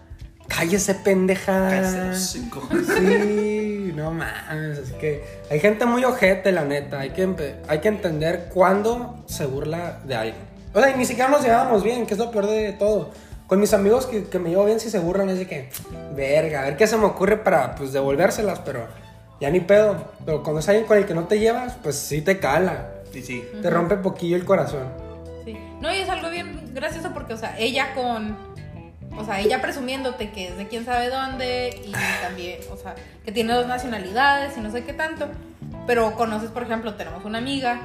cállese 0.49 0.95
pendeja. 0.95 1.69
Cállese 1.69 2.05
los 2.05 2.17
hocico. 2.17 2.69
Sí, 2.97 3.93
no 3.95 4.11
mames, 4.11 4.79
es 4.79 4.93
que 4.93 5.25
hay 5.51 5.61
gente 5.61 5.85
muy 5.87 6.05
ojete, 6.05 6.53
la 6.53 6.65
neta. 6.65 7.01
Hay 7.01 7.11
que, 7.11 7.57
hay 7.69 7.81
que 7.81 7.89
entender 7.89 8.51
cuándo 8.53 9.23
se 9.27 9.47
burla 9.47 10.01
de 10.05 10.15
alguien. 10.15 10.55
O 10.73 10.81
sea, 10.81 10.91
y 10.91 10.99
ni 10.99 11.05
siquiera 11.05 11.31
nos 11.31 11.43
llevábamos 11.43 11.83
bien, 11.83 12.07
que 12.07 12.15
es 12.15 12.19
lo 12.19 12.31
peor 12.31 12.47
de 12.47 12.73
todo. 12.73 13.11
Con 13.47 13.61
mis 13.61 13.75
amigos 13.75 14.07
que, 14.07 14.25
que 14.25 14.39
me 14.39 14.51
llevo 14.51 14.65
bien, 14.65 14.81
si 14.81 14.91
se 14.91 14.99
burlan, 14.99 15.29
es 15.29 15.39
de 15.39 15.47
que, 15.47 15.71
verga, 16.15 16.63
a 16.63 16.65
ver 16.65 16.77
qué 16.77 16.87
se 16.87 16.97
me 16.97 17.05
ocurre 17.05 17.37
para, 17.37 17.75
pues, 17.75 17.93
devolvérselas, 17.93 18.61
pero 18.61 18.89
ya 19.41 19.51
ni 19.51 19.61
pedo. 19.61 19.97
Pero 20.25 20.43
cuando 20.43 20.61
es 20.61 20.69
alguien 20.69 20.87
con 20.87 20.97
el 20.97 21.07
que 21.07 21.15
no 21.15 21.25
te 21.25 21.39
llevas, 21.39 21.75
pues 21.83 21.97
sí 21.97 22.23
te 22.23 22.39
cala. 22.39 22.91
Y 23.13 23.23
sí. 23.23 23.45
Te 23.63 23.71
rompe 23.71 23.97
poquillo 23.97 24.37
el 24.37 24.45
corazón. 24.45 24.89
Sí. 25.45 25.59
No, 25.81 25.93
y 25.93 25.99
es 25.99 26.09
algo 26.09 26.31
bien 26.31 26.73
gracioso 26.75 27.11
porque, 27.13 27.35
o 27.35 27.37
sea, 27.37 27.59
ella 27.59 27.95
con. 27.95 28.37
O 29.17 29.25
sea, 29.25 29.41
ella 29.41 29.63
presumiéndote 29.63 30.31
que 30.33 30.49
es 30.49 30.57
de 30.57 30.67
quién 30.67 30.85
sabe 30.85 31.09
dónde 31.09 31.83
y 31.87 31.93
también, 32.21 32.59
o 32.73 32.77
sea, 32.77 32.97
que 33.25 33.31
tiene 33.31 33.53
dos 33.53 33.69
nacionalidades 33.69 34.57
y 34.57 34.61
no 34.61 34.73
sé 34.73 34.83
qué 34.83 34.93
tanto. 34.93 35.29
Pero 35.87 36.17
conoces, 36.17 36.51
por 36.51 36.65
ejemplo, 36.65 36.95
tenemos 36.95 37.25
una 37.25 37.39
amiga, 37.39 37.81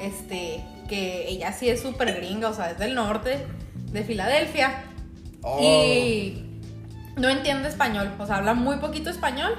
este, 0.00 0.62
que 0.88 1.26
ella 1.26 1.52
sí 1.52 1.68
es 1.68 1.80
súper 1.80 2.14
gringa, 2.14 2.50
o 2.50 2.54
sea, 2.54 2.70
es 2.70 2.78
del 2.78 2.94
norte, 2.94 3.44
de 3.90 4.04
Filadelfia. 4.04 4.84
Oh. 5.42 5.60
Y 5.62 6.44
no 7.16 7.28
entiende 7.28 7.68
español, 7.68 8.12
o 8.18 8.26
sea, 8.26 8.36
habla 8.36 8.54
muy 8.54 8.76
poquito 8.76 9.10
español. 9.10 9.52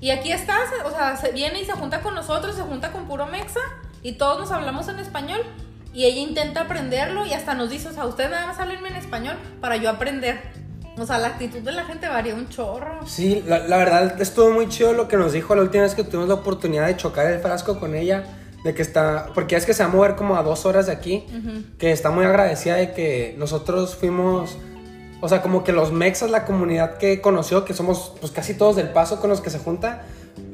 Y 0.00 0.10
aquí 0.10 0.32
está, 0.32 0.56
o 0.84 0.90
sea, 0.90 1.16
se 1.16 1.32
viene 1.32 1.60
y 1.60 1.64
se 1.64 1.72
junta 1.72 2.00
con 2.00 2.14
nosotros, 2.14 2.56
se 2.56 2.62
junta 2.62 2.90
con 2.90 3.06
puro 3.06 3.26
mexa 3.26 3.60
y 4.02 4.12
todos 4.12 4.38
nos 4.38 4.50
hablamos 4.50 4.88
en 4.88 4.98
español. 4.98 5.42
Y 5.92 6.04
ella 6.04 6.20
intenta 6.20 6.62
aprenderlo 6.62 7.26
y 7.26 7.32
hasta 7.32 7.54
nos 7.54 7.68
dice, 7.68 7.88
o 7.88 7.92
sea, 7.92 8.06
ustedes 8.06 8.30
nada 8.30 8.46
más 8.46 8.58
háblenme 8.58 8.88
en 8.88 8.96
español 8.96 9.36
para 9.60 9.76
yo 9.76 9.90
aprender. 9.90 10.40
O 10.98 11.06
sea, 11.06 11.18
la 11.18 11.28
actitud 11.28 11.60
de 11.60 11.72
la 11.72 11.84
gente 11.84 12.08
varía 12.08 12.34
un 12.34 12.48
chorro. 12.48 13.06
Sí, 13.06 13.42
la, 13.46 13.58
la 13.58 13.76
verdad 13.76 14.20
estuvo 14.20 14.50
muy 14.50 14.68
chido 14.68 14.92
lo 14.92 15.08
que 15.08 15.16
nos 15.16 15.32
dijo 15.32 15.54
la 15.54 15.62
última 15.62 15.82
vez 15.82 15.94
que 15.94 16.04
tuvimos 16.04 16.28
la 16.28 16.34
oportunidad 16.34 16.86
de 16.86 16.96
chocar 16.96 17.26
el 17.26 17.40
frasco 17.40 17.78
con 17.78 17.94
ella. 17.94 18.24
De 18.64 18.74
que 18.74 18.82
está, 18.82 19.30
porque 19.34 19.56
es 19.56 19.64
que 19.64 19.72
se 19.72 19.82
va 19.82 19.88
a 19.88 19.92
mover 19.92 20.16
como 20.16 20.36
a 20.36 20.42
dos 20.42 20.66
horas 20.66 20.86
de 20.86 20.92
aquí. 20.92 21.24
Que 21.78 21.92
está 21.92 22.10
muy 22.10 22.24
agradecida 22.24 22.76
de 22.76 22.92
que 22.92 23.34
nosotros 23.38 23.96
fuimos, 23.96 24.56
o 25.20 25.28
sea, 25.28 25.42
como 25.42 25.64
que 25.64 25.72
los 25.72 25.92
mexas, 25.92 26.30
la 26.30 26.44
comunidad 26.44 26.96
que 26.96 27.20
conoció, 27.20 27.64
que 27.64 27.74
somos 27.74 28.14
pues 28.20 28.32
casi 28.32 28.54
todos 28.54 28.76
del 28.76 28.88
paso 28.88 29.20
con 29.20 29.28
los 29.28 29.40
que 29.40 29.50
se 29.50 29.58
junta. 29.58 30.02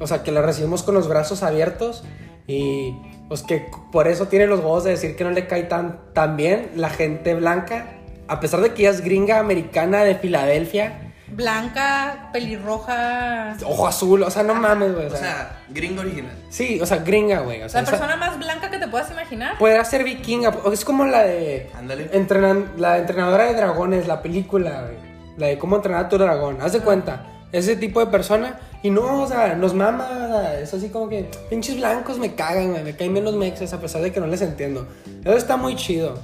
O 0.00 0.06
sea, 0.06 0.22
que 0.22 0.32
la 0.32 0.42
recibimos 0.42 0.82
con 0.82 0.94
los 0.94 1.08
brazos 1.08 1.42
abiertos. 1.42 2.02
Y 2.48 2.96
pues 3.28 3.42
que 3.42 3.66
por 3.92 4.08
eso 4.08 4.26
tiene 4.26 4.46
los 4.46 4.60
huevos 4.60 4.84
de 4.84 4.90
decir 4.90 5.16
que 5.16 5.24
no 5.24 5.30
le 5.30 5.46
cae 5.46 5.64
tan, 5.64 6.00
tan 6.12 6.36
bien 6.36 6.70
la 6.74 6.90
gente 6.90 7.34
blanca. 7.34 7.86
A 8.26 8.40
pesar 8.40 8.60
de 8.60 8.74
que 8.74 8.82
ella 8.82 8.90
es 8.90 9.02
gringa 9.02 9.38
americana 9.38 10.02
de 10.02 10.16
Filadelfia. 10.16 11.05
Blanca, 11.28 12.30
pelirroja. 12.32 13.56
Ojo 13.64 13.86
azul, 13.86 14.22
o 14.22 14.30
sea, 14.30 14.42
no 14.42 14.54
mames, 14.54 14.92
güey. 14.94 15.06
O 15.06 15.08
O 15.08 15.10
sea, 15.10 15.18
sea, 15.20 15.58
gringo 15.68 16.00
original. 16.00 16.32
sí, 16.50 16.80
o 16.80 16.86
sea, 16.86 16.98
gringa, 16.98 17.40
güey. 17.40 17.62
O 17.62 17.68
sea, 17.68 17.82
La 17.82 17.88
persona 17.90 18.16
más 18.16 18.38
blanca 18.38 18.70
que 18.70 18.78
te 18.78 18.88
puedas 18.88 19.10
imaginar. 19.10 19.58
podrá 19.58 19.84
ser 19.84 20.04
vikinga. 20.04 20.54
Es 20.72 20.84
como 20.84 21.04
la 21.04 21.22
de. 21.24 21.70
Ándale. 21.74 22.10
entrenan- 22.12 22.76
la 22.76 22.98
entrenadora 22.98 23.44
de 23.44 23.54
dragones, 23.54 24.06
la 24.06 24.22
película, 24.22 24.82
güey. 24.82 24.96
La 25.36 25.46
de 25.48 25.58
cómo 25.58 25.76
entrenar 25.76 26.06
a 26.06 26.08
tu 26.08 26.16
dragón. 26.18 26.58
Haz 26.60 26.72
de 26.72 26.80
cuenta. 26.80 27.26
Ese 27.52 27.76
tipo 27.76 28.00
de 28.00 28.06
persona. 28.06 28.58
Y 28.82 28.90
no, 28.90 29.22
o 29.22 29.26
sea, 29.26 29.54
nos 29.54 29.74
mama. 29.74 30.08
o 30.10 30.28
sea, 30.28 30.60
Es 30.60 30.72
así 30.74 30.88
como 30.88 31.08
que. 31.08 31.28
Pinches 31.50 31.76
blancos 31.76 32.18
me 32.18 32.34
cagan, 32.34 32.70
güey. 32.72 32.82
Me 32.82 32.96
caen 32.96 33.12
bien 33.12 33.24
los 33.24 33.34
mexes 33.34 33.72
a 33.72 33.80
pesar 33.80 34.02
de 34.02 34.12
que 34.12 34.20
no 34.20 34.26
les 34.26 34.42
entiendo. 34.42 34.86
Eso 35.24 35.36
está 35.36 35.56
muy 35.56 35.74
chido. 35.76 36.18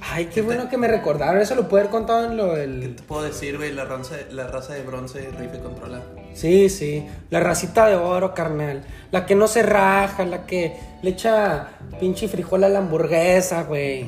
Ay, 0.00 0.26
qué 0.26 0.42
bueno 0.42 0.68
que 0.68 0.76
me 0.76 0.88
recordaron. 0.88 1.40
Eso 1.40 1.54
lo 1.54 1.68
pude 1.68 1.80
haber 1.80 1.90
contado 1.90 2.26
en 2.26 2.36
lo 2.36 2.54
¿Qué 2.54 2.60
del. 2.60 2.96
te 2.96 3.02
puedo 3.02 3.22
decir, 3.22 3.56
güey? 3.56 3.72
La 3.72 3.84
raza, 3.84 4.16
la 4.30 4.46
raza 4.46 4.74
de 4.74 4.82
bronce 4.82 5.30
rife 5.38 5.58
controla. 5.60 6.00
Sí, 6.34 6.68
sí. 6.68 7.06
La 7.30 7.40
racita 7.40 7.86
de 7.86 7.96
oro, 7.96 8.34
carnal. 8.34 8.82
La 9.10 9.24
que 9.26 9.34
no 9.34 9.48
se 9.48 9.62
raja, 9.62 10.24
la 10.26 10.44
que 10.46 10.76
le 11.02 11.10
echa 11.10 11.68
pinche 11.98 12.28
frijol 12.28 12.64
a 12.64 12.68
la 12.68 12.78
hamburguesa, 12.80 13.62
güey. 13.62 14.06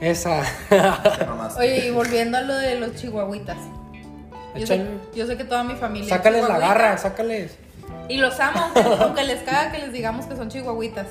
Esa. 0.00 0.42
Oye, 1.58 1.86
y 1.86 1.90
volviendo 1.90 2.36
a 2.38 2.42
lo 2.42 2.54
de 2.54 2.78
los 2.78 2.94
chihuahuitas. 2.96 3.56
Yo 4.54 4.66
sé, 4.66 4.74
Échale. 4.74 4.90
yo 5.14 5.26
sé 5.26 5.36
que 5.38 5.44
toda 5.44 5.64
mi 5.64 5.74
familia. 5.76 6.04
es 6.04 6.08
sácales 6.10 6.46
la 6.46 6.58
garra, 6.58 6.98
sácales. 6.98 7.56
Y 8.08 8.18
los 8.18 8.38
amo, 8.40 8.60
aunque, 8.74 8.80
aunque 9.02 9.24
les 9.24 9.42
caga 9.42 9.72
que 9.72 9.78
les 9.78 9.92
digamos 9.92 10.26
que 10.26 10.36
son 10.36 10.48
chihuahuitas. 10.50 11.06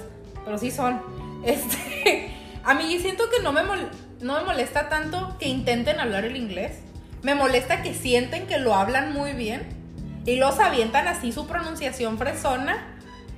Pero 0.45 0.57
sí 0.57 0.69
son. 0.71 1.01
Este. 1.43 2.29
A 2.63 2.73
mí 2.73 2.99
siento 2.99 3.23
que 3.29 3.41
no 3.43 3.51
me, 3.51 3.61
mol- 3.63 3.89
no 4.21 4.33
me 4.35 4.43
molesta 4.45 4.89
tanto 4.89 5.35
que 5.39 5.47
intenten 5.47 5.99
hablar 5.99 6.25
el 6.25 6.35
inglés. 6.37 6.79
Me 7.23 7.35
molesta 7.35 7.81
que 7.81 7.93
sienten 7.93 8.47
que 8.47 8.57
lo 8.59 8.75
hablan 8.75 9.13
muy 9.13 9.33
bien. 9.33 9.79
Y 10.25 10.35
los 10.35 10.59
avientan 10.59 11.07
así 11.07 11.31
su 11.31 11.47
pronunciación 11.47 12.17
fresona. 12.17 12.87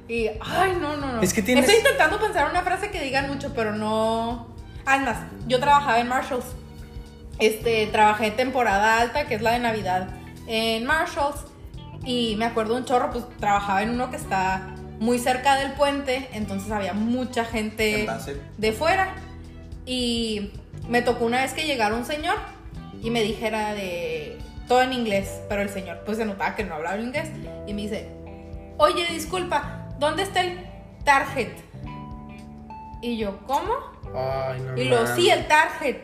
Y. 0.09 0.27
Ay, 0.41 0.77
no, 0.81 0.97
no, 0.97 1.13
no. 1.13 1.21
Es 1.21 1.33
que 1.33 1.41
tienes- 1.41 1.63
Estoy 1.65 1.77
intentando 1.79 2.19
pensar 2.19 2.49
una 2.49 2.61
frase 2.61 2.91
que 2.91 3.01
digan 3.01 3.27
mucho, 3.29 3.53
pero 3.53 3.73
no. 3.73 4.53
Además, 4.85 5.17
yo 5.47 5.59
trabajaba 5.59 5.99
en 5.99 6.09
Marshalls. 6.09 6.45
Este, 7.39 7.87
trabajé 7.87 8.31
temporada 8.31 8.99
alta, 8.99 9.25
que 9.27 9.35
es 9.35 9.41
la 9.41 9.51
de 9.51 9.59
Navidad, 9.59 10.09
en 10.47 10.85
Marshalls. 10.85 11.45
Y 12.05 12.35
me 12.37 12.45
acuerdo 12.45 12.75
un 12.75 12.83
chorro, 12.83 13.11
pues 13.11 13.23
trabajaba 13.39 13.81
en 13.81 13.91
uno 13.91 14.09
que 14.11 14.17
está 14.17 14.75
muy 15.03 15.19
cerca 15.19 15.57
del 15.57 15.73
puente, 15.73 16.29
entonces 16.31 16.71
había 16.71 16.93
mucha 16.93 17.43
gente 17.43 18.07
de 18.57 18.71
fuera. 18.71 19.13
Y 19.85 20.53
me 20.87 21.01
tocó 21.01 21.25
una 21.25 21.41
vez 21.41 21.51
que 21.51 21.65
llegara 21.65 21.93
un 21.93 22.05
señor 22.05 22.37
y 23.01 23.11
me 23.11 23.21
dijera 23.21 23.73
de 23.73 24.37
todo 24.65 24.81
en 24.81 24.93
inglés, 24.93 25.41
pero 25.49 25.61
el 25.61 25.69
señor 25.69 26.03
pues 26.05 26.17
se 26.17 26.25
notaba 26.25 26.55
que 26.55 26.63
no 26.63 26.75
hablaba 26.75 26.97
inglés 26.97 27.29
y 27.67 27.73
me 27.73 27.81
dice, 27.81 28.07
oye, 28.77 29.05
disculpa, 29.11 29.89
¿dónde 29.99 30.23
está 30.23 30.39
el 30.39 30.65
target? 31.03 31.51
Y 33.01 33.17
yo, 33.17 33.39
¿cómo? 33.45 33.73
Ay, 34.15 34.61
no. 34.61 34.77
Y 34.77 34.85
lo, 34.85 35.05
sí, 35.15 35.29
el 35.29 35.45
target. 35.47 35.97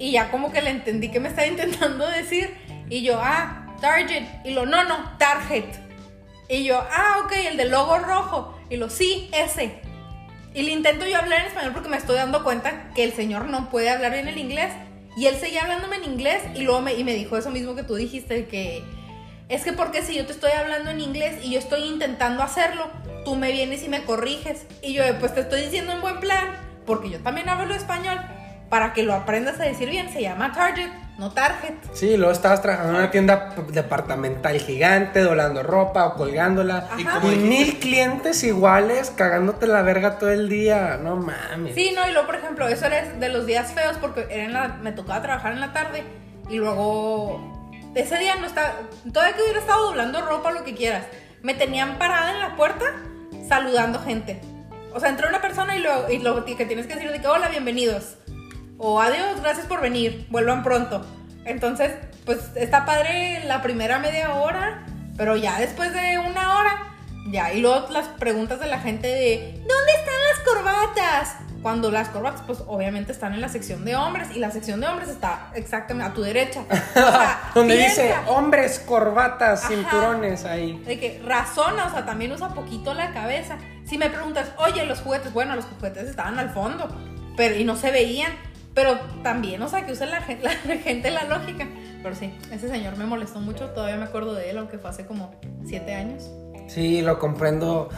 Y 0.00 0.10
ya 0.10 0.32
como 0.32 0.50
que 0.50 0.62
le 0.62 0.70
entendí 0.70 1.12
que 1.12 1.20
me 1.20 1.28
estaba 1.28 1.46
intentando 1.46 2.08
decir. 2.08 2.56
Y 2.90 3.04
yo, 3.04 3.20
ah, 3.22 3.72
target. 3.80 4.24
Y 4.44 4.50
lo, 4.50 4.66
no, 4.66 4.82
no, 4.82 5.16
target. 5.16 5.91
Y 6.52 6.64
yo, 6.64 6.78
ah, 6.78 7.22
ok, 7.24 7.32
el 7.48 7.56
del 7.56 7.70
logo 7.70 7.98
rojo. 7.98 8.54
Y 8.68 8.76
lo, 8.76 8.90
sí, 8.90 9.30
ese. 9.32 9.80
Y 10.52 10.60
le 10.60 10.72
intento 10.72 11.06
yo 11.06 11.16
hablar 11.16 11.40
en 11.40 11.46
español 11.46 11.72
porque 11.72 11.88
me 11.88 11.96
estoy 11.96 12.16
dando 12.16 12.44
cuenta 12.44 12.90
que 12.94 13.04
el 13.04 13.14
señor 13.14 13.46
no 13.46 13.70
puede 13.70 13.88
hablar 13.88 14.12
bien 14.12 14.28
el 14.28 14.36
inglés. 14.36 14.70
Y 15.16 15.28
él 15.28 15.36
seguía 15.36 15.62
hablándome 15.62 15.96
en 15.96 16.04
inglés 16.04 16.42
y 16.54 16.60
luego 16.60 16.82
me, 16.82 16.92
y 16.92 17.04
me 17.04 17.14
dijo 17.14 17.38
eso 17.38 17.50
mismo 17.50 17.74
que 17.74 17.84
tú 17.84 17.94
dijiste, 17.94 18.48
que 18.48 18.84
es 19.48 19.64
que 19.64 19.72
porque 19.72 20.02
si 20.02 20.14
yo 20.14 20.26
te 20.26 20.32
estoy 20.32 20.50
hablando 20.52 20.90
en 20.90 21.00
inglés 21.00 21.42
y 21.42 21.52
yo 21.52 21.58
estoy 21.58 21.84
intentando 21.84 22.42
hacerlo, 22.42 22.90
tú 23.24 23.34
me 23.34 23.50
vienes 23.50 23.82
y 23.82 23.88
me 23.88 24.04
corriges. 24.04 24.66
Y 24.82 24.92
yo, 24.92 25.04
pues 25.20 25.34
te 25.34 25.40
estoy 25.40 25.62
diciendo 25.62 25.92
en 25.92 26.02
buen 26.02 26.20
plan, 26.20 26.50
porque 26.84 27.08
yo 27.08 27.18
también 27.20 27.48
hablo 27.48 27.74
español, 27.74 28.20
para 28.68 28.92
que 28.92 29.04
lo 29.04 29.14
aprendas 29.14 29.58
a 29.58 29.64
decir 29.64 29.88
bien. 29.88 30.12
Se 30.12 30.20
llama 30.20 30.52
Target, 30.52 30.90
no 31.22 31.30
Target. 31.30 31.74
Sí, 31.92 32.16
luego 32.16 32.32
estabas 32.32 32.62
trabajando 32.62 32.94
en 32.94 32.98
una 32.98 33.10
tienda 33.12 33.54
departamental 33.68 34.58
gigante, 34.58 35.20
doblando 35.20 35.62
ropa 35.62 36.06
o 36.06 36.14
colgándola. 36.14 36.88
Ajá. 36.90 37.00
Y, 37.00 37.04
como 37.04 37.28
mil 37.28 37.78
clientes 37.78 38.42
iguales 38.42 39.10
cagándote 39.10 39.68
la 39.68 39.82
verga 39.82 40.18
todo 40.18 40.30
el 40.30 40.48
día. 40.48 40.98
No 41.00 41.14
mames. 41.14 41.76
Sí, 41.76 41.92
no, 41.94 42.08
y 42.08 42.12
luego, 42.12 42.26
por 42.26 42.34
ejemplo, 42.34 42.66
eso 42.66 42.86
era 42.86 43.08
de 43.08 43.28
los 43.28 43.46
días 43.46 43.72
feos 43.72 43.96
porque 43.98 44.26
era 44.30 44.44
en 44.44 44.52
la, 44.52 44.68
me 44.82 44.90
tocaba 44.90 45.22
trabajar 45.22 45.52
en 45.52 45.60
la 45.60 45.72
tarde 45.72 46.02
y 46.50 46.56
luego 46.56 47.40
ese 47.94 48.18
día 48.18 48.34
no 48.36 48.46
estaba, 48.46 48.72
todavía 49.12 49.36
que 49.36 49.42
hubiera 49.42 49.60
estado 49.60 49.86
doblando 49.86 50.22
ropa 50.22 50.48
o 50.48 50.52
lo 50.52 50.64
que 50.64 50.74
quieras, 50.74 51.06
me 51.42 51.54
tenían 51.54 51.98
parada 51.98 52.32
en 52.32 52.40
la 52.40 52.56
puerta 52.56 52.84
saludando 53.48 54.00
gente. 54.00 54.40
O 54.92 54.98
sea, 54.98 55.08
entró 55.08 55.28
una 55.28 55.40
persona 55.40 55.76
y 55.76 55.80
lo, 55.80 56.10
y 56.10 56.18
lo 56.18 56.44
que 56.44 56.66
tienes 56.66 56.86
que 56.88 56.94
decir 56.94 57.12
de 57.12 57.20
que 57.20 57.28
hola, 57.28 57.48
bienvenidos. 57.48 58.16
O 58.84 59.00
adiós, 59.00 59.40
gracias 59.40 59.66
por 59.66 59.80
venir, 59.80 60.26
vuelvan 60.28 60.64
pronto. 60.64 61.06
Entonces, 61.44 61.92
pues 62.26 62.50
está 62.56 62.84
padre 62.84 63.44
la 63.46 63.62
primera 63.62 64.00
media 64.00 64.34
hora, 64.34 64.84
pero 65.16 65.36
ya 65.36 65.60
después 65.60 65.92
de 65.92 66.18
una 66.18 66.58
hora, 66.58 66.88
ya. 67.30 67.52
Y 67.52 67.60
luego 67.60 67.88
las 67.90 68.08
preguntas 68.08 68.58
de 68.58 68.66
la 68.66 68.80
gente 68.80 69.06
de, 69.06 69.52
¿dónde 69.58 69.92
están 69.98 70.14
las 70.30 70.40
corbatas? 70.44 71.36
Cuando 71.62 71.92
las 71.92 72.08
corbatas, 72.08 72.42
pues 72.44 72.58
obviamente 72.66 73.12
están 73.12 73.34
en 73.34 73.40
la 73.40 73.48
sección 73.48 73.84
de 73.84 73.94
hombres 73.94 74.30
y 74.34 74.40
la 74.40 74.50
sección 74.50 74.80
de 74.80 74.88
hombres 74.88 75.08
está 75.10 75.52
exactamente 75.54 76.10
a 76.10 76.12
tu 76.12 76.22
derecha. 76.22 76.64
O 76.68 76.74
sea, 76.94 77.40
Donde 77.54 77.76
piensa. 77.76 78.02
dice 78.02 78.14
hombres, 78.26 78.80
corbatas, 78.80 79.60
Ajá. 79.60 79.68
cinturones 79.68 80.44
ahí. 80.44 80.82
De 80.84 80.98
que 80.98 81.22
razona, 81.24 81.86
o 81.86 81.90
sea, 81.92 82.04
también 82.04 82.32
usa 82.32 82.48
poquito 82.48 82.94
la 82.94 83.12
cabeza. 83.12 83.58
Si 83.84 83.96
me 83.96 84.10
preguntas, 84.10 84.50
oye, 84.56 84.84
los 84.86 84.98
juguetes, 85.02 85.32
bueno, 85.32 85.54
los 85.54 85.66
juguetes 85.66 86.08
estaban 86.08 86.36
al 86.40 86.50
fondo, 86.50 86.88
pero 87.36 87.54
y 87.54 87.62
no 87.62 87.76
se 87.76 87.92
veían. 87.92 88.32
Pero 88.74 88.98
también, 89.22 89.60
o 89.62 89.68
sea, 89.68 89.84
que 89.84 89.92
use 89.92 90.06
la, 90.06 90.22
gen- 90.22 90.40
la 90.42 90.76
gente 90.78 91.10
la 91.10 91.24
lógica. 91.24 91.66
Pero 92.02 92.14
sí, 92.14 92.34
ese 92.50 92.68
señor 92.68 92.96
me 92.96 93.04
molestó 93.06 93.40
mucho, 93.40 93.66
todavía 93.70 93.96
me 93.96 94.04
acuerdo 94.04 94.34
de 94.34 94.50
él, 94.50 94.58
aunque 94.58 94.78
fue 94.78 94.90
hace 94.90 95.06
como 95.06 95.32
siete 95.64 95.94
años. 95.94 96.30
Sí, 96.68 97.02
lo 97.02 97.18
comprendo 97.18 97.88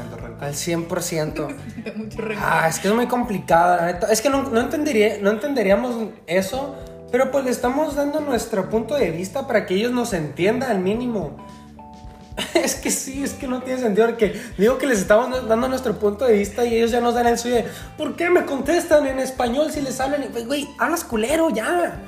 al 0.40 0.52
100%. 0.54 1.46
De 1.84 1.92
mucho 1.92 2.20
rencor. 2.22 2.44
Ah, 2.46 2.66
es 2.68 2.78
que 2.80 2.88
es 2.88 2.94
muy 2.94 3.06
complicado, 3.06 3.76
la 3.76 3.86
neta. 3.86 4.10
Es 4.12 4.20
que 4.20 4.30
no, 4.30 4.42
no, 4.42 4.60
entendería, 4.60 5.18
no 5.20 5.30
entenderíamos 5.30 6.08
eso, 6.26 6.74
pero 7.12 7.30
pues 7.30 7.44
le 7.44 7.50
estamos 7.50 7.94
dando 7.94 8.20
nuestro 8.20 8.68
punto 8.70 8.96
de 8.96 9.10
vista 9.10 9.46
para 9.46 9.66
que 9.66 9.74
ellos 9.74 9.92
nos 9.92 10.12
entiendan 10.12 10.70
al 10.70 10.80
mínimo. 10.80 11.36
Es 12.54 12.74
que 12.76 12.90
sí, 12.90 13.22
es 13.22 13.32
que 13.34 13.46
no 13.46 13.62
tiene 13.62 13.80
sentido 13.80 14.06
porque 14.08 14.40
digo 14.58 14.78
que 14.78 14.86
les 14.86 14.98
estamos 15.00 15.46
dando 15.48 15.68
nuestro 15.68 15.98
punto 15.98 16.24
de 16.24 16.34
vista 16.38 16.64
y 16.64 16.74
ellos 16.76 16.90
ya 16.90 17.00
nos 17.00 17.14
dan 17.14 17.26
el 17.26 17.38
suyo 17.38 17.56
de 17.56 17.66
¿por 17.96 18.16
qué 18.16 18.30
me 18.30 18.44
contestan 18.44 19.06
en 19.06 19.18
español 19.20 19.70
si 19.70 19.80
les 19.80 20.00
hablan? 20.00 20.24
Güey, 20.32 20.44
Güey, 20.44 20.68
hablas 20.78 21.04
culero 21.04 21.50
ya. 21.50 22.00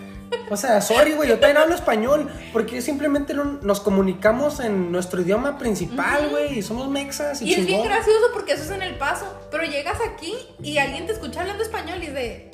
O 0.51 0.57
sea, 0.57 0.81
sorry, 0.81 1.13
güey, 1.13 1.29
yo 1.29 1.39
también 1.39 1.59
hablo 1.59 1.75
español 1.77 2.29
porque 2.53 2.81
simplemente 2.83 3.33
no- 3.35 3.59
nos 3.63 3.79
comunicamos 3.79 4.59
en 4.59 4.91
nuestro 4.91 5.21
idioma 5.23 5.57
principal, 5.59 6.29
güey, 6.31 6.59
y 6.59 6.63
somos 6.63 6.89
mexas 6.89 7.41
y, 7.43 7.45
Y 7.51 7.55
es 7.55 7.65
bien 7.67 7.83
gracioso 7.85 8.27
porque 8.33 8.55
eso 8.55 8.65
es 8.65 8.71
en 8.71 8.83
el 8.83 8.97
paso. 8.97 9.27
Pero 9.53 9.63
llegas 9.65 9.99
aquí 10.13 10.35
y 10.61 10.79
alguien 10.79 11.07
te 11.07 11.13
escucha 11.13 11.43
hablando 11.43 11.63
español 11.63 12.03
y 12.03 12.07
es 12.07 12.15
de. 12.15 12.51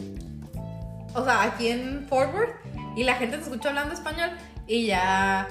O 1.15 1.25
sea, 1.25 1.43
aquí 1.45 1.69
en 1.69 2.07
Forward 2.09 2.51
y 2.97 3.05
la 3.05 3.15
gente 3.15 3.39
te 3.39 3.43
escucha 3.45 3.71
hablando 3.71 3.95
español 3.95 4.31
y 4.67 4.87
ya 4.87 5.49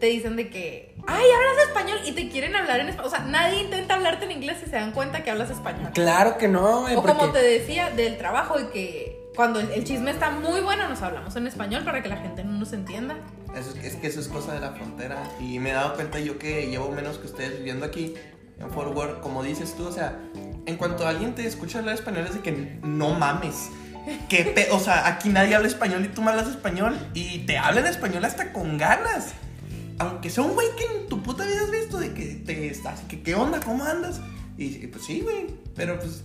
te 0.00 0.06
dicen 0.06 0.36
de 0.36 0.50
que. 0.50 0.94
¡Ay, 1.06 1.24
hablas 1.36 1.68
español! 1.68 1.98
Y 2.04 2.12
te 2.12 2.28
quieren 2.28 2.54
hablar 2.56 2.80
en 2.80 2.88
español. 2.88 3.06
O 3.06 3.10
sea, 3.10 3.20
nadie 3.24 3.60
intenta 3.62 3.94
hablarte 3.94 4.24
en 4.24 4.32
inglés 4.32 4.58
y 4.66 4.70
se 4.70 4.76
dan 4.76 4.92
cuenta 4.92 5.22
que 5.22 5.30
hablas 5.30 5.50
español. 5.50 5.90
Claro 5.94 6.36
que 6.38 6.48
no, 6.48 6.82
güey, 6.82 6.94
O 6.96 7.02
como 7.02 7.18
porque- 7.18 7.38
te 7.40 7.44
decía 7.46 7.90
del 7.90 8.18
trabajo 8.18 8.58
y 8.60 8.64
que 8.66 9.16
cuando 9.36 9.60
el, 9.60 9.70
el 9.70 9.84
chisme 9.84 10.10
está 10.10 10.30
muy 10.30 10.60
bueno 10.62 10.88
nos 10.88 11.02
hablamos 11.02 11.36
en 11.36 11.46
español 11.46 11.84
para 11.84 12.02
que 12.02 12.08
la 12.08 12.16
gente 12.16 12.42
no 12.42 12.52
nos 12.52 12.72
entienda. 12.72 13.16
Eso 13.54 13.70
es, 13.78 13.84
es 13.84 13.96
que 13.96 14.06
eso 14.08 14.20
es 14.20 14.28
cosa 14.28 14.54
de 14.54 14.60
la 14.60 14.72
frontera. 14.72 15.22
Y 15.40 15.58
me 15.58 15.70
he 15.70 15.72
dado 15.74 15.94
cuenta 15.94 16.18
yo 16.18 16.38
que 16.38 16.66
llevo 16.68 16.90
menos 16.90 17.18
que 17.18 17.26
ustedes 17.26 17.58
viviendo 17.58 17.86
aquí 17.86 18.14
en 18.58 18.70
Fort 18.70 18.94
Worth, 18.96 19.20
como 19.20 19.42
dices 19.42 19.74
tú, 19.76 19.86
o 19.86 19.92
sea, 19.92 20.18
en 20.64 20.76
cuanto 20.76 21.06
alguien 21.06 21.34
te 21.34 21.46
escucha 21.46 21.78
hablar 21.78 21.94
español 21.94 22.24
es 22.26 22.34
de 22.34 22.40
que 22.40 22.78
no 22.82 23.10
mames. 23.10 23.68
Que 24.28 24.68
o 24.70 24.78
sea, 24.78 25.06
aquí 25.08 25.28
nadie 25.30 25.54
habla 25.54 25.68
español 25.68 26.04
y 26.04 26.08
tú 26.08 26.22
me 26.22 26.30
hablas 26.30 26.48
español 26.48 26.96
y 27.12 27.40
te 27.40 27.58
hablan 27.58 27.86
español 27.86 28.24
hasta 28.24 28.52
con 28.52 28.78
ganas. 28.78 29.34
Aunque 29.98 30.30
sea 30.30 30.44
un 30.44 30.54
güey 30.54 30.68
que 30.76 30.84
en 30.84 31.08
tu 31.08 31.22
puta 31.22 31.44
vida 31.44 31.62
has 31.62 31.70
visto 31.70 31.98
de 31.98 32.12
que 32.12 32.42
te 32.46 32.68
estás, 32.68 33.00
que 33.02 33.22
qué 33.22 33.34
onda, 33.34 33.60
cómo 33.60 33.84
andas. 33.84 34.20
Y, 34.58 34.64
y 34.64 34.86
pues 34.86 35.04
sí, 35.04 35.20
güey, 35.20 35.46
pero 35.74 35.98
pues 35.98 36.24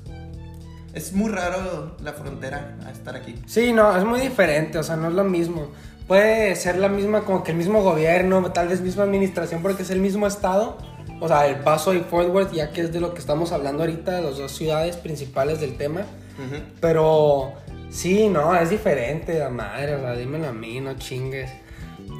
es 0.94 1.14
muy 1.14 1.32
raro 1.32 1.96
la 2.02 2.14
frontera 2.14 2.78
a 2.86 2.92
estar 2.92 3.16
aquí. 3.16 3.36
Sí, 3.46 3.72
no, 3.74 3.96
es 3.96 4.04
muy 4.04 4.20
diferente, 4.20 4.78
o 4.78 4.84
sea, 4.84 4.96
no 4.96 5.08
es 5.08 5.14
lo 5.14 5.24
mismo. 5.24 5.72
Puede 6.08 6.56
ser 6.56 6.78
la 6.78 6.90
misma, 6.90 7.22
como 7.22 7.44
que 7.44 7.52
el 7.52 7.58
mismo 7.58 7.82
gobierno, 7.82 8.52
tal 8.52 8.68
vez 8.68 8.82
misma 8.82 9.04
administración, 9.04 9.62
porque 9.62 9.84
es 9.84 9.90
el 9.90 10.00
mismo 10.00 10.28
estado. 10.28 10.78
O 11.22 11.28
sea, 11.28 11.46
El 11.48 11.60
Paso 11.60 11.94
y 11.94 12.00
Fort 12.00 12.30
Worth, 12.30 12.52
ya 12.52 12.72
que 12.72 12.82
es 12.82 12.92
de 12.92 13.00
lo 13.00 13.14
que 13.14 13.20
estamos 13.20 13.52
hablando 13.52 13.84
ahorita, 13.84 14.20
las 14.22 14.38
dos 14.38 14.52
ciudades 14.52 14.98
principales 14.98 15.62
del 15.62 15.78
tema. 15.78 16.02
Ujú. 16.02 16.62
Pero 16.82 17.54
sí, 17.90 18.28
no, 18.28 18.56
es 18.56 18.72
diferente, 18.72 19.38
la 19.40 19.50
madre, 19.50 19.96
o 19.96 20.00
sea, 20.02 20.14
dímelo 20.14 20.48
a 20.48 20.54
mí, 20.54 20.82
no 20.82 20.98
chingues. 20.98 21.50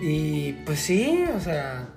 Y 0.02 0.54
pues 0.66 0.80
sí, 0.80 1.26
o 1.36 1.40
sea, 1.40 1.88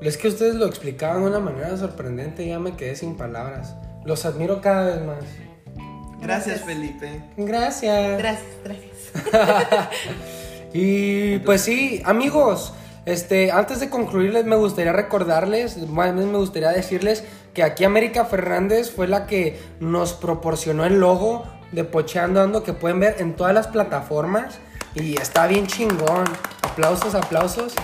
es 0.00 0.16
que 0.16 0.28
ustedes 0.28 0.54
lo 0.54 0.66
explicaban 0.66 1.22
de 1.22 1.28
una 1.28 1.40
manera 1.40 1.76
sorprendente, 1.76 2.46
ya 2.46 2.58
me 2.58 2.76
quedé 2.76 2.94
sin 2.96 3.16
palabras. 3.16 3.74
Los 4.04 4.24
admiro 4.26 4.60
cada 4.60 4.94
vez 4.94 5.04
más. 5.04 5.24
Gracias, 6.20 6.64
Felipe. 6.64 7.22
Gracias. 7.36 8.18
Gracias, 8.18 8.52
gracias. 8.62 9.88
Y 10.72 11.38
pues 11.40 11.62
sí, 11.62 12.02
amigos, 12.04 12.74
este, 13.06 13.50
antes 13.50 13.80
de 13.80 13.88
concluirles 13.88 14.44
me 14.44 14.56
gustaría 14.56 14.92
recordarles, 14.92 15.78
más 15.88 16.14
bien 16.14 16.30
me 16.30 16.38
gustaría 16.38 16.70
decirles 16.70 17.24
que 17.54 17.62
aquí 17.62 17.84
América 17.84 18.26
Fernández 18.26 18.90
fue 18.90 19.08
la 19.08 19.26
que 19.26 19.58
nos 19.80 20.12
proporcionó 20.12 20.84
el 20.84 21.00
logo 21.00 21.44
de 21.72 21.84
Pocheando 21.84 22.42
Ando 22.42 22.62
que 22.62 22.74
pueden 22.74 23.00
ver 23.00 23.16
en 23.18 23.34
todas 23.34 23.54
las 23.54 23.66
plataformas 23.68 24.58
y 24.94 25.18
está 25.18 25.46
bien 25.46 25.66
chingón. 25.66 26.26
Aplausos, 26.78 27.16
aplausos. 27.16 27.74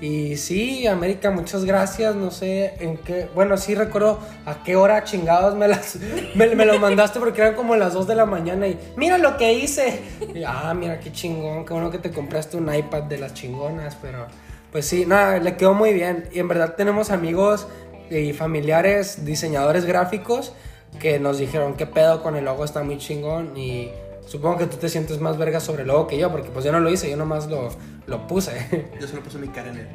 Y 0.00 0.36
sí, 0.36 0.86
América, 0.86 1.32
muchas 1.32 1.64
gracias. 1.64 2.14
No 2.14 2.30
sé 2.30 2.74
en 2.78 2.96
qué. 2.96 3.28
Bueno, 3.34 3.56
sí 3.56 3.74
recuerdo 3.74 4.20
a 4.44 4.62
qué 4.62 4.76
hora 4.76 5.02
chingados 5.02 5.56
me 5.56 5.66
las. 5.66 5.98
Me, 6.36 6.54
me 6.54 6.64
lo 6.64 6.78
mandaste 6.78 7.18
porque 7.18 7.40
eran 7.40 7.54
como 7.54 7.74
las 7.74 7.92
2 7.92 8.06
de 8.06 8.14
la 8.14 8.24
mañana 8.24 8.68
y. 8.68 8.78
¡Mira 8.94 9.18
lo 9.18 9.36
que 9.36 9.52
hice! 9.52 10.00
Y, 10.32 10.44
ah, 10.44 10.72
mira 10.78 11.00
qué 11.00 11.10
chingón. 11.10 11.64
Qué 11.64 11.72
bueno 11.72 11.90
que 11.90 11.98
te 11.98 12.12
compraste 12.12 12.56
un 12.56 12.72
iPad 12.72 13.02
de 13.02 13.18
las 13.18 13.34
chingonas, 13.34 13.96
pero. 14.00 14.28
Pues 14.70 14.86
sí, 14.86 15.06
nada, 15.06 15.40
le 15.40 15.56
quedó 15.56 15.74
muy 15.74 15.92
bien. 15.92 16.28
Y 16.32 16.38
en 16.38 16.46
verdad 16.46 16.76
tenemos 16.76 17.10
amigos 17.10 17.66
y 18.10 18.32
familiares, 18.32 19.24
diseñadores 19.24 19.86
gráficos, 19.86 20.52
que 21.00 21.18
nos 21.18 21.38
dijeron 21.38 21.74
qué 21.74 21.86
pedo 21.86 22.22
con 22.22 22.36
el 22.36 22.44
logo, 22.44 22.64
está 22.64 22.84
muy 22.84 22.98
chingón. 22.98 23.56
Y 23.56 23.90
supongo 24.26 24.58
que 24.58 24.66
tú 24.66 24.76
te 24.76 24.88
sientes 24.88 25.20
más 25.20 25.38
verga 25.38 25.60
sobre 25.60 25.82
el 25.82 25.88
logo 25.88 26.06
que 26.06 26.18
yo, 26.18 26.30
porque 26.30 26.50
pues 26.50 26.64
yo 26.64 26.72
no 26.72 26.80
lo 26.80 26.90
hice, 26.90 27.10
yo 27.10 27.16
nomás 27.16 27.46
lo, 27.46 27.70
lo 28.06 28.26
puse. 28.26 28.88
Yo 29.00 29.08
solo 29.08 29.22
puse 29.22 29.38
mi 29.38 29.48
cara 29.48 29.70
en 29.70 29.78
él. 29.78 29.88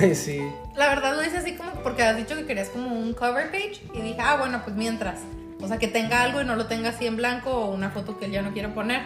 Ay, 0.00 0.14
sí. 0.14 0.40
La 0.76 0.88
verdad 0.88 1.16
lo 1.16 1.24
hice 1.24 1.38
así 1.38 1.52
como 1.54 1.72
porque 1.82 2.02
has 2.02 2.16
dicho 2.16 2.34
que 2.36 2.44
querías 2.44 2.68
como 2.68 2.94
un 2.94 3.14
cover 3.14 3.50
page 3.50 3.80
y 3.94 4.00
dije, 4.00 4.20
ah, 4.20 4.36
bueno, 4.38 4.62
pues 4.64 4.76
mientras. 4.76 5.20
O 5.60 5.68
sea, 5.68 5.78
que 5.78 5.88
tenga 5.88 6.22
algo 6.22 6.40
y 6.40 6.44
no 6.44 6.56
lo 6.56 6.66
tenga 6.66 6.90
así 6.90 7.06
en 7.06 7.16
blanco 7.16 7.50
o 7.50 7.74
una 7.74 7.90
foto 7.90 8.18
que 8.18 8.26
él 8.26 8.32
ya 8.32 8.42
no 8.42 8.52
quiere 8.52 8.68
poner. 8.68 9.02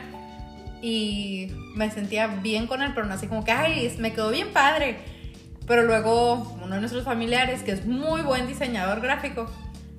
Y 0.80 1.53
me 1.74 1.90
sentía 1.90 2.26
bien 2.26 2.66
con 2.66 2.82
él, 2.82 2.92
pero 2.94 3.07
no 3.07 3.14
así 3.14 3.26
como 3.26 3.44
que, 3.44 3.53
ay, 3.53 3.94
me 3.99 4.12
quedó 4.12 4.30
bien 4.30 4.53
padre. 4.53 4.99
Pero 5.66 5.82
luego 5.82 6.57
uno 6.62 6.74
de 6.74 6.80
nuestros 6.80 7.05
familiares, 7.05 7.62
que 7.62 7.72
es 7.72 7.86
muy 7.86 8.22
buen 8.22 8.47
diseñador 8.47 9.01
gráfico, 9.01 9.51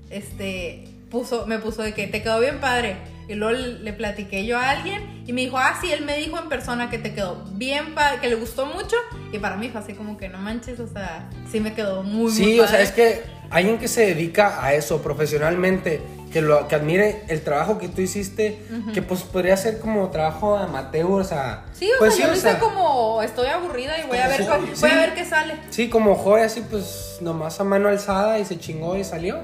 este, 0.10 0.86
puso, 1.10 1.46
me 1.46 1.60
puso 1.60 1.84
de 1.84 1.94
que 1.94 2.08
te 2.08 2.22
quedó 2.22 2.40
bien 2.40 2.60
padre. 2.60 2.98
Y 3.28 3.36
luego 3.36 3.58
le 3.82 3.92
platiqué 3.94 4.46
yo 4.46 4.58
a 4.58 4.70
alguien 4.70 5.24
y 5.28 5.34
me 5.34 5.42
dijo, 5.42 5.58
ah, 5.58 5.78
sí, 5.82 5.92
él 5.92 6.06
me 6.06 6.18
dijo 6.18 6.40
en 6.40 6.48
persona 6.48 6.90
que 6.90 6.98
te 6.98 7.14
quedó 7.14 7.44
bien 7.52 7.94
que 8.22 8.30
le 8.30 8.36
gustó 8.36 8.66
mucho. 8.66 8.96
Y 9.34 9.40
para 9.40 9.58
mí 9.58 9.70
fue 9.70 9.82
así 9.82 9.94
como 9.94 10.18
que 10.18 10.30
no 10.30 10.38
manches, 10.38 10.80
o 10.80 10.88
sea, 10.88 11.30
sí 11.52 11.60
me 11.60 11.74
quedó 11.74 12.04
muy, 12.04 12.32
Sí, 12.32 12.44
muy 12.44 12.60
o 12.62 12.68
sea, 12.68 12.80
es 12.82 12.92
que 12.94 13.22
alguien 13.50 13.78
que 13.80 13.88
se 13.90 14.06
dedica 14.06 14.64
a 14.64 14.74
eso 14.74 15.02
profesionalmente, 15.02 16.02
que 16.32 16.42
lo 16.42 16.68
que 16.70 16.76
admire 16.76 17.24
el 17.28 17.42
trabajo 17.42 17.78
que 17.78 17.90
tú 17.90 18.02
hiciste, 18.02 18.62
que 18.94 19.02
pues 19.02 19.24
podría 19.24 19.58
ser 19.58 19.80
como 19.80 20.10
trabajo 20.10 20.56
amateur, 20.58 21.06
o 21.22 21.24
sea, 21.24 21.66
Sí, 21.74 21.90
o 21.96 22.00
pues 22.00 22.16
sea, 22.16 22.26
yo 22.26 22.32
o 22.32 22.34
lo 22.34 22.38
hice 22.38 22.58
como 22.60 23.22
estoy 23.24 23.48
aburrida 23.48 23.98
y 24.00 24.08
voy 24.08 24.18
a 24.20 24.28
ver, 24.28 24.46
cuál- 24.46 24.62
hobby, 24.62 24.72
voy 24.80 24.90
a 24.90 24.94
sí. 24.94 24.98
ver 25.00 25.14
qué 25.14 25.26
sale. 25.26 25.56
Sí, 25.70 25.90
como 25.90 26.16
joven 26.16 26.44
así 26.46 26.62
pues 26.70 27.18
nomás 27.22 27.60
a 27.60 27.64
mano 27.66 27.90
alzada 27.90 28.40
y 28.40 28.46
se 28.46 28.58
chingó 28.60 28.96
y 28.98 29.04
salió. 29.04 29.42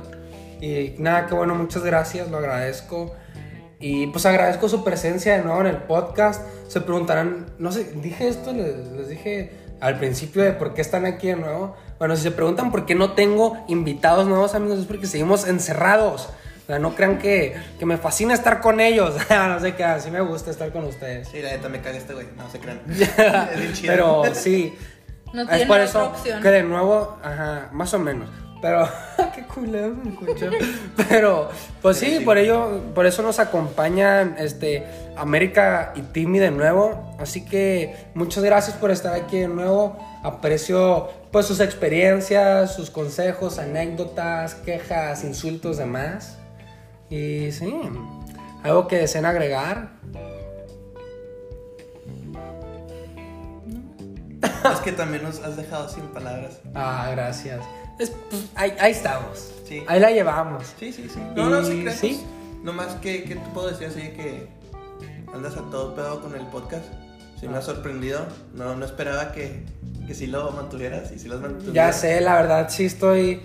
Y 0.62 0.96
nada, 1.00 1.28
que 1.28 1.36
bueno, 1.36 1.56
muchas 1.56 1.84
gracias, 1.84 2.30
lo 2.30 2.38
agradezco. 2.38 3.14
Y 3.80 4.08
pues 4.08 4.26
agradezco 4.26 4.70
su 4.70 4.84
presencia 4.84 5.38
de 5.38 5.44
nuevo 5.44 5.62
en 5.62 5.68
el 5.68 5.78
podcast. 5.78 6.42
Se 6.68 6.82
preguntarán, 6.82 7.48
no 7.60 7.72
sé, 7.72 7.84
dije 7.96 8.28
esto, 8.28 8.54
les, 8.54 8.76
les 8.94 9.10
dije 9.10 9.52
al 9.82 10.00
principio 10.00 10.42
de 10.44 10.54
por 10.54 10.74
qué 10.74 10.82
están 10.82 11.06
aquí 11.06 11.28
de 11.28 11.36
nuevo. 11.36 11.76
Bueno, 12.00 12.16
si 12.16 12.24
se 12.24 12.32
preguntan 12.32 12.72
por 12.72 12.86
qué 12.86 12.96
no 12.96 13.12
tengo 13.12 13.58
invitados 13.68 14.28
nuevos, 14.28 14.56
amigos, 14.56 14.80
es 14.80 14.86
porque 14.86 15.08
seguimos 15.08 15.48
encerrados. 15.48 16.30
O 16.64 16.66
sea, 16.68 16.80
no 16.80 16.96
crean 16.96 17.18
que, 17.18 17.56
que 17.78 17.86
me 17.86 17.98
fascina 17.98 18.34
estar 18.34 18.62
con 18.62 18.80
ellos. 18.80 19.16
no 19.30 19.60
sé 19.60 19.76
qué, 19.76 19.84
así 19.84 20.10
me 20.10 20.22
gusta 20.22 20.52
estar 20.52 20.72
con 20.72 20.86
ustedes. 20.86 21.28
Sí, 21.28 21.42
la 21.42 21.52
neta 21.52 21.68
me 21.68 21.82
caga 21.82 21.98
este 21.98 22.14
güey, 22.14 22.28
no 22.38 22.50
se 22.50 22.60
crean. 22.60 22.82
Es 22.88 23.60
bien 23.60 23.74
chido. 23.74 23.94
Pero 23.94 24.24
sí. 24.34 24.74
No 25.34 25.42
es 25.42 25.66
por 25.66 25.78
otra 25.80 25.84
eso 25.84 26.06
opción. 26.10 26.42
que 26.42 26.50
de 26.50 26.64
nuevo, 26.64 27.18
ajá, 27.22 27.70
más 27.74 27.94
o 27.94 28.00
menos. 28.00 28.30
Pero, 28.64 28.88
qué 29.36 29.43
culero 29.43 29.93
me 29.93 30.11
escucho. 30.11 30.49
Pero, 31.09 31.49
pues 31.82 31.97
sí. 31.97 32.22
por 32.24 32.38
ello, 32.38 32.82
por 32.95 33.05
eso 33.05 33.22
nos 33.22 33.39
acompañan 33.39 34.38
este 34.39 34.86
América 35.18 35.91
y 35.97 36.01
Timmy 36.01 36.39
de 36.39 36.49
nuevo. 36.49 37.14
Así 37.20 37.43
que 37.43 37.93
muchas 38.14 38.41
gracias 38.41 38.78
por 38.78 38.89
estar 38.89 39.14
aquí 39.16 39.39
de 39.39 39.49
nuevo. 39.49 39.97
Aprecio 40.24 41.09
pues 41.34 41.45
sus 41.45 41.59
experiencias, 41.59 42.74
sus 42.74 42.89
consejos, 42.89 43.59
anécdotas, 43.59 44.55
quejas, 44.55 45.26
insultos, 45.26 45.76
demás. 45.76 46.38
Y 47.09 47.51
sí, 47.51 47.76
algo 48.64 48.88
que 48.88 48.97
deseen 48.97 49.26
agregar. 49.26 49.89
Es 54.72 54.80
que 54.80 54.91
también 54.91 55.24
nos 55.24 55.39
has 55.41 55.57
dejado 55.57 55.89
sin 55.89 56.03
palabras. 56.07 56.59
Ah, 56.76 57.09
gracias. 57.11 57.59
Es- 57.99 58.11
pues, 58.30 58.43
ahí, 58.55 58.74
ahí 58.80 58.91
estamos. 58.91 59.51
Sí. 59.68 59.84
Ahí 59.88 59.99
la 59.99 60.11
llevamos. 60.11 60.64
Sí, 60.80 60.91
sí, 60.93 61.07
sí. 61.14 61.20
No, 61.36 61.49
no, 61.49 61.61
Y 61.61 61.66
sí, 61.66 61.82
crees. 61.82 61.99
sí. 61.99 62.24
Nomás 62.64 62.95
que, 62.95 63.24
que 63.24 63.36
te 63.36 63.49
puedo 63.53 63.70
decir 63.70 63.88
así 63.88 64.01
que 64.01 64.47
andas 65.34 65.57
a 65.57 65.61
todo 65.70 65.93
pedo 65.95 66.22
con 66.22 66.36
el 66.36 66.45
podcast. 66.47 66.86
Sí, 67.39 67.47
me 67.47 67.57
ha 67.57 67.61
sorprendido. 67.61 68.22
No, 68.53 68.76
no 68.76 68.86
esperaba 68.86 69.32
que, 69.34 69.66
que 70.07 70.14
sí 70.16 70.28
lo 70.28 70.49
mantuvieras 70.51 71.11
y 71.11 71.20
sí 71.20 71.28
lo 71.28 71.36
has 71.36 71.41
mantenido. 71.41 71.74
Ya 71.74 71.91
sé, 71.91 72.22
la 72.22 72.36
verdad 72.36 72.68
sí 72.70 72.86
estoy. 72.86 73.41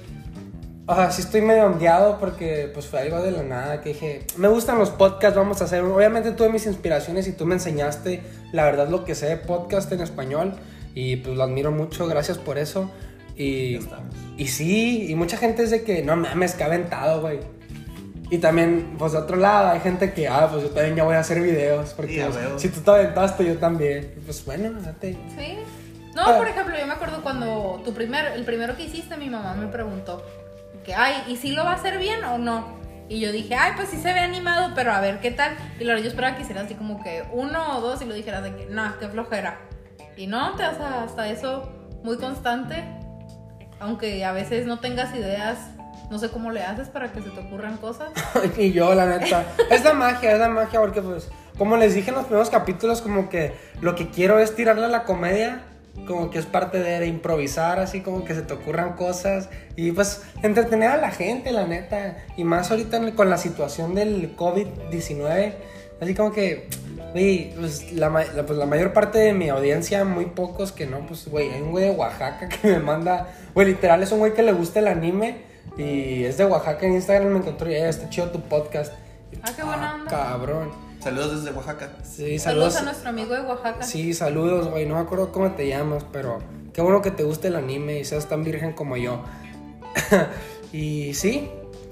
O 0.86 0.94
sea, 0.94 1.10
sí 1.10 1.20
estoy 1.20 1.42
medio 1.42 1.66
ondeado 1.66 2.18
porque 2.18 2.70
pues 2.72 2.86
fue 2.86 3.00
algo 3.00 3.20
de 3.20 3.30
la 3.32 3.42
nada 3.42 3.80
que 3.82 3.90
dije, 3.90 4.26
me 4.38 4.48
gustan 4.48 4.78
los 4.78 4.88
podcasts, 4.88 5.36
vamos 5.36 5.60
a 5.60 5.64
hacer. 5.64 5.82
Obviamente 5.82 6.30
tuve 6.32 6.48
mis 6.48 6.64
inspiraciones 6.64 7.26
y 7.28 7.32
tú 7.32 7.44
me 7.44 7.56
enseñaste 7.56 8.22
la 8.52 8.64
verdad 8.64 8.88
lo 8.88 9.04
que 9.04 9.14
sé 9.14 9.26
de 9.26 9.36
podcast 9.36 9.92
en 9.92 10.00
español 10.00 10.54
y 10.98 11.14
pues 11.14 11.36
lo 11.36 11.44
admiro 11.44 11.70
mucho, 11.70 12.08
gracias 12.08 12.38
por 12.38 12.58
eso. 12.58 12.90
Y, 13.36 13.78
y 14.36 14.48
sí, 14.48 15.06
y 15.08 15.14
mucha 15.14 15.36
gente 15.36 15.62
es 15.62 15.70
de 15.70 15.84
que 15.84 16.02
no 16.02 16.16
mames, 16.16 16.54
que 16.54 16.64
ha 16.64 16.66
aventado, 16.66 17.20
güey. 17.20 17.38
Y 18.30 18.38
también, 18.38 18.96
pues 18.98 19.12
de 19.12 19.18
otro 19.18 19.36
lado, 19.36 19.68
hay 19.68 19.78
gente 19.78 20.12
que, 20.12 20.26
ah, 20.26 20.48
pues 20.50 20.64
yo 20.64 20.70
también 20.70 20.96
ya 20.96 21.04
voy 21.04 21.14
a 21.14 21.20
hacer 21.20 21.40
videos. 21.40 21.94
Porque 21.94 22.14
Sí, 22.14 22.20
pues, 22.32 22.60
si 22.60 22.68
tú 22.70 22.80
te 22.80 22.90
aventaste, 22.90 23.46
yo 23.46 23.58
también. 23.58 24.12
Y, 24.16 24.20
Pues 24.22 24.44
bueno, 24.44 24.72
date. 24.82 25.16
Sí. 25.38 25.58
No, 26.16 26.22
Ah. 26.26 26.36
por 26.36 26.48
ejemplo, 26.48 26.74
yo 26.76 26.84
me 26.88 26.94
acuerdo 26.94 27.22
cuando 27.22 27.80
tu 27.84 27.94
primer, 27.94 28.32
el 28.32 28.44
primero 28.44 28.76
que 28.76 28.82
hiciste, 28.82 29.16
mi 29.16 29.30
mamá 29.30 29.54
me 29.54 29.68
preguntó 29.68 30.20
que, 30.84 30.94
ay, 30.94 31.22
¿y 31.28 31.36
si 31.36 31.52
lo 31.52 31.62
va 31.64 31.70
a 31.70 31.74
hacer 31.76 31.98
bien 31.98 32.24
o 32.24 32.38
no? 32.38 32.76
Y 33.08 33.20
yo 33.20 33.30
dije, 33.30 33.54
ay, 33.54 33.74
pues 33.76 33.88
sí 33.88 33.98
se 33.98 34.12
ve 34.12 34.18
animado, 34.18 34.72
pero 34.74 34.90
a 34.90 35.00
ver 35.00 35.20
qué 35.20 35.30
tal. 35.30 35.56
Y 35.78 35.84
luego 35.84 36.00
yo 36.02 36.08
esperaba 36.08 36.34
que 36.36 36.42
hicieras 36.42 36.64
así 36.64 36.74
como 36.74 37.00
que 37.04 37.22
uno 37.32 37.78
o 37.78 37.80
dos 37.80 38.02
y 38.02 38.04
lo 38.04 38.14
dijeras 38.14 38.42
de 38.42 38.52
que, 38.56 38.66
no, 38.66 38.98
qué 38.98 39.06
flojera. 39.06 39.60
Y 40.18 40.26
no, 40.26 40.56
te 40.56 40.64
hace 40.64 40.82
hasta 40.82 41.28
eso 41.28 41.70
muy 42.02 42.16
constante. 42.16 42.82
Aunque 43.78 44.24
a 44.24 44.32
veces 44.32 44.66
no 44.66 44.80
tengas 44.80 45.14
ideas, 45.14 45.58
no 46.10 46.18
sé 46.18 46.28
cómo 46.30 46.50
le 46.50 46.64
haces 46.64 46.88
para 46.88 47.12
que 47.12 47.22
se 47.22 47.30
te 47.30 47.38
ocurran 47.38 47.76
cosas. 47.76 48.10
y 48.58 48.72
yo, 48.72 48.92
la 48.96 49.06
neta. 49.06 49.46
es 49.70 49.84
la 49.84 49.94
magia, 49.94 50.32
es 50.32 50.40
la 50.40 50.48
magia, 50.48 50.80
porque 50.80 51.00
pues, 51.00 51.30
como 51.56 51.76
les 51.76 51.94
dije 51.94 52.10
en 52.10 52.16
los 52.16 52.24
primeros 52.24 52.50
capítulos, 52.50 53.00
como 53.00 53.28
que 53.28 53.54
lo 53.80 53.94
que 53.94 54.10
quiero 54.10 54.40
es 54.40 54.56
tirarle 54.56 54.86
a 54.86 54.88
la 54.88 55.04
comedia. 55.04 55.62
Como 56.06 56.30
que 56.30 56.38
es 56.38 56.46
parte 56.46 56.78
de, 56.78 57.06
improvisar, 57.06 57.80
así 57.80 58.00
como 58.02 58.24
que 58.24 58.34
se 58.34 58.42
te 58.42 58.54
ocurran 58.54 58.94
cosas. 58.94 59.50
Y 59.76 59.92
pues 59.92 60.22
entretener 60.42 60.90
a 60.90 60.96
la 60.96 61.12
gente, 61.12 61.52
la 61.52 61.66
neta. 61.66 62.24
Y 62.36 62.42
más 62.42 62.72
ahorita 62.72 63.12
con 63.14 63.30
la 63.30 63.38
situación 63.38 63.94
del 63.94 64.36
COVID-19. 64.36 65.54
Así 66.00 66.14
como 66.14 66.32
que, 66.32 66.68
güey, 67.18 67.52
pues 67.58 67.92
la, 67.92 68.10
ma- 68.10 68.24
la- 68.24 68.46
pues 68.46 68.58
la 68.58 68.66
mayor 68.66 68.92
parte 68.92 69.18
de 69.18 69.32
mi 69.32 69.48
audiencia, 69.48 70.04
muy 70.04 70.26
pocos 70.26 70.72
que 70.72 70.86
no, 70.86 71.06
pues, 71.06 71.28
güey, 71.28 71.50
hay 71.50 71.60
un 71.62 71.70
güey 71.72 71.84
de 71.84 71.90
Oaxaca 71.90 72.48
que 72.62 72.68
me 72.68 72.78
manda, 72.78 73.28
güey, 73.54 73.66
literal 73.68 74.02
es 74.02 74.12
un 74.12 74.18
güey 74.20 74.34
que 74.34 74.42
le 74.42 74.52
gusta 74.52 74.78
el 74.80 74.88
anime 74.88 75.42
y 75.76 76.24
es 76.24 76.38
de 76.38 76.44
Oaxaca 76.46 76.86
en 76.86 76.94
Instagram 76.94 77.32
me 77.32 77.38
encontró 77.38 77.70
y 77.70 77.74
"Eh, 77.74 77.88
está 77.88 78.08
chido 78.08 78.30
tu 78.30 78.40
podcast. 78.40 78.92
Ah, 79.42 79.50
qué 79.54 79.62
buena 79.62 79.94
onda. 79.94 80.10
Cabrón. 80.10 80.70
Saludos 81.00 81.42
desde 81.44 81.56
Oaxaca. 81.56 81.90
Sí, 82.02 82.38
Saludos 82.38 82.74
saludos. 82.74 82.76
a 82.76 82.82
nuestro 82.82 83.08
amigo 83.10 83.34
de 83.34 83.40
Oaxaca. 83.42 83.82
Sí, 83.84 84.12
saludos, 84.14 84.68
güey, 84.68 84.86
no 84.86 84.94
me 84.96 85.00
acuerdo 85.00 85.30
cómo 85.30 85.52
te 85.52 85.68
llamas, 85.68 86.04
pero 86.12 86.38
qué 86.72 86.82
bueno 86.82 87.02
que 87.02 87.10
te 87.12 87.22
guste 87.22 87.48
el 87.48 87.56
anime 87.56 88.00
y 88.00 88.04
seas 88.04 88.26
tan 88.26 88.42
virgen 88.42 88.72
como 88.72 88.96
yo. 88.96 89.22
y 90.72 91.14
sí, 91.14 91.50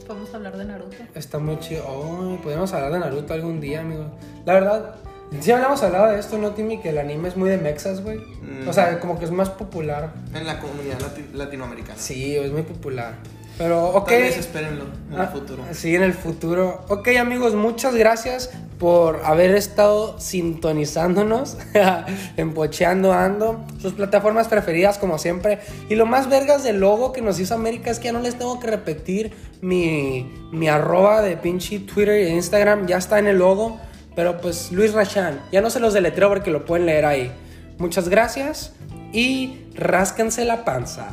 Vamos 0.09 0.33
a 0.33 0.37
hablar 0.37 0.57
de 0.57 0.65
Naruto. 0.65 0.97
Está 1.17 1.41
muy 1.41 1.59
chido. 1.59 1.85
Oh, 1.89 2.39
podríamos 2.41 2.73
hablar 2.73 2.93
de 2.93 3.01
Naruto 3.01 3.35
algún 3.35 3.61
día, 3.61 3.81
amigo. 3.81 4.05
La 4.45 4.55
verdad, 4.55 4.95
sí 5.41 5.51
habíamos 5.53 5.83
hablado 5.83 6.13
de 6.13 6.21
esto, 6.21 6.39
¿no, 6.39 6.51
Timmy? 6.53 6.79
Que 6.81 6.91
el 6.91 6.99
anime 6.99 7.29
es 7.29 7.37
muy 7.37 7.49
de 7.51 7.59
mexas, 7.59 8.03
güey. 8.03 8.19
Mm. 8.19 8.69
O 8.69 8.73
sea, 8.73 8.99
como 9.01 9.19
que 9.19 9.25
es 9.25 9.31
más 9.31 9.51
popular. 9.51 10.13
En 10.35 10.47
la 10.47 10.59
comunidad 10.61 10.99
lati- 11.01 11.33
latinoamericana. 11.33 11.99
Sí, 11.99 12.37
es 12.37 12.51
muy 12.53 12.63
popular. 12.63 13.15
Pero, 13.59 13.87
ok. 13.89 14.09
Tal 14.11 14.21
vez 14.23 14.37
espérenlo 14.37 14.85
en 15.09 15.15
el 15.15 15.21
Ah, 15.21 15.29
futuro. 15.29 15.63
Sí, 15.73 15.95
en 15.97 16.03
el 16.03 16.13
futuro. 16.13 16.85
Ok, 16.89 17.09
amigos, 17.19 17.55
muchas 17.55 17.95
gracias 17.95 18.51
por 18.79 19.23
haber 19.25 19.55
estado 19.55 20.21
sintonizándonos 20.21 21.57
en 22.37 22.53
Pocheando 22.53 23.15
Ando. 23.15 23.65
Sus 23.81 23.95
plataformas 23.95 24.49
preferidas, 24.49 24.99
como 24.99 25.17
siempre. 25.19 25.61
Y 25.89 25.95
lo 25.95 26.05
más 26.05 26.29
vergas 26.29 26.65
del 26.65 26.81
logo 26.81 27.13
que 27.15 27.23
nos 27.23 27.41
hizo 27.41 27.55
América 27.55 27.91
es 27.91 27.99
que 27.99 28.07
ya 28.07 28.13
no 28.13 28.21
les 28.21 28.37
tengo 28.37 28.61
que 28.61 28.67
repetir 28.67 29.33
mi, 29.63 30.31
mi 30.53 30.69
arroba 30.69 31.23
de 31.23 31.39
pinche 31.39 31.79
Twitter 31.81 32.11
e 32.11 32.29
Instagram. 32.35 32.87
Ya 32.87 32.99
está 32.99 33.19
en 33.19 33.27
el 33.27 33.39
logo. 33.39 33.81
Pero 34.17 34.41
pues 34.41 34.73
Luis 34.73 34.95
Rachán, 34.95 35.41
ya 35.53 35.61
no 35.61 35.71
se 35.71 35.79
los 35.79 35.95
deletreo 35.95 36.29
porque 36.31 36.51
lo 36.51 36.65
pueden 36.65 36.87
leer 36.87 37.05
ahí. 37.05 37.31
Muchas 37.79 38.09
gracias 38.09 38.73
y 39.13 39.67
rásquense 39.75 40.45
la 40.47 40.65
panza. 40.65 41.11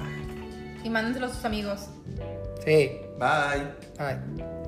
Y 0.84 0.90
mándenselo 0.90 1.28
a 1.28 1.30
sus 1.30 1.46
amigos. 1.46 1.90
Sí. 2.66 2.92
Bye. 3.20 3.68
Bye. 4.00 4.64